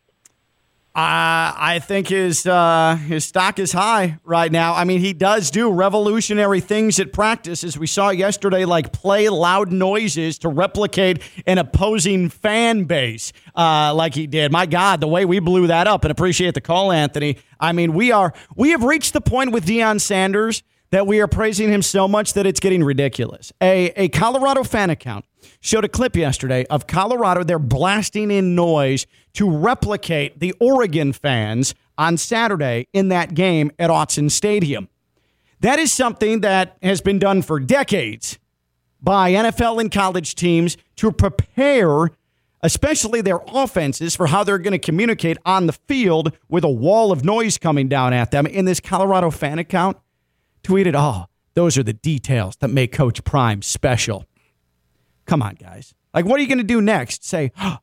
I 0.98 1.78
think 1.80 2.08
his 2.08 2.46
uh, 2.46 2.96
his 2.96 3.26
stock 3.26 3.58
is 3.58 3.70
high 3.70 4.18
right 4.24 4.50
now. 4.50 4.74
I 4.74 4.84
mean, 4.84 5.00
he 5.00 5.12
does 5.12 5.50
do 5.50 5.70
revolutionary 5.70 6.60
things 6.60 6.98
at 6.98 7.12
practice, 7.12 7.64
as 7.64 7.76
we 7.76 7.86
saw 7.86 8.08
yesterday, 8.08 8.64
like 8.64 8.92
play 8.92 9.28
loud 9.28 9.70
noises 9.70 10.38
to 10.38 10.48
replicate 10.48 11.20
an 11.46 11.58
opposing 11.58 12.30
fan 12.30 12.84
base, 12.84 13.34
uh, 13.54 13.92
like 13.94 14.14
he 14.14 14.26
did. 14.26 14.50
My 14.52 14.64
God, 14.64 15.00
the 15.00 15.08
way 15.08 15.26
we 15.26 15.38
blew 15.38 15.66
that 15.66 15.86
up, 15.86 16.04
and 16.04 16.10
appreciate 16.10 16.54
the 16.54 16.62
call, 16.62 16.90
Anthony. 16.90 17.36
I 17.60 17.72
mean, 17.72 17.92
we 17.92 18.10
are 18.10 18.32
we 18.54 18.70
have 18.70 18.82
reached 18.82 19.12
the 19.12 19.20
point 19.20 19.52
with 19.52 19.66
Deion 19.66 20.00
Sanders 20.00 20.62
that 20.90 21.06
we 21.06 21.20
are 21.20 21.26
praising 21.26 21.68
him 21.68 21.82
so 21.82 22.06
much 22.06 22.32
that 22.34 22.46
it's 22.46 22.60
getting 22.60 22.84
ridiculous. 22.84 23.52
A 23.60 23.90
a 23.96 24.08
Colorado 24.08 24.62
fan 24.64 24.90
account 24.90 25.24
showed 25.60 25.84
a 25.84 25.88
clip 25.88 26.16
yesterday 26.16 26.64
of 26.66 26.86
Colorado. 26.86 27.44
They're 27.44 27.58
blasting 27.58 28.30
in 28.30 28.54
noise 28.54 29.06
to 29.34 29.50
replicate 29.50 30.40
the 30.40 30.54
Oregon 30.60 31.12
fans 31.12 31.74
on 31.98 32.16
Saturday 32.16 32.88
in 32.92 33.08
that 33.08 33.34
game 33.34 33.70
at 33.78 33.90
Autzen 33.90 34.30
Stadium. 34.30 34.88
That 35.60 35.78
is 35.78 35.92
something 35.92 36.40
that 36.42 36.76
has 36.82 37.00
been 37.00 37.18
done 37.18 37.42
for 37.42 37.58
decades 37.58 38.38
by 39.00 39.32
NFL 39.32 39.80
and 39.80 39.90
college 39.90 40.34
teams 40.34 40.76
to 40.96 41.12
prepare, 41.12 42.10
especially 42.62 43.20
their 43.20 43.40
offenses, 43.48 44.14
for 44.14 44.26
how 44.26 44.44
they're 44.44 44.58
going 44.58 44.72
to 44.72 44.78
communicate 44.78 45.38
on 45.46 45.66
the 45.66 45.72
field 45.72 46.36
with 46.48 46.64
a 46.64 46.68
wall 46.68 47.12
of 47.12 47.24
noise 47.24 47.56
coming 47.58 47.88
down 47.88 48.12
at 48.12 48.30
them. 48.30 48.46
In 48.46 48.64
this 48.64 48.80
Colorado 48.80 49.30
fan 49.30 49.58
account, 49.58 49.96
tweeted, 50.66 50.94
Oh, 50.96 51.26
those 51.54 51.78
are 51.78 51.82
the 51.82 51.92
details 51.92 52.56
that 52.56 52.68
make 52.68 52.92
Coach 52.92 53.24
Prime 53.24 53.62
special. 53.62 54.26
Come 55.24 55.42
on, 55.42 55.54
guys. 55.54 55.94
Like, 56.14 56.24
what 56.24 56.38
are 56.38 56.42
you 56.42 56.48
going 56.48 56.58
to 56.58 56.64
do 56.64 56.80
next? 56.80 57.24
Say, 57.24 57.52
oh, 57.60 57.78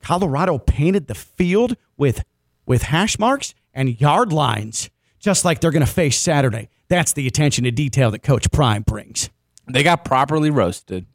Colorado 0.00 0.58
painted 0.58 1.06
the 1.06 1.14
field 1.14 1.76
with 1.96 2.24
with 2.66 2.82
hash 2.82 3.18
marks 3.18 3.54
and 3.74 4.00
yard 4.00 4.32
lines, 4.32 4.88
just 5.18 5.44
like 5.44 5.60
they're 5.60 5.70
going 5.72 5.84
to 5.84 5.92
face 5.92 6.18
Saturday. 6.18 6.68
That's 6.88 7.12
the 7.12 7.26
attention 7.26 7.64
to 7.64 7.70
detail 7.70 8.10
that 8.12 8.20
Coach 8.22 8.50
Prime 8.50 8.82
brings. 8.82 9.30
They 9.68 9.82
got 9.82 10.04
properly 10.04 10.50
roasted. 10.50 11.06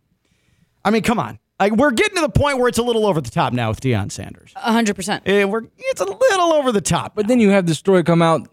I 0.84 0.91
mean, 0.91 1.04
come 1.04 1.20
on. 1.20 1.39
Like, 1.60 1.74
we're 1.74 1.91
getting 1.91 2.16
to 2.16 2.22
the 2.22 2.30
point 2.30 2.60
where 2.60 2.68
it's 2.68 2.78
a 2.78 2.84
little 2.84 3.06
over 3.06 3.20
the 3.20 3.32
top 3.32 3.52
now 3.52 3.70
with 3.70 3.82
Deion 3.82 4.12
Sanders. 4.12 4.54
hundred 4.56 4.95
percent. 4.95 5.24
We're 5.26 5.64
it's 5.78 6.02
a 6.02 6.06
little 6.06 6.54
over 6.54 6.72
the 6.72 6.82
top. 6.82 7.16
But 7.16 7.28
then 7.28 7.39
you 7.39 7.50
have 7.50 7.66
the 7.66 7.76
story 7.76 8.04
come 8.04 8.22
out 8.22 8.48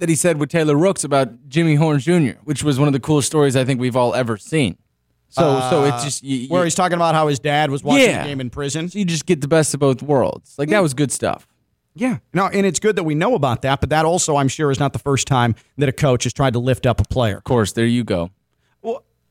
that 0.00 0.08
he 0.08 0.14
said 0.14 0.38
with 0.38 0.48
Taylor 0.50 0.76
Rooks 0.76 1.04
about 1.04 1.48
Jimmy 1.48 1.74
Horn 1.76 1.98
Jr., 1.98 2.38
which 2.44 2.62
was 2.62 2.78
one 2.78 2.88
of 2.88 2.92
the 2.92 3.00
coolest 3.00 3.26
stories 3.28 3.56
I 3.56 3.64
think 3.64 3.80
we've 3.80 3.96
all 3.96 4.14
ever 4.14 4.36
seen. 4.36 4.76
So, 5.28 5.42
so 5.70 5.82
uh, 5.84 5.88
it's 5.94 6.04
just 6.04 6.22
you, 6.22 6.36
you- 6.38 6.48
where 6.48 6.64
he's 6.64 6.74
talking 6.74 6.96
about 6.96 7.14
how 7.14 7.28
his 7.28 7.38
dad 7.38 7.70
was 7.70 7.82
watching 7.82 8.04
Yeah. 8.08 8.22
the 8.22 8.28
game 8.28 8.40
in 8.40 8.48
prison. 8.50 8.88
so 8.88 8.98
you 8.98 9.04
just 9.04 9.26
get 9.26 9.40
the 9.40 9.48
best 9.48 9.74
of 9.74 9.80
both 9.80 10.02
worlds. 10.02 10.54
Like 10.58 10.68
that 10.70 10.80
was 10.82 10.94
good 10.94 11.10
stuff. 11.12 11.46
Yeah. 11.94 12.18
No, 12.34 12.46
and 12.46 12.66
it's 12.66 12.78
good 12.78 12.96
that 12.96 13.04
we 13.04 13.14
know 13.14 13.34
about 13.34 13.62
that, 13.62 13.80
but 13.80 13.88
that 13.90 14.04
also, 14.04 14.36
I'm 14.36 14.48
sure, 14.48 14.70
is 14.70 14.78
not 14.78 14.92
the 14.92 14.98
first 14.98 15.26
time 15.26 15.54
that 15.78 15.88
a 15.88 15.92
coach 15.92 16.24
has 16.24 16.32
tried 16.32 16.52
to 16.52 16.58
lift 16.58 16.84
up 16.86 17.00
a 17.00 17.04
player. 17.04 17.38
Of 17.38 17.44
course, 17.44 17.72
there 17.72 17.86
you 17.86 18.04
go. 18.04 18.30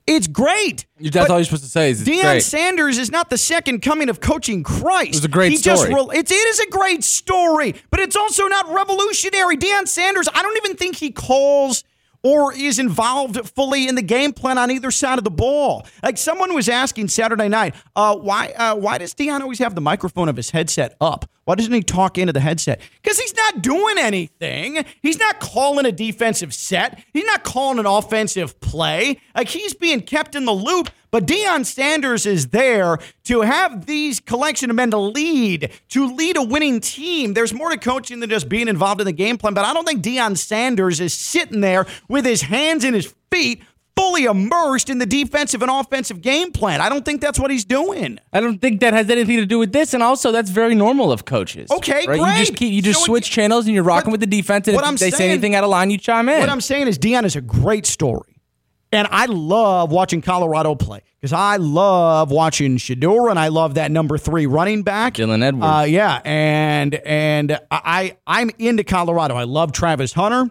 It's 0.07 0.27
great. 0.27 0.85
That's 0.99 1.29
all 1.29 1.37
you're 1.37 1.45
supposed 1.45 1.63
to 1.63 1.69
say. 1.69 1.89
Is 1.89 2.01
it's 2.01 2.09
Deion 2.09 2.21
great. 2.21 2.43
Sanders 2.43 2.97
is 2.99 3.11
not 3.11 3.29
the 3.29 3.37
second 3.37 3.81
coming 3.81 4.07
of 4.09 4.19
coaching 4.19 4.61
Christ. 4.61 5.09
It 5.09 5.15
was 5.15 5.25
a 5.25 5.29
great 5.29 5.51
he 5.51 5.57
Just 5.57 5.83
story. 5.85 5.99
it's, 6.13 6.31
it 6.31 6.35
is 6.35 6.59
a 6.59 6.69
great 6.69 7.03
story, 7.03 7.75
but 7.89 7.99
it's 7.99 8.15
also 8.15 8.45
not 8.47 8.71
revolutionary. 8.71 9.57
Deion 9.57 9.87
Sanders, 9.87 10.27
I 10.31 10.43
don't 10.43 10.57
even 10.57 10.77
think 10.77 10.97
he 10.97 11.11
calls 11.11 11.83
or 12.25 12.53
is 12.53 12.79
involved 12.79 13.47
fully 13.49 13.87
in 13.87 13.93
the 13.93 14.01
game 14.01 14.33
plan 14.33 14.57
on 14.57 14.71
either 14.71 14.89
side 14.89 15.19
of 15.19 15.23
the 15.23 15.31
ball. 15.31 15.85
Like 16.01 16.17
someone 16.17 16.55
was 16.55 16.67
asking 16.67 17.09
Saturday 17.09 17.47
night, 17.47 17.75
uh, 17.95 18.15
why 18.15 18.51
uh, 18.57 18.75
why 18.75 18.97
does 18.97 19.13
Deion 19.13 19.41
always 19.41 19.59
have 19.59 19.75
the 19.75 19.81
microphone 19.81 20.27
of 20.27 20.35
his 20.35 20.49
headset 20.49 20.95
up? 20.99 21.29
Why 21.45 21.55
doesn't 21.55 21.73
he 21.73 21.81
talk 21.81 22.17
into 22.17 22.33
the 22.33 22.39
headset? 22.39 22.81
Because 23.01 23.19
he's 23.19 23.35
not 23.35 23.61
doing 23.61 23.97
anything. 23.99 24.83
He's 25.01 25.19
not 25.19 25.39
calling 25.39 25.85
a 25.85 25.91
defensive 25.91 26.53
set. 26.53 27.03
He's 27.13 27.25
not 27.25 27.43
calling 27.43 27.79
an 27.79 27.85
offensive 27.85 28.59
play. 28.59 29.21
Like 29.35 29.49
he's 29.49 29.75
being 29.75 30.01
kept 30.01 30.35
in 30.35 30.45
the 30.45 30.53
loop. 30.53 30.89
But 31.11 31.27
Deion 31.27 31.65
Sanders 31.65 32.25
is 32.25 32.47
there 32.47 32.97
to 33.23 33.41
have 33.41 33.85
these 33.85 34.19
collection 34.19 34.69
of 34.69 34.75
men 34.75 34.91
to 34.91 34.97
lead, 34.97 35.71
to 35.89 36.13
lead 36.13 36.35
a 36.35 36.41
winning 36.41 36.81
team. 36.81 37.33
There's 37.33 37.53
more 37.53 37.69
to 37.69 37.77
coaching 37.77 38.19
than 38.19 38.29
just 38.29 38.49
being 38.49 38.67
involved 38.67 38.99
in 38.99 39.05
the 39.05 39.13
game 39.13 39.37
plan. 39.37 39.53
But 39.53 39.63
I 39.63 39.73
don't 39.73 39.85
think 39.85 40.03
Deion 40.03 40.37
Sanders 40.37 40.99
is 40.99 41.13
sitting 41.13 41.61
there 41.61 41.85
with 42.09 42.25
his 42.25 42.41
hands 42.41 42.83
in 42.83 42.93
his 42.93 43.13
feet, 43.31 43.63
fully 43.95 44.25
immersed 44.25 44.89
in 44.89 44.97
the 44.97 45.05
defensive 45.05 45.61
and 45.61 45.71
offensive 45.71 46.21
game 46.21 46.51
plan. 46.51 46.81
I 46.81 46.89
don't 46.89 47.05
think 47.05 47.21
that's 47.21 47.39
what 47.39 47.51
he's 47.51 47.65
doing. 47.65 48.19
I 48.33 48.41
don't 48.41 48.59
think 48.59 48.81
that 48.81 48.93
has 48.93 49.09
anything 49.09 49.37
to 49.37 49.45
do 49.45 49.59
with 49.59 49.71
this, 49.71 49.93
and 49.93 50.03
also 50.03 50.31
that's 50.31 50.49
very 50.49 50.75
normal 50.75 51.11
of 51.11 51.25
coaches. 51.25 51.71
Okay, 51.71 52.05
right? 52.07 52.19
You 52.19 52.45
just 52.45 52.55
keep 52.55 52.73
you 52.73 52.81
just 52.81 52.99
So 52.99 53.05
switch 53.05 53.29
channels 53.29 53.65
and 53.65 53.73
you're 53.73 53.83
rocking 53.83 54.11
with 54.11 54.19
the 54.21 54.27
defense, 54.27 54.67
and 54.67 54.75
what 54.75 54.83
if 54.83 54.89
I'm 54.89 54.95
they 54.97 55.11
say 55.11 55.29
anything 55.29 55.55
out 55.55 55.63
of 55.63 55.69
line, 55.69 55.89
you 55.91 55.97
chime 55.97 56.29
in. 56.29 56.39
What 56.39 56.49
I'm 56.49 56.61
saying 56.61 56.87
is 56.87 56.97
Deion 56.99 57.23
is 57.23 57.35
a 57.35 57.41
great 57.41 57.85
story. 57.85 58.31
And 58.91 59.07
I 59.11 59.25
love 59.25 59.91
watching 59.91 60.21
Colorado 60.21 60.73
play 60.75 61.01
because 61.19 61.33
I 61.33 61.57
love 61.57 62.31
watching 62.31 62.77
Shedeur 62.77 63.29
and 63.29 63.37
I 63.37 63.49
love 63.49 63.73
that 63.73 63.91
number 63.91 64.17
three 64.17 64.45
running 64.45 64.83
back. 64.83 65.15
Dylan 65.15 65.43
Edwards. 65.43 65.65
Uh, 65.65 65.85
yeah, 65.87 66.21
and 66.23 66.95
and 66.95 67.59
I 67.69 68.15
I'm 68.25 68.51
into 68.57 68.85
Colorado. 68.85 69.35
I 69.35 69.43
love 69.43 69.73
Travis 69.73 70.13
Hunter, 70.13 70.49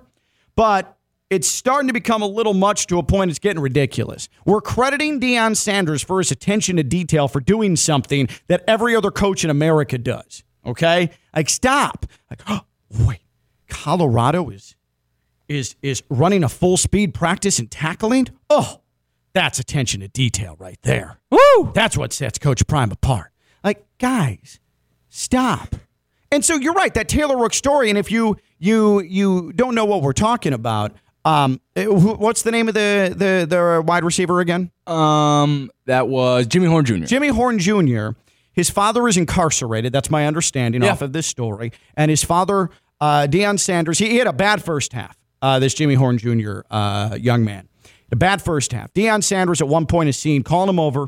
but 0.57 0.94
it's 1.35 1.49
starting 1.49 1.89
to 1.89 1.93
become 1.93 2.23
a 2.23 2.27
little 2.27 2.55
much 2.55 2.87
to 2.87 2.99
a 2.99 3.03
point 3.03 3.29
it's 3.29 3.41
getting 3.41 3.61
ridiculous. 3.61 4.29
We're 4.47 4.61
crediting 4.61 5.19
Deion 5.19 5.57
Sanders 5.57 6.01
for 6.01 6.19
his 6.19 6.31
attention 6.31 6.77
to 6.77 6.85
detail 6.85 7.27
for 7.27 7.41
doing 7.41 7.75
something 7.75 8.29
that 8.47 8.63
every 8.69 8.95
other 8.95 9.11
coach 9.11 9.43
in 9.43 9.51
America 9.51 9.99
does. 9.99 10.45
Okay, 10.65 11.11
like 11.35 11.51
stop. 11.51 12.07
Like, 12.31 12.43
oh, 12.49 12.61
wait, 13.07 13.21
Colorado 13.69 14.49
is 14.51 14.77
is 15.49 15.75
is 15.83 16.05
running 16.09 16.45
a 16.45 16.49
full 16.49 16.77
speed 16.77 17.13
practice 17.13 17.59
and 17.59 17.69
tackling. 17.69 18.29
Oh, 18.49 18.81
that's 19.33 19.59
attention 19.59 20.01
to 20.01 20.09
detail 20.09 20.55
right 20.61 20.79
there. 20.83 21.19
Woo! 21.33 21.73
That's 21.75 21.99
what 21.99 22.13
sets 22.13 22.39
Coach 22.39 22.65
Prime 22.69 22.93
apart. 22.93 23.33
Like, 23.65 23.85
guys, 23.99 24.61
stop. 25.09 25.75
And 26.31 26.45
so 26.45 26.57
you're 26.57 26.75
right, 26.75 26.93
that 26.95 27.09
Taylor 27.09 27.37
Rook 27.37 27.55
story. 27.55 27.89
And 27.91 27.99
if 27.99 28.13
you 28.13 28.37
you 28.59 29.01
you 29.03 29.53
don't 29.53 29.75
know 29.75 29.85
what 29.85 30.03
we're 30.03 30.13
talking 30.13 30.53
about, 30.53 30.93
um, 31.25 31.61
eh, 31.77 31.87
what's 31.87 32.43
the 32.43 32.51
name 32.51 32.69
of 32.69 32.75
the 32.75 33.15
the 33.17 33.47
the 33.49 33.83
wide 33.87 34.05
receiver 34.05 34.41
again? 34.41 34.71
um, 34.87 35.71
that 35.87 36.09
was 36.09 36.47
Jimmy 36.47 36.67
Horn 36.67 36.85
Jr. 36.85 37.05
Jimmy 37.05 37.29
Horn 37.29 37.59
Jr. 37.59 38.09
His 38.53 38.71
father 38.71 39.09
is 39.09 39.17
incarcerated. 39.17 39.93
That's 39.93 40.11
my 40.11 40.27
understanding 40.27 40.83
Yeah. 40.83 40.93
off 40.93 41.03
of 41.03 41.13
this 41.13 41.27
story. 41.27 41.73
And 41.97 42.09
his 42.11 42.23
father, 42.23 42.71
uh, 43.01 43.27
Deion 43.29 43.59
Sanders, 43.59 43.99
he, 43.99 44.11
he 44.11 44.17
had 44.19 44.27
a 44.29 44.33
bad 44.33 44.63
first 44.63 44.93
half. 44.93 45.17
Uh, 45.43 45.59
this 45.59 45.75
Jimmy 45.75 45.95
Horn 45.95 46.17
Jr. 46.19 46.61
Uh, 46.71 47.19
young 47.21 47.45
man, 47.45 47.69
a 48.13 48.17
bad 48.17 48.41
first 48.41 48.73
half. 48.73 48.93
Deion 48.95 49.23
Sanders 49.25 49.61
at 49.61 49.69
one 49.69 49.87
point 49.87 50.09
is 50.09 50.17
seen 50.17 50.43
calling 50.43 50.69
him 50.71 50.79
over. 50.79 51.07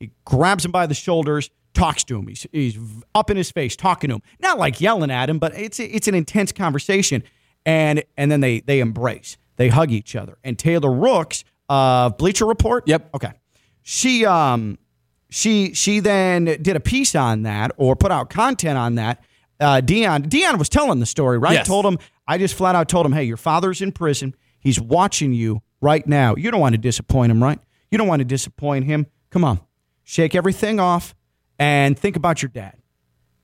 He 0.00 0.10
grabs 0.24 0.64
him 0.64 0.70
by 0.72 0.86
the 0.86 0.94
shoulders, 0.94 1.50
talks 1.74 2.02
to 2.04 2.18
him. 2.18 2.26
He's, 2.26 2.46
he's 2.52 2.78
up 3.14 3.30
in 3.30 3.36
his 3.36 3.50
face, 3.52 3.76
talking 3.76 4.08
to 4.08 4.16
him, 4.16 4.22
not 4.40 4.58
like 4.58 4.80
yelling 4.80 5.10
at 5.10 5.28
him, 5.30 5.38
but 5.38 5.54
it's 5.56 5.78
it's 5.78 6.08
an 6.08 6.14
intense 6.14 6.50
conversation. 6.52 7.22
And 7.66 8.02
and 8.16 8.32
then 8.32 8.40
they 8.40 8.60
they 8.60 8.80
embrace, 8.80 9.36
they 9.58 9.68
hug 9.68 9.92
each 9.92 10.16
other. 10.16 10.38
And 10.42 10.58
Taylor 10.58 10.92
Rooks, 10.92 11.44
of 11.68 12.16
Bleacher 12.16 12.46
Report. 12.46 12.84
Yep. 12.86 13.10
Okay. 13.14 13.32
She 13.82 14.24
um 14.24 14.78
she 15.30 15.74
she 15.74 16.00
then 16.00 16.44
did 16.44 16.76
a 16.76 16.80
piece 16.80 17.14
on 17.14 17.42
that 17.42 17.72
or 17.76 17.96
put 17.96 18.10
out 18.10 18.30
content 18.30 18.78
on 18.78 18.96
that. 18.96 19.22
Uh, 19.60 19.80
Deion 19.84 20.28
Deion 20.28 20.58
was 20.58 20.68
telling 20.68 21.00
the 21.00 21.06
story, 21.06 21.38
right? 21.38 21.54
Yes. 21.54 21.66
Told 21.66 21.84
him 21.84 21.98
I 22.26 22.38
just 22.38 22.54
flat 22.54 22.74
out 22.74 22.88
told 22.88 23.06
him, 23.06 23.12
hey, 23.12 23.24
your 23.24 23.36
father's 23.36 23.82
in 23.82 23.92
prison. 23.92 24.34
He's 24.60 24.80
watching 24.80 25.32
you 25.32 25.62
right 25.80 26.06
now. 26.06 26.34
You 26.36 26.50
don't 26.50 26.60
want 26.60 26.74
to 26.74 26.78
disappoint 26.78 27.30
him, 27.30 27.42
right? 27.42 27.58
You 27.90 27.98
don't 27.98 28.08
want 28.08 28.20
to 28.20 28.24
disappoint 28.24 28.84
him. 28.84 29.06
Come 29.30 29.44
on, 29.44 29.60
shake 30.04 30.34
everything 30.34 30.80
off 30.80 31.14
and 31.58 31.98
think 31.98 32.16
about 32.16 32.42
your 32.42 32.50
dad. 32.50 32.74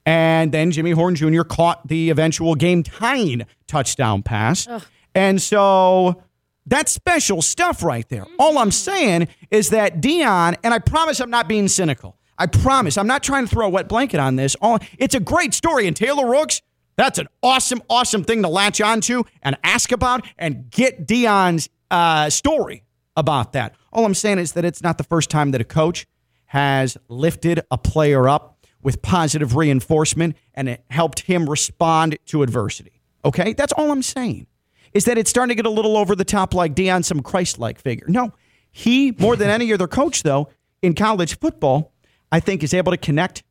And 0.06 0.52
then 0.52 0.70
Jimmy 0.70 0.90
Horn 0.90 1.14
Jr. 1.14 1.42
caught 1.42 1.88
the 1.88 2.10
eventual 2.10 2.54
game 2.54 2.82
tying 2.82 3.46
touchdown 3.66 4.22
pass. 4.22 4.66
And 5.14 5.40
so 5.40 6.22
that's 6.66 6.92
special 6.92 7.42
stuff 7.42 7.82
right 7.82 8.08
there. 8.08 8.26
All 8.38 8.58
I'm 8.58 8.70
saying 8.70 9.28
is 9.50 9.70
that 9.70 10.00
Deion, 10.00 10.56
and 10.64 10.72
I 10.74 10.78
promise 10.78 11.20
I'm 11.20 11.30
not 11.30 11.48
being 11.48 11.68
cynical. 11.68 12.16
I 12.38 12.46
promise. 12.46 12.98
I'm 12.98 13.06
not 13.06 13.22
trying 13.22 13.46
to 13.46 13.50
throw 13.50 13.66
a 13.66 13.70
wet 13.70 13.88
blanket 13.88 14.18
on 14.18 14.36
this. 14.36 14.56
It's 14.98 15.14
a 15.14 15.20
great 15.20 15.54
story, 15.54 15.86
and 15.86 15.96
Taylor 15.96 16.28
Rooks. 16.28 16.62
That's 16.96 17.18
an 17.18 17.26
awesome, 17.42 17.82
awesome 17.90 18.22
thing 18.22 18.42
to 18.42 18.48
latch 18.48 18.80
onto 18.80 19.24
and 19.42 19.56
ask 19.64 19.90
about 19.90 20.24
and 20.38 20.70
get 20.70 21.06
Deion's 21.06 21.68
uh, 21.90 22.30
story 22.30 22.84
about 23.16 23.52
that. 23.52 23.74
All 23.92 24.04
I'm 24.04 24.14
saying 24.14 24.38
is 24.38 24.52
that 24.52 24.64
it's 24.64 24.82
not 24.82 24.98
the 24.98 25.04
first 25.04 25.28
time 25.28 25.50
that 25.52 25.60
a 25.60 25.64
coach 25.64 26.06
has 26.46 26.96
lifted 27.08 27.60
a 27.70 27.78
player 27.78 28.28
up 28.28 28.64
with 28.80 29.02
positive 29.02 29.56
reinforcement 29.56 30.36
and 30.54 30.68
it 30.68 30.84
helped 30.90 31.20
him 31.20 31.48
respond 31.50 32.16
to 32.26 32.42
adversity. 32.42 33.00
Okay? 33.24 33.54
That's 33.54 33.72
all 33.72 33.90
I'm 33.90 34.02
saying. 34.02 34.46
Is 34.94 35.04
that 35.06 35.18
it's 35.18 35.28
starting 35.28 35.48
to 35.48 35.54
get 35.60 35.66
a 35.66 35.74
little 35.74 35.96
over 35.96 36.14
the 36.14 36.24
top 36.24 36.54
like 36.54 36.74
Deion, 36.74 37.04
some 37.04 37.20
Christ 37.20 37.58
like 37.58 37.80
figure. 37.80 38.06
No, 38.08 38.32
he, 38.70 39.12
more 39.18 39.36
than 39.36 39.50
any 39.50 39.72
other 39.72 39.88
coach, 39.88 40.22
though, 40.22 40.48
in 40.82 40.94
college 40.94 41.38
football, 41.38 41.92
I 42.30 42.40
think 42.40 42.62
is 42.62 42.72
able 42.72 42.92
to 42.92 42.98
connect 42.98 43.42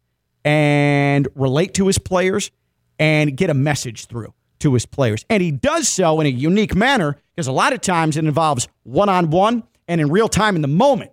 and 0.46 1.28
relate 1.36 1.74
to 1.76 1.88
his 1.88 1.98
players 1.98 2.52
and 3.00 3.36
get 3.36 3.50
a 3.50 3.54
message 3.54 4.06
through 4.06 4.34
to 4.60 4.74
his 4.74 4.86
players. 4.86 5.26
And 5.30 5.42
he 5.42 5.52
does 5.52 5.88
so 5.88 6.20
in 6.20 6.28
a 6.28 6.30
unique 6.30 6.76
manner 6.76 7.18
because 7.36 7.48
a 7.48 7.52
lot 7.52 7.74
of 7.74 7.82
times 7.82 8.18
it 8.18 8.26
involves 8.26 8.68
one 8.84 9.10
on 9.10 9.30
one 9.30 9.64
and 9.88 10.00
in 10.00 10.10
real 10.10 10.30
time 10.30 10.56
in 10.56 10.62
the 10.62 10.68
moment. 10.68 11.12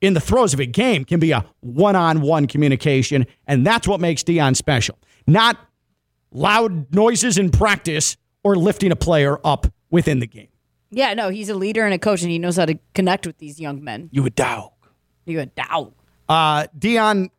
In 0.00 0.14
the 0.14 0.20
throes 0.20 0.54
of 0.54 0.60
a 0.60 0.66
game 0.66 1.04
can 1.04 1.18
be 1.18 1.32
a 1.32 1.44
one 1.60 1.96
on 1.96 2.20
one 2.20 2.46
communication. 2.46 3.26
And 3.46 3.66
that's 3.66 3.88
what 3.88 4.00
makes 4.00 4.22
Deion 4.22 4.54
special. 4.56 4.98
Not 5.26 5.58
loud 6.30 6.94
noises 6.94 7.36
in 7.36 7.50
practice 7.50 8.16
or 8.44 8.56
lifting 8.56 8.92
a 8.92 8.96
player 8.96 9.38
up 9.44 9.66
within 9.90 10.20
the 10.20 10.26
game. 10.26 10.48
Yeah, 10.90 11.14
no, 11.14 11.28
he's 11.28 11.48
a 11.48 11.54
leader 11.54 11.84
and 11.84 11.92
a 11.92 11.98
coach, 11.98 12.22
and 12.22 12.30
he 12.30 12.38
knows 12.38 12.56
how 12.56 12.64
to 12.64 12.78
connect 12.94 13.26
with 13.26 13.38
these 13.38 13.60
young 13.60 13.84
men. 13.84 14.08
You 14.12 14.24
a 14.24 14.30
dog. 14.30 14.72
You 15.26 15.40
a 15.40 15.46
dog. 15.46 15.92
Uh, 16.28 16.66
Dion, 16.78 17.30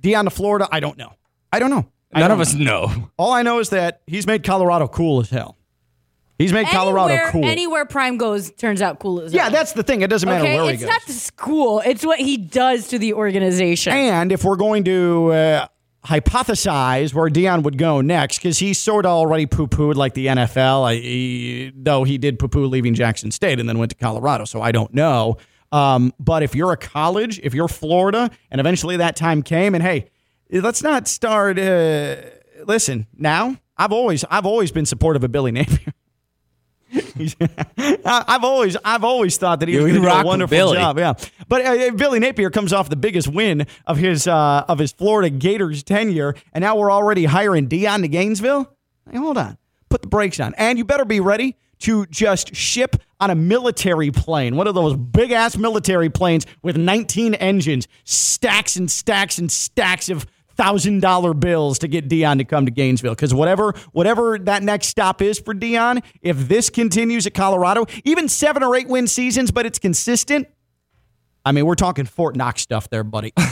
Deion 0.00 0.24
to 0.24 0.30
Florida, 0.30 0.68
I 0.70 0.80
don't 0.80 0.96
know. 0.96 1.12
I 1.52 1.58
don't 1.58 1.70
know. 1.70 1.88
I 2.12 2.20
None 2.20 2.30
don't 2.30 2.40
of 2.40 2.46
us 2.46 2.54
know. 2.54 3.10
All 3.16 3.32
I 3.32 3.42
know 3.42 3.58
is 3.58 3.70
that 3.70 4.02
he's 4.06 4.26
made 4.26 4.44
Colorado 4.44 4.86
cool 4.86 5.20
as 5.20 5.30
hell. 5.30 5.58
He's 6.38 6.52
made 6.52 6.66
Colorado 6.66 7.12
anywhere, 7.12 7.30
cool. 7.30 7.44
Anywhere 7.44 7.84
Prime 7.86 8.16
goes 8.16 8.50
turns 8.52 8.82
out 8.82 8.98
cool 8.98 9.20
as 9.20 9.32
hell. 9.32 9.36
yeah, 9.36 9.42
hell. 9.44 9.52
that's 9.52 9.72
the 9.72 9.84
thing. 9.84 10.02
It 10.02 10.10
doesn't 10.10 10.28
matter 10.28 10.44
okay, 10.44 10.56
where 10.56 10.66
he 10.66 10.72
goes. 10.72 10.82
it's 10.82 10.90
not 10.90 11.02
the 11.06 11.12
school; 11.12 11.80
it's 11.84 12.04
what 12.04 12.18
he 12.18 12.36
does 12.36 12.88
to 12.88 12.98
the 12.98 13.14
organization. 13.14 13.92
And 13.92 14.32
if 14.32 14.42
we're 14.44 14.56
going 14.56 14.82
to 14.84 15.32
uh, 15.32 15.66
hypothesize 16.06 17.14
where 17.14 17.30
Deion 17.30 17.62
would 17.62 17.78
go 17.78 18.00
next, 18.00 18.38
because 18.38 18.58
he's 18.58 18.78
sort 18.78 19.06
of 19.06 19.10
already 19.10 19.46
poo 19.46 19.66
pooed 19.66 19.94
like 19.94 20.14
the 20.14 20.26
NFL, 20.26 20.86
I, 20.86 20.94
he, 20.96 21.72
though 21.74 22.04
he 22.04 22.18
did 22.18 22.38
poo 22.38 22.48
poo 22.48 22.66
leaving 22.66 22.94
Jackson 22.94 23.30
State 23.30 23.58
and 23.58 23.68
then 23.68 23.78
went 23.78 23.90
to 23.90 23.96
Colorado. 23.96 24.44
So 24.44 24.60
I 24.60 24.72
don't 24.72 24.92
know. 24.92 25.38
Um, 25.72 26.12
but 26.20 26.42
if 26.42 26.54
you're 26.54 26.72
a 26.72 26.76
college, 26.76 27.40
if 27.42 27.54
you're 27.54 27.68
Florida, 27.68 28.30
and 28.50 28.60
eventually 28.60 28.96
that 28.98 29.16
time 29.16 29.42
came, 29.42 29.74
and 29.74 29.82
hey, 29.82 30.10
let's 30.50 30.82
not 30.82 31.08
start. 31.08 31.58
Uh, 31.58 32.16
listen, 32.64 33.06
now 33.16 33.56
I've 33.76 33.92
always 33.92 34.24
I've 34.30 34.46
always 34.46 34.70
been 34.70 34.86
supportive 34.86 35.24
of 35.24 35.32
Billy 35.32 35.52
Napier. 35.52 35.92
I've 38.04 38.44
always 38.44 38.76
I've 38.84 39.04
always 39.04 39.36
thought 39.36 39.60
that 39.60 39.68
he 39.68 39.76
was 39.76 39.84
we 39.84 39.90
going 39.92 40.02
to 40.02 40.08
do 40.08 40.14
a 40.14 40.24
wonderful 40.24 40.74
job. 40.74 40.98
Yeah, 40.98 41.14
but 41.48 41.64
uh, 41.64 41.90
Billy 41.92 42.18
Napier 42.20 42.50
comes 42.50 42.72
off 42.72 42.88
the 42.88 42.96
biggest 42.96 43.28
win 43.28 43.66
of 43.86 43.96
his 43.96 44.26
uh, 44.26 44.64
of 44.68 44.78
his 44.78 44.92
Florida 44.92 45.30
Gators 45.30 45.82
tenure, 45.82 46.34
and 46.52 46.62
now 46.62 46.76
we're 46.76 46.92
already 46.92 47.24
hiring 47.24 47.68
Deion 47.68 48.02
to 48.02 48.08
Gainesville. 48.08 48.70
Hey, 49.10 49.18
hold 49.18 49.38
on, 49.38 49.58
put 49.88 50.02
the 50.02 50.08
brakes 50.08 50.38
on, 50.40 50.54
and 50.54 50.78
you 50.78 50.84
better 50.84 51.04
be 51.04 51.20
ready 51.20 51.56
to 51.80 52.06
just 52.06 52.54
ship 52.54 52.96
on 53.20 53.30
a 53.30 53.34
military 53.34 54.10
plane, 54.10 54.56
one 54.56 54.66
of 54.66 54.74
those 54.74 54.96
big 54.96 55.32
ass 55.32 55.56
military 55.56 56.08
planes 56.08 56.46
with 56.62 56.76
19 56.76 57.34
engines, 57.34 57.88
stacks 58.04 58.76
and 58.76 58.90
stacks 58.90 59.38
and 59.38 59.50
stacks 59.50 60.08
of 60.08 60.26
thousand 60.56 61.00
dollar 61.00 61.34
bills 61.34 61.78
to 61.80 61.88
get 61.88 62.08
Deion 62.08 62.38
to 62.38 62.44
come 62.44 62.64
to 62.66 62.70
Gainesville. 62.70 63.14
Because 63.14 63.34
whatever 63.34 63.74
whatever 63.92 64.38
that 64.38 64.62
next 64.62 64.88
stop 64.88 65.22
is 65.22 65.38
for 65.38 65.54
Deion, 65.54 66.02
if 66.22 66.48
this 66.48 66.70
continues 66.70 67.26
at 67.26 67.34
Colorado, 67.34 67.86
even 68.04 68.28
seven 68.28 68.62
or 68.62 68.74
eight 68.76 68.88
win 68.88 69.06
seasons, 69.06 69.50
but 69.50 69.66
it's 69.66 69.78
consistent. 69.78 70.48
I 71.46 71.52
mean, 71.52 71.66
we're 71.66 71.74
talking 71.74 72.06
Fort 72.06 72.36
Knox 72.36 72.62
stuff 72.62 72.88
there, 72.88 73.04
buddy. 73.04 73.32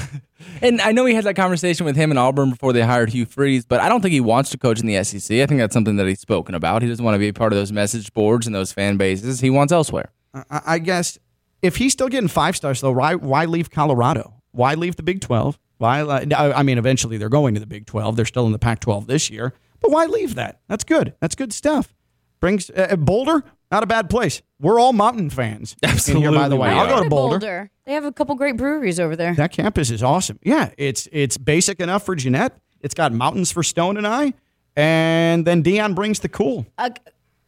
And 0.61 0.80
I 0.80 0.92
know 0.92 1.05
he 1.05 1.14
had 1.14 1.24
that 1.24 1.34
conversation 1.36 1.86
with 1.86 1.96
him 1.96 2.11
in 2.11 2.18
Auburn 2.18 2.50
before 2.50 2.72
they 2.72 2.82
hired 2.82 3.11
Hugh 3.11 3.26
Freeze, 3.26 3.64
but 3.64 3.80
I 3.80 3.88
don't 3.88 4.00
think 4.00 4.12
he 4.12 4.20
wants 4.20 4.50
to 4.50 4.59
coach 4.59 4.80
in 4.80 4.86
the 4.86 5.03
SEC. 5.05 5.38
I 5.38 5.46
think 5.46 5.61
that's 5.61 5.72
something 5.72 5.96
that 5.96 6.07
he's 6.07 6.20
spoken 6.20 6.55
about. 6.55 6.82
He 6.82 6.88
doesn't 6.88 7.05
want 7.05 7.14
to 7.14 7.18
be 7.18 7.28
a 7.28 7.32
part 7.32 7.53
of 7.53 7.57
those 7.57 7.72
message 7.72 8.12
boards 8.12 8.46
and 8.46 8.55
those 8.55 8.72
fan 8.72 8.96
bases. 8.96 9.40
He 9.40 9.50
wants 9.50 9.72
elsewhere. 9.72 10.11
I, 10.34 10.61
I 10.66 10.78
guess 10.78 11.18
if 11.62 11.76
he's 11.76 11.92
still 11.92 12.09
getting 12.09 12.28
five 12.28 12.57
stars, 12.57 12.80
though, 12.80 12.92
why 12.92 13.14
why 13.14 13.44
leave 13.44 13.70
Colorado? 13.70 14.34
Why 14.53 14.74
leave 14.74 14.96
the 14.96 15.03
Big 15.03 15.20
Twelve? 15.20 15.59
Why? 15.83 16.01
I 16.01 16.61
I 16.61 16.62
mean, 16.62 16.78
eventually 16.78 17.16
they're 17.16 17.28
going 17.28 17.55
to 17.55 17.61
the 17.61 17.66
Big 17.66 17.87
Twelve. 17.87 18.14
They're 18.14 18.24
still 18.24 18.47
in 18.47 18.53
the 18.53 18.59
Pac-12 18.59 19.07
this 19.07 19.30
year, 19.30 19.53
but 19.80 19.91
why 19.91 20.07
leave 20.07 20.37
that? 20.37 20.61
That's 20.68 20.85
good. 20.85 21.14
That's 21.20 21.35
good 21.35 21.53
stuff. 21.53 21.93
Brings 22.41 22.70
uh, 22.70 22.97
Boulder, 22.97 23.43
not 23.70 23.83
a 23.83 23.87
bad 23.87 24.09
place. 24.09 24.43
We're 24.61 24.78
all 24.78 24.93
mountain 24.93 25.28
fans 25.30 25.74
in 26.09 26.16
here, 26.18 26.30
by 26.30 26.49
the 26.49 26.57
way. 26.57 26.68
I'll 26.68 26.87
go 26.87 26.95
are. 26.95 27.03
to 27.03 27.11
Boulder. 27.11 27.70
They 27.85 27.95
have 27.95 28.05
a 28.05 28.12
couple 28.12 28.37
great 28.37 28.57
breweries 28.57 29.01
over 29.01 29.16
there. 29.16 29.35
That 29.35 29.51
campus 29.51 29.91
is 29.91 30.03
awesome. 30.03 30.39
Yeah, 30.43 30.70
it's 30.78 31.09
it's 31.11 31.37
basic 31.37 31.80
enough 31.80 32.07
for 32.07 32.14
Jeanette. 32.14 32.57
It's 32.80 32.95
got 32.95 33.12
mountains 33.12 33.51
for 33.51 33.64
Stone 33.64 33.97
and 33.97 34.07
I, 34.07 34.35
and 34.76 35.45
then 35.45 35.64
Deion 35.64 35.97
brings 35.97 36.20
the 36.20 36.28
cool. 36.28 36.64
Uh, 36.78 36.91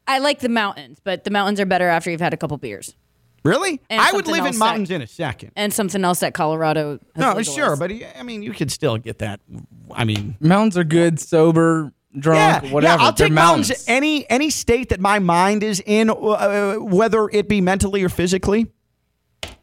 I 0.09 0.19
like 0.19 0.41
the 0.41 0.49
mountains, 0.49 0.99
but 1.03 1.25
the 1.25 1.31
mountains 1.31 1.61
are 1.61 1.67
better 1.67 1.89
after 1.89 2.11
you've 2.11 2.21
had 2.21 2.35
a 2.35 2.37
couple 2.37 2.57
beers. 2.59 2.95
Really? 3.45 3.81
And 3.91 4.01
I 4.01 4.13
would 4.13 4.27
live 4.27 4.41
else 4.41 4.55
in 4.55 4.59
that- 4.59 4.65
mountains 4.65 4.91
in 4.91 5.03
a 5.03 5.07
second. 5.07 5.51
And 5.55 5.73
something 5.73 6.03
else 6.03 6.21
that 6.21 6.33
Colorado 6.35 6.93
has 6.93 7.01
No, 7.17 7.27
legalized. 7.35 7.53
sure, 7.55 7.77
but 7.77 7.93
I 8.19 8.23
mean, 8.23 8.43
you 8.43 8.53
could 8.53 8.71
still 8.73 8.97
get 8.97 9.19
that. 9.19 9.41
I 9.95 10.05
mean, 10.05 10.37
Mountains 10.41 10.79
are 10.79 10.85
good, 10.85 11.21
sober, 11.21 11.93
drunk, 12.19 12.73
whatever. 12.73 13.03
I'll 13.03 13.13
They're 13.13 13.27
take 13.27 13.35
mountains. 13.35 13.69
mountains 13.69 13.85
any 13.89 14.29
any 14.31 14.49
state 14.49 14.89
that 14.89 15.01
my 15.01 15.19
mind 15.19 15.63
is 15.63 15.83
in, 15.85 16.09
uh, 16.11 16.77
whether 16.77 17.29
it 17.31 17.49
be 17.49 17.61
mentally 17.61 18.03
or 18.03 18.09
physically. 18.09 18.69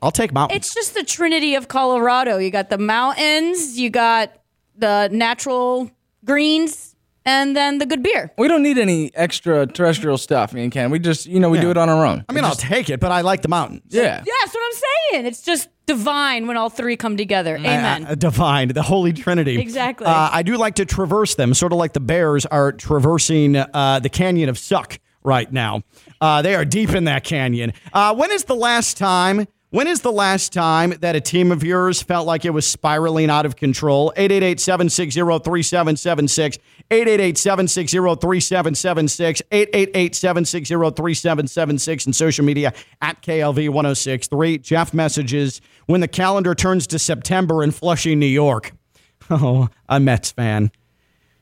I'll 0.01 0.11
take 0.11 0.31
mountains. 0.31 0.57
It's 0.65 0.73
just 0.75 0.93
the 0.93 1.03
trinity 1.03 1.55
of 1.55 1.67
Colorado. 1.67 2.37
You 2.37 2.51
got 2.51 2.69
the 2.69 2.77
mountains, 2.77 3.79
you 3.79 3.89
got 3.89 4.31
the 4.77 5.09
natural 5.11 5.89
greens, 6.23 6.90
and 7.25 7.55
then 7.55 7.77
the 7.77 7.85
good 7.85 8.01
beer. 8.03 8.31
We 8.37 8.47
don't 8.47 8.63
need 8.63 8.77
any 8.77 9.11
extraterrestrial 9.15 10.17
stuff, 10.17 10.53
me 10.53 10.63
and 10.63 10.71
Ken. 10.71 10.89
We 10.91 10.99
just, 10.99 11.25
you 11.25 11.39
know, 11.39 11.49
we 11.49 11.57
Yeah. 11.57 11.63
do 11.63 11.71
it 11.71 11.77
on 11.77 11.89
our 11.89 12.05
own. 12.05 12.25
I 12.29 12.33
mean, 12.33 12.43
I'll 12.43 12.55
take 12.55 12.89
it, 12.89 12.99
but 12.99 13.11
I 13.11 13.21
like 13.21 13.41
the 13.41 13.47
mountains. 13.47 13.81
Yeah. 13.89 14.23
Yeah, 14.25 14.33
that's 14.43 14.53
what 14.53 14.63
I'm 14.65 14.79
saying. 15.13 15.25
It's 15.27 15.41
just 15.41 15.69
divine 15.85 16.47
when 16.47 16.57
all 16.57 16.69
three 16.69 16.95
come 16.95 17.17
together. 17.17 17.57
Amen. 17.57 18.05
Uh, 18.07 18.15
divine, 18.15 18.69
the 18.69 18.81
Holy 18.81 19.13
Trinity. 19.13 19.59
Exactly. 19.59 20.07
Uh, 20.07 20.29
I 20.31 20.41
do 20.43 20.57
like 20.57 20.75
to 20.75 20.85
traverse 20.85 21.35
them, 21.35 21.53
sort 21.53 21.73
of 21.73 21.77
like 21.79 21.93
the 21.93 21.99
Bears 21.99 22.45
are 22.45 22.71
traversing 22.71 23.55
uh, 23.57 23.99
the 24.01 24.09
Canyon 24.09 24.49
of 24.49 24.57
Suck 24.57 24.99
right 25.23 25.51
now. 25.51 25.81
Uh, 26.19 26.41
they 26.41 26.55
are 26.55 26.65
deep 26.65 26.91
in 26.91 27.03
that 27.05 27.23
canyon. 27.23 27.73
Uh, 27.93 28.15
when 28.15 28.31
is 28.31 28.45
the 28.45 28.55
last 28.55 28.97
time? 28.97 29.47
When 29.71 29.87
is 29.87 30.01
the 30.01 30.11
last 30.11 30.51
time 30.51 30.91
that 30.99 31.15
a 31.15 31.21
team 31.21 31.49
of 31.49 31.63
yours 31.63 32.03
felt 32.03 32.27
like 32.27 32.43
it 32.43 32.49
was 32.49 32.67
spiraling 32.67 33.29
out 33.29 33.45
of 33.45 33.55
control? 33.55 34.11
888-760-3776, 34.17 36.57
888-760-3776, 36.91 39.41
888-760-3776, 39.49 42.05
and 42.05 42.13
social 42.13 42.43
media 42.43 42.73
at 43.01 43.21
KLV1063. 43.21 44.61
Jeff 44.61 44.93
messages, 44.93 45.61
when 45.85 46.01
the 46.01 46.09
calendar 46.09 46.53
turns 46.53 46.85
to 46.87 46.99
September 46.99 47.63
in 47.63 47.71
Flushing, 47.71 48.19
New 48.19 48.25
York. 48.25 48.73
Oh, 49.29 49.69
a 49.87 49.97
Mets 49.97 50.31
fan. 50.31 50.71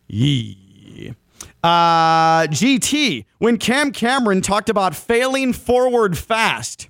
Yee. 0.08 1.16
Uh, 1.64 2.44
GT, 2.44 3.26
when 3.40 3.58
Cam 3.58 3.92
Cameron 3.92 4.42
talked 4.42 4.70
about 4.70 4.96
failing 4.96 5.54
forward 5.54 6.16
fast. 6.16 6.88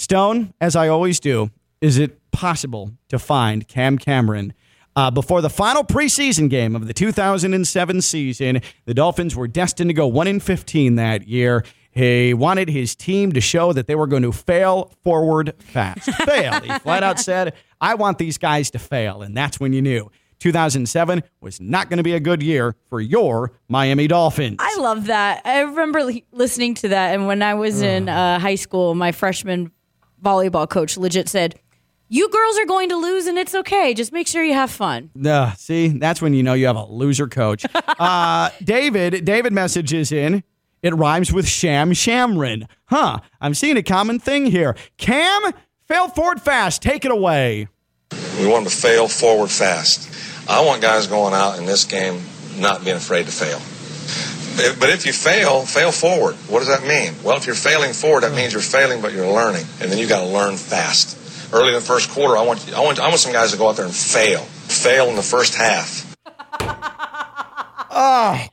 Stone, 0.00 0.54
as 0.62 0.76
I 0.76 0.88
always 0.88 1.20
do, 1.20 1.50
is 1.82 1.98
it 1.98 2.18
possible 2.32 2.92
to 3.10 3.18
find 3.18 3.68
Cam 3.68 3.98
Cameron? 3.98 4.54
Uh, 4.96 5.10
before 5.10 5.42
the 5.42 5.50
final 5.50 5.84
preseason 5.84 6.48
game 6.48 6.74
of 6.74 6.86
the 6.86 6.94
2007 6.94 8.00
season, 8.00 8.62
the 8.86 8.94
Dolphins 8.94 9.36
were 9.36 9.46
destined 9.46 9.90
to 9.90 9.94
go 9.94 10.06
1 10.06 10.26
in 10.26 10.40
15 10.40 10.94
that 10.94 11.28
year. 11.28 11.66
He 11.90 12.32
wanted 12.32 12.70
his 12.70 12.96
team 12.96 13.32
to 13.32 13.42
show 13.42 13.74
that 13.74 13.88
they 13.88 13.94
were 13.94 14.06
going 14.06 14.22
to 14.22 14.32
fail 14.32 14.90
forward 15.04 15.52
fast. 15.58 16.10
fail. 16.24 16.58
He 16.62 16.70
flat 16.78 17.02
out 17.02 17.20
said, 17.20 17.52
I 17.78 17.94
want 17.94 18.16
these 18.16 18.38
guys 18.38 18.70
to 18.70 18.78
fail. 18.78 19.20
And 19.20 19.36
that's 19.36 19.60
when 19.60 19.74
you 19.74 19.82
knew 19.82 20.10
2007 20.38 21.22
was 21.42 21.60
not 21.60 21.90
going 21.90 21.98
to 21.98 22.02
be 22.02 22.14
a 22.14 22.20
good 22.20 22.42
year 22.42 22.74
for 22.88 23.02
your 23.02 23.52
Miami 23.68 24.08
Dolphins. 24.08 24.56
I 24.60 24.78
love 24.78 25.06
that. 25.08 25.42
I 25.44 25.60
remember 25.60 26.10
listening 26.32 26.74
to 26.76 26.88
that, 26.88 27.14
and 27.14 27.26
when 27.26 27.42
I 27.42 27.52
was 27.52 27.82
in 27.82 28.08
uh, 28.08 28.38
high 28.38 28.54
school, 28.54 28.94
my 28.94 29.12
freshman 29.12 29.70
volleyball 30.22 30.68
coach 30.68 30.96
legit 30.96 31.28
said, 31.28 31.58
"You 32.08 32.28
girls 32.28 32.58
are 32.58 32.66
going 32.66 32.88
to 32.90 32.96
lose, 32.96 33.26
and 33.26 33.38
it's 33.38 33.54
okay. 33.54 33.94
Just 33.94 34.12
make 34.12 34.26
sure 34.26 34.42
you 34.42 34.54
have 34.54 34.70
fun." 34.70 35.10
Uh, 35.24 35.52
see, 35.54 35.88
that's 35.88 36.20
when 36.22 36.34
you 36.34 36.42
know 36.42 36.54
you 36.54 36.66
have 36.66 36.76
a 36.76 36.86
loser 36.86 37.26
coach. 37.28 37.64
uh, 37.74 38.50
David, 38.62 39.24
David 39.24 39.52
messages 39.52 40.12
in. 40.12 40.42
It 40.82 40.94
rhymes 40.94 41.32
with 41.32 41.46
sham 41.46 41.92
shamrin. 41.92 42.66
Huh. 42.86 43.18
I'm 43.40 43.54
seeing 43.54 43.76
a 43.76 43.82
common 43.82 44.18
thing 44.18 44.46
here. 44.46 44.76
Cam, 44.96 45.52
fail 45.86 46.08
forward 46.08 46.40
fast. 46.40 46.80
Take 46.80 47.04
it 47.04 47.10
away. 47.10 47.68
We 48.38 48.46
want 48.46 48.66
to 48.68 48.74
fail 48.74 49.06
forward 49.06 49.50
fast. 49.50 50.08
I 50.48 50.64
want 50.64 50.80
guys 50.80 51.06
going 51.06 51.34
out 51.34 51.58
in 51.58 51.66
this 51.66 51.84
game 51.84 52.22
not 52.56 52.82
being 52.84 52.96
afraid 52.96 53.26
to 53.26 53.32
fail. 53.32 53.60
But 54.78 54.90
if 54.90 55.06
you 55.06 55.12
fail, 55.12 55.62
fail 55.64 55.90
forward. 55.92 56.34
What 56.48 56.58
does 56.60 56.68
that 56.68 56.82
mean? 56.86 57.14
Well, 57.22 57.36
if 57.36 57.46
you're 57.46 57.54
failing 57.54 57.92
forward, 57.92 58.22
that 58.24 58.34
means 58.34 58.52
you're 58.52 58.60
failing, 58.62 59.00
but 59.00 59.12
you're 59.12 59.30
learning, 59.32 59.64
and 59.80 59.90
then 59.90 59.98
you 59.98 60.06
got 60.08 60.20
to 60.20 60.26
learn 60.26 60.56
fast. 60.56 61.16
Early 61.52 61.68
in 61.68 61.74
the 61.74 61.80
first 61.80 62.10
quarter, 62.10 62.36
I 62.36 62.42
want 62.42 62.72
I 62.74 62.80
want 62.80 62.98
I 63.00 63.08
want 63.08 63.18
some 63.20 63.32
guys 63.32 63.50
to 63.52 63.58
go 63.58 63.68
out 63.68 63.76
there 63.76 63.84
and 63.86 63.94
fail, 63.94 64.40
fail 64.40 65.08
in 65.08 65.16
the 65.16 65.22
first 65.22 65.54
half. 65.54 66.06
Oh 67.92 68.46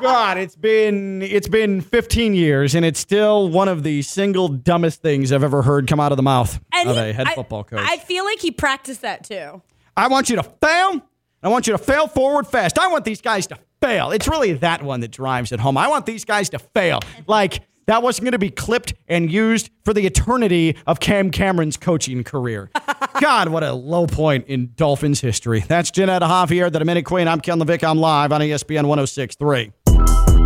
God, 0.00 0.38
it's 0.38 0.56
been 0.56 1.22
it's 1.22 1.48
been 1.48 1.80
15 1.80 2.34
years, 2.34 2.74
and 2.74 2.84
it's 2.84 2.98
still 3.00 3.48
one 3.48 3.68
of 3.68 3.82
the 3.82 4.02
single 4.02 4.48
dumbest 4.48 5.00
things 5.02 5.32
I've 5.32 5.42
ever 5.44 5.62
heard 5.62 5.86
come 5.86 6.00
out 6.00 6.12
of 6.12 6.16
the 6.16 6.22
mouth 6.22 6.58
And 6.72 6.88
of 6.88 6.96
he- 6.96 7.02
a 7.02 7.12
head 7.12 7.28
I- 7.28 7.34
football 7.34 7.64
coach. 7.64 7.80
I 7.82 7.98
feel 7.98 8.24
like 8.24 8.40
he 8.40 8.50
practiced 8.50 9.02
that 9.02 9.24
too. 9.24 9.62
I 9.96 10.08
want 10.08 10.28
you 10.30 10.36
to 10.36 10.42
fail. 10.42 11.02
I 11.42 11.48
want 11.48 11.66
you 11.66 11.72
to 11.72 11.78
fail 11.78 12.08
forward 12.08 12.46
fast. 12.46 12.78
I 12.78 12.88
want 12.88 13.04
these 13.04 13.20
guys 13.20 13.46
to 13.48 13.58
fail. 13.80 14.10
It's 14.10 14.28
really 14.28 14.52
that 14.54 14.82
one 14.82 15.00
that 15.00 15.10
drives 15.10 15.52
it 15.52 15.60
home. 15.60 15.76
I 15.76 15.88
want 15.88 16.06
these 16.06 16.24
guys 16.24 16.50
to 16.50 16.58
fail. 16.58 17.00
Like 17.26 17.62
that 17.86 18.02
wasn't 18.02 18.24
going 18.24 18.32
to 18.32 18.38
be 18.38 18.50
clipped 18.50 18.94
and 19.08 19.32
used 19.32 19.70
for 19.84 19.94
the 19.94 20.06
eternity 20.06 20.76
of 20.86 21.00
Cam 21.00 21.30
Cameron's 21.30 21.76
coaching 21.76 22.22
career. 22.22 22.70
God, 23.20 23.48
what 23.48 23.64
a 23.64 23.72
low 23.72 24.06
point 24.06 24.46
in 24.46 24.72
Dolphins 24.76 25.20
history. 25.20 25.60
That's 25.60 25.90
Jeanette 25.90 26.22
Javier, 26.22 26.70
the 26.70 26.78
Dominic 26.78 27.06
Queen. 27.06 27.26
I'm 27.26 27.40
Ken 27.40 27.58
LaVicka. 27.58 27.88
I'm 27.88 27.98
live 27.98 28.30
on 28.30 28.40
ESPN 28.40 28.86
1063. 28.86 30.37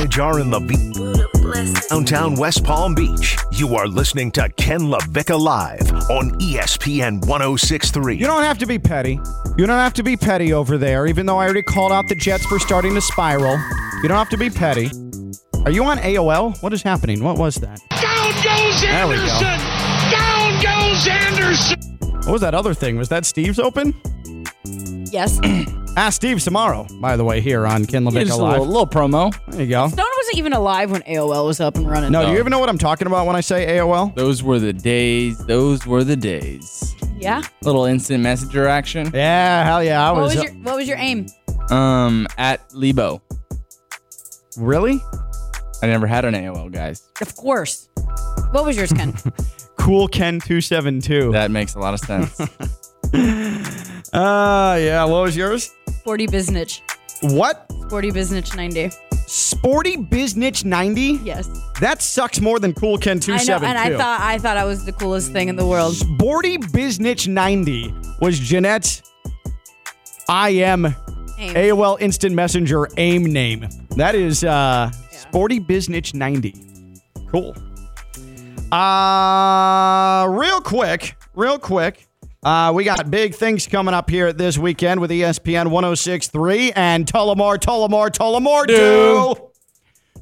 From 0.00 0.08
the 0.08 0.14
Anidjar 0.14 0.40
and 0.40 0.50
Levine, 0.50 1.82
downtown 1.90 2.34
West 2.34 2.64
Palm 2.64 2.94
Beach, 2.94 3.36
you 3.52 3.74
are 3.74 3.86
listening 3.86 4.30
to 4.32 4.48
Ken 4.56 4.80
LaVicka 4.80 5.38
Live 5.38 5.92
on 6.10 6.30
ESPN 6.38 7.24
1063. 7.26 8.16
You 8.16 8.26
don't 8.26 8.42
have 8.42 8.56
to 8.58 8.66
be 8.66 8.78
petty. 8.78 9.20
You 9.58 9.66
don't 9.66 9.76
have 9.76 9.92
to 9.94 10.02
be 10.02 10.16
petty 10.16 10.54
over 10.54 10.78
there, 10.78 11.06
even 11.06 11.26
though 11.26 11.36
I 11.36 11.44
already 11.44 11.62
called 11.62 11.92
out 11.92 12.08
the 12.08 12.14
Jets 12.14 12.46
for 12.46 12.58
starting 12.58 12.94
to 12.94 13.00
spiral. 13.02 13.58
You 14.02 14.08
don't 14.08 14.16
have 14.16 14.30
to 14.30 14.38
be 14.38 14.48
petty. 14.48 14.90
Are 15.66 15.70
you 15.70 15.84
on 15.84 15.98
AOL? 15.98 16.62
What 16.62 16.72
is 16.72 16.82
happening? 16.82 17.22
What 17.22 17.36
was 17.36 17.56
that? 17.56 17.78
Down 17.90 18.32
goes 18.42 18.80
There 18.80 19.06
we 19.06 19.16
go. 19.16 19.22
Anderson! 19.22 19.58
Down 20.10 20.62
goes 20.62 21.08
Anderson! 21.08 21.98
What 22.20 22.32
was 22.32 22.40
that 22.40 22.54
other 22.54 22.72
thing? 22.72 22.96
Was 22.96 23.10
that 23.10 23.26
Steve's 23.26 23.58
open? 23.58 23.94
Yes. 25.12 25.38
Ask 25.96 26.16
Steve 26.16 26.40
tomorrow, 26.42 26.86
by 27.00 27.16
the 27.16 27.24
way, 27.24 27.40
here 27.40 27.66
on 27.66 27.84
Ken 27.84 28.04
Yeah, 28.04 28.10
LaVicka 28.10 28.26
just 28.26 28.38
a 28.38 28.42
Live. 28.42 28.52
little, 28.60 28.66
little 28.66 28.86
promo. 28.86 29.34
There 29.48 29.60
you 29.62 29.68
go. 29.68 29.88
Stone 29.88 30.06
wasn't 30.16 30.38
even 30.38 30.52
alive 30.52 30.90
when 30.90 31.02
AOL 31.02 31.46
was 31.46 31.60
up 31.60 31.76
and 31.76 31.90
running. 31.90 32.10
No, 32.12 32.24
do 32.24 32.32
you 32.32 32.38
even 32.38 32.50
know 32.50 32.58
what 32.58 32.68
I'm 32.68 32.78
talking 32.78 33.06
about 33.06 33.26
when 33.26 33.36
I 33.36 33.40
say 33.40 33.66
AOL? 33.78 34.14
Those 34.14 34.42
were 34.42 34.58
the 34.58 34.72
days. 34.72 35.36
Those 35.44 35.84
were 35.86 36.04
the 36.04 36.16
days. 36.16 36.94
Yeah. 37.18 37.42
Little 37.62 37.84
instant 37.84 38.22
messenger 38.22 38.66
action. 38.66 39.10
Yeah, 39.12 39.64
hell 39.64 39.82
yeah. 39.84 40.08
I 40.08 40.12
What 40.12 40.22
was. 40.22 40.34
was 40.36 40.44
your 40.44 40.52
What 40.54 40.76
was 40.76 40.88
your 40.88 40.96
aim? 40.98 41.26
Um, 41.70 42.26
at 42.38 42.60
Lebo. 42.72 43.20
really? 44.56 45.02
I 45.82 45.86
never 45.86 46.06
had 46.06 46.24
an 46.24 46.34
AOL, 46.34 46.70
guys. 46.72 47.02
Of 47.20 47.36
course. 47.36 47.88
What 48.52 48.64
was 48.64 48.76
yours, 48.76 48.92
Ken? 48.92 49.14
Cool 49.76 50.08
Ken 50.08 50.40
272. 50.40 51.32
That 51.32 51.50
makes 51.50 51.74
a 51.74 51.78
lot 51.78 51.94
of 51.94 52.00
sense. 52.00 52.38
Uh, 54.12 54.76
yeah. 54.80 55.04
What 55.04 55.22
was 55.22 55.36
yours? 55.36 55.70
Sporty 56.00 56.26
Biznich. 56.26 56.80
What? 57.22 57.66
Sporty 57.86 58.10
Biznich 58.10 58.56
90. 58.56 58.90
Sporty 59.26 59.98
Biznich 59.98 60.64
90? 60.64 61.20
Yes. 61.22 61.46
That 61.80 62.00
sucks 62.00 62.40
more 62.40 62.58
than 62.58 62.72
Cool 62.72 62.96
Ken 62.96 63.18
I 63.18 63.20
know, 63.20 63.58
272. 63.58 63.66
and 63.66 63.78
I 63.78 63.96
thought 63.98 64.20
I 64.20 64.38
thought 64.38 64.56
I 64.56 64.64
was 64.64 64.84
the 64.86 64.92
coolest 64.92 65.30
thing 65.32 65.48
in 65.48 65.56
the 65.56 65.66
world. 65.66 65.94
Sporty 65.94 66.56
Biznich 66.56 67.28
90 67.28 67.94
was 68.20 68.38
Jeanette's 68.38 69.02
IM 70.30 70.86
Aim. 70.86 71.54
AOL 71.54 72.00
Instant 72.00 72.34
Messenger 72.34 72.88
AIM 72.96 73.24
name. 73.24 73.68
That 73.96 74.14
is 74.14 74.42
uh, 74.42 74.90
Sporty 75.10 75.60
Biznich 75.60 76.14
90. 76.14 76.54
Cool. 77.30 77.54
Uh, 78.72 80.26
real 80.30 80.60
quick, 80.62 81.16
real 81.34 81.58
quick. 81.58 82.06
Uh, 82.42 82.72
we 82.74 82.84
got 82.84 83.10
big 83.10 83.34
things 83.34 83.66
coming 83.66 83.92
up 83.92 84.08
here 84.08 84.32
this 84.32 84.56
weekend 84.56 84.98
with 85.00 85.10
ESPN 85.10 85.70
1063 85.70 86.72
and 86.72 87.06
Tullamore, 87.06 87.58
Tullamore, 87.58 88.10
Tullamore 88.10 88.66
Dew. 88.66 89.50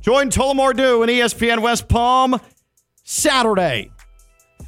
Join 0.00 0.28
Tullamore 0.28 0.76
Dew 0.76 1.02
and 1.02 1.10
ESPN 1.10 1.60
West 1.62 1.86
Palm 1.86 2.40
Saturday. 3.04 3.92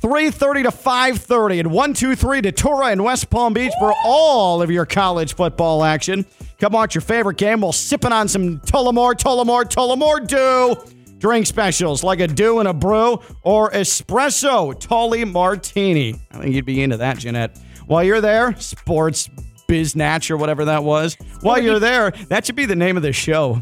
3.30 0.00 0.62
to 0.62 0.70
5.30 0.70 1.60
and 1.60 1.70
123 1.72 2.40
Datura 2.40 2.92
in 2.92 3.02
West 3.02 3.28
Palm 3.28 3.52
Beach 3.52 3.72
for 3.80 3.92
all 4.04 4.62
of 4.62 4.70
your 4.70 4.86
college 4.86 5.34
football 5.34 5.82
action. 5.84 6.24
Come 6.58 6.72
watch 6.72 6.94
your 6.94 7.02
favorite 7.02 7.36
game 7.36 7.62
while 7.62 7.72
sipping 7.72 8.12
on 8.12 8.28
some 8.28 8.60
Tullamore, 8.60 9.14
Tullamore, 9.14 9.64
Tullamore 9.64 10.26
Dew. 10.26 10.99
Drink 11.20 11.46
specials 11.46 12.02
like 12.02 12.18
a 12.20 12.26
Dew 12.26 12.60
and 12.60 12.68
a 12.68 12.72
Brew 12.72 13.20
or 13.42 13.70
Espresso 13.72 14.78
Tully 14.80 15.26
Martini. 15.26 16.14
I 16.32 16.38
think 16.38 16.54
you'd 16.54 16.64
be 16.64 16.82
into 16.82 16.96
that, 16.96 17.18
Jeanette. 17.18 17.58
While 17.86 18.02
you're 18.02 18.22
there, 18.22 18.56
Sports 18.56 19.28
Biznatch 19.68 20.30
or 20.30 20.38
whatever 20.38 20.64
that 20.64 20.82
was. 20.82 21.18
While 21.42 21.62
you're 21.62 21.78
there, 21.78 22.12
that 22.28 22.46
should 22.46 22.56
be 22.56 22.64
the 22.64 22.74
name 22.74 22.96
of 22.96 23.02
the 23.02 23.12
show. 23.12 23.60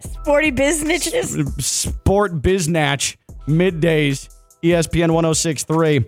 Sporty 0.00 0.50
Biznitches. 0.50 1.60
Sport 1.60 2.40
Biznatch, 2.40 3.16
middays, 3.46 4.30
ESPN 4.62 5.12
1063. 5.12 6.06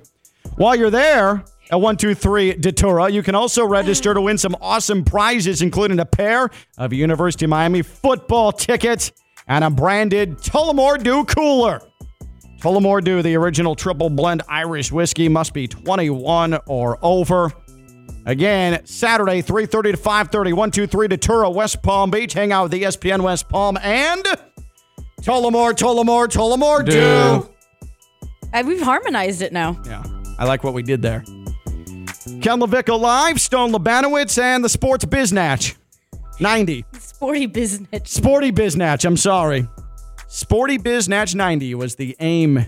While 0.57 0.75
you're 0.75 0.91
there 0.91 1.45
at 1.71 1.81
123 1.81 2.55
Datura, 2.55 3.11
you 3.11 3.23
can 3.23 3.35
also 3.35 3.67
register 3.67 4.15
to 4.15 4.23
win 4.23 4.39
some 4.39 4.57
awesome 4.63 5.05
prizes, 5.05 5.61
including 5.61 6.01
a 6.01 6.07
pair 6.07 6.49
of 6.79 6.95
University 6.95 7.45
of 7.45 7.51
Miami 7.51 7.83
football 7.83 8.53
tickets 8.53 9.13
and 9.47 9.65
a 9.65 9.71
branded 9.71 10.39
Tullamore 10.39 11.03
Dew 11.03 11.25
cooler. 11.25 11.81
Tullamore 12.61 13.03
Dew, 13.03 13.23
the 13.23 13.35
original 13.37 13.75
triple 13.75 14.09
blend 14.09 14.43
Irish 14.49 14.93
whiskey, 14.93 15.29
must 15.29 15.53
be 15.53 15.67
21 15.67 16.59
or 16.67 16.99
over. 17.03 17.53
Again, 18.25 18.87
Saturday, 18.87 19.43
3.30 19.43 19.69
to 19.83 19.99
5.30, 19.99 20.33
123 20.35 21.09
Datura, 21.09 21.51
West 21.51 21.83
Palm 21.83 22.11
Beach. 22.11 22.33
Hang 22.35 22.53
out 22.53 22.71
with 22.71 22.81
ESPN 22.81 23.21
West 23.23 23.49
Palm 23.49 23.77
and 23.83 24.25
Tullamore, 25.23 25.73
Tullamore, 25.73 26.29
Tullamore 26.29 26.85
Dew. 26.85 26.93
Dew. 26.93 27.49
Uh, 28.55 28.63
We've 28.65 28.83
harmonized 28.83 29.43
it 29.43 29.53
now. 29.53 29.81
Yeah, 29.87 30.05
I 30.39 30.45
like 30.45 30.63
what 30.63 30.75
we 30.75 30.83
did 30.85 31.03
there. 31.03 31.25
Ken 32.41 32.61
LaVicka 32.61 32.99
live, 32.99 33.41
Stone 33.41 33.73
Labanowitz, 33.73 34.41
and 34.41 34.65
the 34.65 34.69
Sports 34.69 35.05
Biznatch. 35.05 35.75
90. 36.41 36.85
Sporty 36.99 37.47
Biznatch. 37.49 38.07
Sporty 38.09 38.53
Biznatch, 38.53 39.05
I'm 39.05 39.17
sorry. 39.17 39.69
Sporty 40.29 40.79
Biznatch 40.79 41.35
90 41.35 41.75
was 41.75 41.97
the 41.97 42.17
AIM 42.21 42.65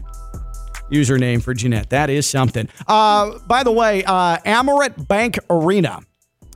username 0.90 1.42
for 1.42 1.54
Jeanette. 1.54 1.90
That 1.90 2.10
is 2.10 2.26
something. 2.26 2.68
Uh, 2.86 3.38
by 3.46 3.62
the 3.62 3.72
way, 3.72 4.04
uh, 4.04 4.38
Amerant 4.38 5.08
Bank 5.08 5.38
Arena. 5.48 6.00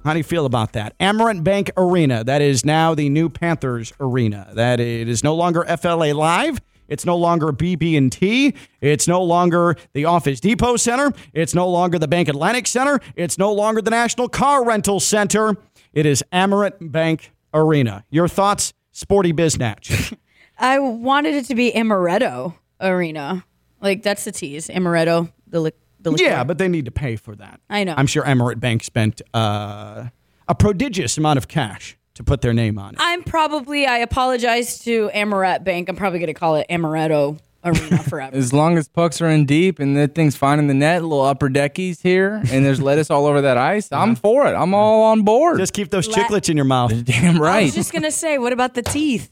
How 0.05 0.13
do 0.13 0.19
you 0.19 0.25
feel 0.25 0.47
about 0.47 0.73
that? 0.75 0.97
Amerant 0.99 1.45
Bank 1.45 1.71
Arena. 1.77 2.25
That 2.25 2.41
is 2.41 2.65
now 2.65 2.95
the 2.95 3.09
new 3.09 3.29
Panthers 3.29 3.93
Arena. 4.01 4.51
That 4.55 4.81
it 4.81 5.09
is 5.09 5.25
no 5.25 5.35
longer 5.35 5.65
FLA 5.65 6.15
Live. 6.15 6.61
It's 6.89 7.05
no 7.05 7.17
longer 7.17 7.53
BB&T. 7.53 8.55
It's 8.81 9.07
no 9.07 9.23
longer 9.23 9.77
the 9.93 10.07
Office 10.07 10.41
Depot 10.41 10.77
Center. 10.77 11.13
It's 11.35 11.55
no 11.55 11.69
longer 11.69 11.99
the 11.99 12.09
Bank 12.09 12.29
Atlantic 12.29 12.67
Center. 12.67 12.99
It's 13.15 13.37
no 13.37 13.53
longer 13.53 13.83
the 13.83 13.91
National 13.91 14.29
Car 14.29 14.65
Rental 14.65 14.99
Center. 14.99 15.55
It 15.93 16.07
is 16.07 16.25
Amerant 16.33 16.93
Bank 16.93 17.33
Arena. 17.55 18.05
Your 18.11 18.29
thoughts, 18.29 18.73
Sporty 18.93 19.33
Biznatch? 19.33 20.17
I 20.59 20.79
wanted 20.79 21.35
it 21.35 21.45
to 21.47 21.55
be 21.55 21.73
Amaretto 21.73 22.55
Arena. 22.81 23.45
Like 23.81 24.03
that's 24.03 24.25
the 24.25 24.33
tease. 24.33 24.69
Amaretto, 24.69 25.33
the 25.47 25.61
li- 25.61 25.73
the 26.01 26.11
liqueur. 26.11 26.25
yeah, 26.25 26.45
but 26.45 26.59
they 26.59 26.69
need 26.69 26.85
to 26.85 26.91
pay 26.91 27.17
for 27.17 27.35
that. 27.37 27.61
I 27.71 27.85
know. 27.85 27.95
I'm 27.97 28.07
sure 28.07 28.25
Amerant 28.25 28.61
Bank 28.61 28.83
spent 28.83 29.23
uh, 29.35 30.09
a 30.49 30.55
prodigious 30.55 31.17
amount 31.17 31.39
of 31.39 31.49
cash 31.49 31.97
to 32.15 32.25
put 32.25 32.41
their 32.41 32.53
name 32.53 32.79
on 32.79 32.95
it. 32.95 33.01
I'm 33.01 33.23
probably. 33.23 33.87
I 33.87 33.99
apologize 33.99 34.81
to 34.81 35.11
Amerant 35.15 35.63
Bank. 35.65 35.89
I'm 35.89 35.97
probably 35.97 36.19
going 36.19 36.27
to 36.29 36.35
call 36.35 36.57
it 36.57 36.67
Amaretto 36.69 37.39
Arena 37.65 37.99
forever. 38.09 38.35
As 38.37 38.53
long 38.53 38.79
as 38.79 38.89
pucks 38.89 39.21
are 39.21 39.29
in 39.29 39.45
deep 39.47 39.79
and 39.81 39.97
that 39.97 40.15
thing's 40.15 40.37
fine 40.37 40.59
in 40.59 40.67
the 40.69 40.75
net, 40.75 41.03
little 41.03 41.23
upper 41.23 41.49
deckies 41.49 42.01
here, 42.01 42.35
and 42.51 42.65
there's 42.65 42.81
lettuce 42.81 43.11
all 43.11 43.27
over 43.27 43.41
that 43.43 43.57
ice, 43.59 43.91
I'm 43.93 44.15
for 44.17 44.47
it. 44.47 44.55
I'm 44.55 44.75
all 44.75 45.03
on 45.05 45.23
board. 45.23 45.59
Just 45.59 45.73
keep 45.73 45.91
those 45.91 46.09
La- 46.09 46.15
chiclets 46.17 46.49
in 46.49 46.57
your 46.57 46.65
mouth. 46.67 46.93
Damn 47.05 47.37
I 47.37 47.41
right. 47.41 47.65
was 47.65 47.75
just 47.75 47.93
going 47.93 48.03
to 48.05 48.13
say, 48.13 48.39
what 48.39 48.53
about 48.53 48.75
the 48.75 48.83
teeth? 48.83 49.31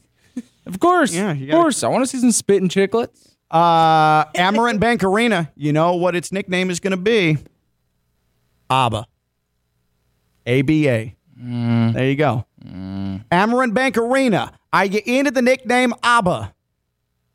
of 0.65 0.79
course. 0.79 1.13
Yeah, 1.13 1.31
you 1.33 1.45
of 1.45 1.49
gotta- 1.51 1.61
course. 1.63 1.83
I 1.83 1.87
want 1.87 2.03
to 2.03 2.07
see 2.07 2.19
some 2.19 2.31
spitting 2.31 2.69
chiclets. 2.69 3.35
Uh, 3.49 4.25
Amerant 4.33 4.79
Bank 4.81 5.03
Arena. 5.03 5.51
You 5.55 5.71
know 5.71 5.95
what 5.95 6.15
its 6.15 6.31
nickname 6.33 6.69
is 6.69 6.81
going 6.81 6.91
to 6.91 6.97
be? 6.97 7.37
ABBA. 8.69 9.07
ABA. 10.45 11.11
Mm. 11.41 11.93
There 11.93 12.09
you 12.09 12.15
go. 12.15 12.45
Amerant 13.31 13.73
Bank 13.73 13.97
Arena. 13.97 14.51
Are 14.73 14.85
you 14.85 14.99
into 15.05 15.31
the 15.31 15.41
nickname 15.41 15.93
ABBA? 16.03 16.53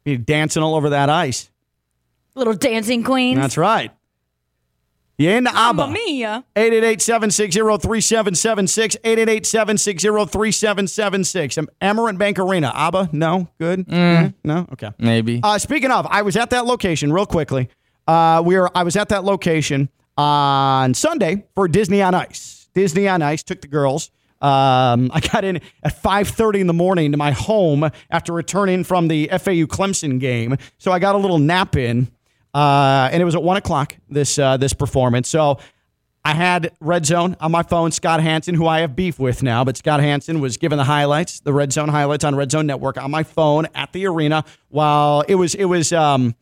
You're 0.05 0.18
dancing 0.18 0.62
all 0.62 0.74
over 0.74 0.90
that 0.90 1.09
ice. 1.09 1.48
Little 2.34 2.55
dancing 2.55 3.05
queens. 3.05 3.38
That's 3.38 3.57
right. 3.57 3.90
You 5.18 5.30
into 5.30 5.50
ABBA? 5.55 5.76
Mamma 5.76 5.92
mia. 5.92 6.44
888-760-3776, 6.57 8.96
888-760-3776. 9.05 11.59
Um, 11.59 11.68
Amerant 11.80 12.18
Bank 12.18 12.38
Arena. 12.38 12.72
ABBA? 12.74 13.11
No? 13.12 13.48
Good? 13.61 13.86
Mm. 13.86 14.34
No? 14.42 14.66
Okay. 14.72 14.90
Maybe. 14.98 15.40
Uh, 15.42 15.59
speaking 15.59 15.90
of, 15.90 16.07
I 16.09 16.22
was 16.22 16.36
at 16.36 16.50
that 16.50 16.64
location 16.66 17.12
real 17.12 17.26
quickly. 17.26 17.68
Uh, 18.09 18.42
we 18.44 18.57
were. 18.57 18.70
I 18.76 18.82
was 18.82 18.96
at 18.96 19.11
that 19.11 19.22
location 19.22 19.88
on 20.16 20.94
Sunday 20.94 21.44
for 21.55 21.68
Disney 21.68 22.03
on 22.03 22.14
Ice. 22.14 22.68
Disney 22.74 23.07
on 23.07 23.22
Ice 23.22 23.44
took 23.44 23.61
the 23.61 23.68
girls. 23.68 24.11
Um, 24.43 25.11
I 25.14 25.20
got 25.20 25.45
in 25.45 25.61
at 25.82 26.03
5:30 26.03 26.61
in 26.61 26.66
the 26.66 26.72
morning 26.72 27.12
to 27.12 27.18
my 27.18 27.30
home 27.30 27.90
after 28.11 28.32
returning 28.32 28.84
from 28.84 29.09
the 29.09 29.28
FAU 29.28 29.66
Clemson 29.66 30.20
game, 30.20 30.57
so 30.78 30.93
I 30.93 30.99
got 30.99 31.14
a 31.14 31.18
little 31.18 31.38
nap 31.38 31.76
in, 31.76 32.11
uh, 32.53 33.09
and 33.12 33.22
it 33.22 33.24
was 33.24 33.34
at 33.34 33.43
one 33.43 33.57
o'clock 33.57 33.97
this 34.11 34.38
uh, 34.38 34.57
this 34.57 34.74
performance. 34.74 35.28
So 35.28 35.59
I 36.24 36.34
had 36.34 36.72
Red 36.80 37.05
Zone 37.05 37.36
on 37.40 37.51
my 37.51 37.62
phone. 37.62 37.90
Scott 37.90 38.22
Hanson, 38.22 38.55
who 38.55 38.66
I 38.66 38.80
have 38.80 38.95
beef 38.95 39.18
with 39.18 39.43
now, 39.43 39.64
but 39.64 39.76
Scott 39.76 40.01
Hanson 40.01 40.40
was 40.40 40.57
given 40.57 40.78
the 40.78 40.84
highlights, 40.84 41.40
the 41.40 41.53
Red 41.53 41.72
Zone 41.72 41.88
highlights 41.88 42.24
on 42.24 42.36
Red 42.36 42.53
Zone 42.53 42.66
Network 42.66 42.97
on 42.97 43.11
my 43.11 43.22
phone 43.24 43.66
at 43.74 43.93
the 43.93 44.07
arena. 44.07 44.45
While 44.68 45.22
it 45.22 45.34
was 45.34 45.55
it 45.55 45.64
was 45.64 45.93
um, 45.93 46.34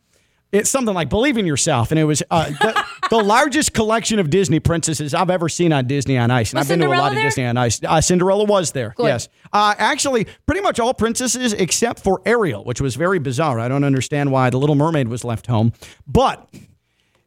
it's 0.51 0.69
something 0.69 0.93
like 0.93 1.09
believe 1.09 1.37
in 1.37 1.45
yourself, 1.45 1.91
and 1.91 1.99
it 1.99 2.03
was 2.03 2.21
uh, 2.29 2.49
the, 2.49 2.85
the 3.09 3.17
largest 3.23 3.73
collection 3.73 4.19
of 4.19 4.29
Disney 4.29 4.59
princesses 4.59 5.13
I've 5.13 5.29
ever 5.29 5.47
seen 5.49 5.71
on 5.73 5.87
Disney 5.87 6.17
on 6.17 6.29
Ice. 6.31 6.51
And 6.51 6.59
Was 6.59 6.69
I've 6.69 6.77
been 6.79 6.87
to 6.87 6.93
a 6.93 6.97
lot 6.97 7.11
there? 7.11 7.19
of 7.19 7.23
Disney 7.25 7.45
on 7.45 7.57
Ice. 7.57 7.79
Uh, 7.83 8.01
Cinderella 8.01 8.43
was 8.43 8.71
there. 8.71 8.93
Good. 8.97 9.05
Yes, 9.07 9.29
uh, 9.53 9.75
actually, 9.77 10.27
pretty 10.45 10.61
much 10.61 10.79
all 10.79 10.93
princesses 10.93 11.53
except 11.53 11.99
for 12.03 12.21
Ariel, 12.25 12.63
which 12.65 12.81
was 12.81 12.95
very 12.95 13.19
bizarre. 13.19 13.59
I 13.59 13.67
don't 13.67 13.83
understand 13.83 14.31
why 14.31 14.49
the 14.49 14.57
Little 14.57 14.75
Mermaid 14.75 15.07
was 15.07 15.23
left 15.23 15.47
home, 15.47 15.73
but 16.05 16.47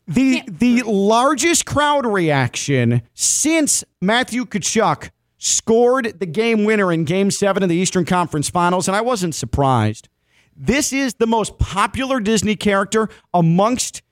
the 0.07 0.43
the 0.47 0.83
largest 0.83 1.65
crowd 1.65 2.05
reaction 2.05 3.03
since 3.15 3.85
Matthew 4.03 4.45
Tkachuk 4.45 5.11
scored 5.39 6.19
the 6.21 6.27
game 6.27 6.65
winner 6.65 6.93
in 6.93 7.05
Game 7.05 7.31
Seven 7.31 7.63
of 7.63 7.69
the 7.69 7.75
Eastern 7.77 8.05
Conference 8.05 8.49
Finals, 8.51 8.87
and 8.89 8.97
I 8.97 9.01
wasn't 9.01 9.35
surprised. 9.35 10.09
This 10.57 10.93
is 10.93 11.15
the 11.15 11.27
most 11.27 11.59
popular 11.59 12.21
Disney 12.21 12.57
character 12.57 13.09
amongst 13.33 14.03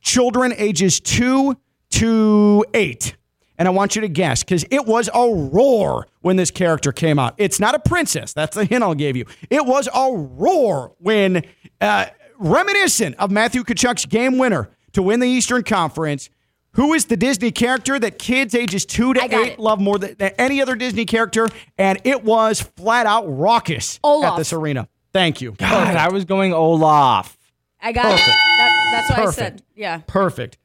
children 0.00 0.52
ages 0.56 1.00
two 1.00 1.56
to 1.90 2.64
eight. 2.74 3.16
And 3.58 3.68
I 3.68 3.70
want 3.70 3.94
you 3.94 4.00
to 4.00 4.08
guess 4.08 4.42
because 4.42 4.64
it 4.70 4.86
was 4.86 5.08
a 5.14 5.32
roar 5.32 6.08
when 6.20 6.36
this 6.36 6.50
character 6.50 6.90
came 6.90 7.18
out. 7.18 7.34
It's 7.36 7.60
not 7.60 7.74
a 7.74 7.78
princess. 7.78 8.32
That's 8.32 8.56
the 8.56 8.64
hint 8.64 8.82
I'll 8.82 8.94
give 8.94 9.16
you. 9.16 9.26
It 9.50 9.64
was 9.64 9.88
a 9.94 10.10
roar 10.12 10.94
when, 10.98 11.44
uh, 11.80 12.06
reminiscent 12.38 13.14
of 13.16 13.30
Matthew 13.30 13.62
Tkachuk's 13.62 14.06
game 14.06 14.38
winner 14.38 14.70
to 14.94 15.02
win 15.02 15.20
the 15.20 15.28
Eastern 15.28 15.62
Conference. 15.62 16.28
Who 16.72 16.94
is 16.94 17.04
the 17.04 17.16
Disney 17.18 17.50
character 17.50 17.98
that 17.98 18.18
kids 18.18 18.54
ages 18.54 18.86
two 18.86 19.12
to 19.12 19.22
eight 19.22 19.58
love 19.58 19.78
more 19.78 19.98
than, 19.98 20.16
than 20.18 20.32
any 20.38 20.60
other 20.62 20.74
Disney 20.74 21.04
character? 21.04 21.48
And 21.76 22.00
it 22.04 22.24
was 22.24 22.62
flat 22.62 23.06
out 23.06 23.26
raucous 23.26 24.00
at 24.02 24.36
this 24.38 24.52
arena. 24.54 24.88
Thank 25.12 25.40
you. 25.40 25.52
God, 25.52 25.96
I 25.96 26.08
was 26.08 26.24
going 26.24 26.52
Olaf. 26.52 27.36
I 27.80 27.92
got 27.92 28.12
it. 28.12 28.16
That, 28.16 28.90
that's 28.92 29.10
what 29.10 29.28
I 29.28 29.30
said. 29.32 29.62
Yeah. 29.74 30.00
Perfect. 30.06 30.58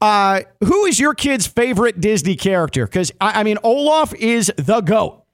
Uh, 0.00 0.42
who 0.64 0.84
is 0.84 1.00
your 1.00 1.14
kid's 1.14 1.46
favorite 1.46 2.00
Disney 2.00 2.36
character? 2.36 2.86
Because 2.86 3.10
I, 3.20 3.40
I 3.40 3.42
mean, 3.42 3.58
Olaf 3.64 4.14
is 4.14 4.52
the 4.56 4.80
goat. 4.80 5.24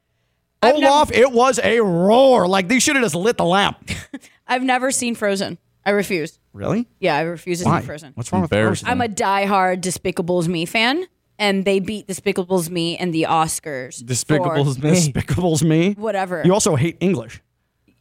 Olaf, 0.62 1.12
it 1.12 1.30
was 1.30 1.60
a 1.62 1.80
roar. 1.80 2.48
Like 2.48 2.68
they 2.68 2.78
should 2.78 2.96
have 2.96 3.04
just 3.04 3.14
lit 3.14 3.36
the 3.36 3.44
lamp. 3.44 3.90
I've 4.46 4.62
never 4.62 4.90
seen 4.90 5.14
Frozen. 5.14 5.58
I 5.84 5.90
refuse. 5.90 6.38
Really? 6.54 6.88
Yeah, 6.98 7.16
I 7.16 7.22
refuse 7.22 7.60
to 7.60 7.66
Why? 7.66 7.80
see 7.80 7.86
Frozen. 7.86 8.12
What's 8.14 8.32
wrong 8.32 8.42
with 8.42 8.50
Frozen? 8.50 8.88
I'm 8.88 9.02
a 9.02 9.08
diehard 9.08 9.82
Despicable's 9.82 10.48
Me 10.48 10.64
fan, 10.64 11.04
and 11.38 11.66
they 11.66 11.80
beat 11.80 12.06
Despicable's 12.06 12.70
Me 12.70 12.98
in 12.98 13.10
the 13.10 13.24
Oscars. 13.28 14.02
Despicable's 14.02 14.82
Me. 14.82 14.90
Despicable's 14.90 15.62
Me. 15.62 15.92
Whatever. 15.94 16.40
You 16.42 16.54
also 16.54 16.76
hate 16.76 16.96
English 17.00 17.42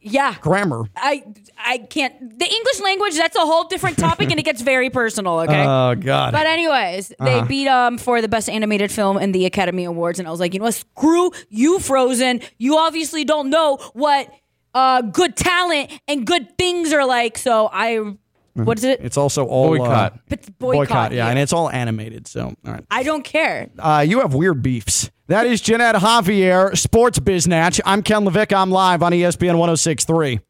Yeah. 0.04 0.34
grammar. 0.40 0.84
I 0.96 1.24
I 1.58 1.78
can't. 1.78 2.14
The 2.38 2.44
English 2.44 2.80
language. 2.80 3.16
That's 3.16 3.36
a 3.36 3.40
whole 3.40 3.64
different 3.64 3.98
topic, 3.98 4.30
and 4.30 4.38
it 4.38 4.44
gets 4.44 4.60
very 4.62 4.90
personal. 4.90 5.40
Okay. 5.40 5.64
Oh 5.66 5.94
God. 5.94 6.32
But 6.32 6.46
anyways, 6.46 7.08
they 7.18 7.38
Uh-huh. 7.38 7.46
beat 7.46 7.68
um 7.68 7.98
for 7.98 8.20
the 8.20 8.28
best 8.28 8.48
animated 8.48 8.92
film 8.92 9.16
in 9.18 9.32
the 9.32 9.46
Academy 9.46 9.84
Awards, 9.84 10.18
and 10.18 10.28
I 10.28 10.30
was 10.30 10.40
like, 10.40 10.52
you 10.54 10.60
know 10.60 10.66
what? 10.66 10.74
Screw 10.74 11.32
you, 11.48 11.78
Frozen. 11.80 12.40
You 12.58 12.76
obviously 12.78 13.24
don't 13.24 13.50
know 13.50 13.78
what 13.94 14.30
uh 14.74 15.00
good 15.02 15.36
talent 15.36 15.90
and 16.06 16.26
good 16.26 16.56
things 16.58 16.92
are 16.92 17.06
like. 17.06 17.38
So 17.38 17.68
I, 17.72 18.14
what 18.54 18.78
is 18.78 18.84
it? 18.84 19.00
It's 19.00 19.16
also 19.16 19.44
all 19.44 19.74
uh, 19.74 19.78
Boycott. 19.78 20.58
Boycott, 20.58 21.12
yeah, 21.12 21.24
yeah. 21.24 21.30
and 21.30 21.38
it's 21.38 21.52
all 21.52 21.68
animated. 21.68 22.28
So, 22.28 22.54
all 22.64 22.72
right. 22.72 22.84
I 22.90 23.02
don't 23.02 23.24
care. 23.24 23.68
Uh, 23.78 24.04
you 24.06 24.20
have 24.20 24.34
weird 24.34 24.62
beefs. 24.62 25.10
That 25.26 25.46
is 25.46 25.60
Jeanette 25.60 25.96
Javier, 25.96 26.76
Sports 26.76 27.18
Biznatch. 27.18 27.80
I'm 27.84 28.02
Ken 28.02 28.24
LaVicka. 28.24 28.54
I'm 28.56 28.70
live 28.70 29.02
on 29.02 29.12
ESPN 29.12 29.58
1063. 29.58 30.40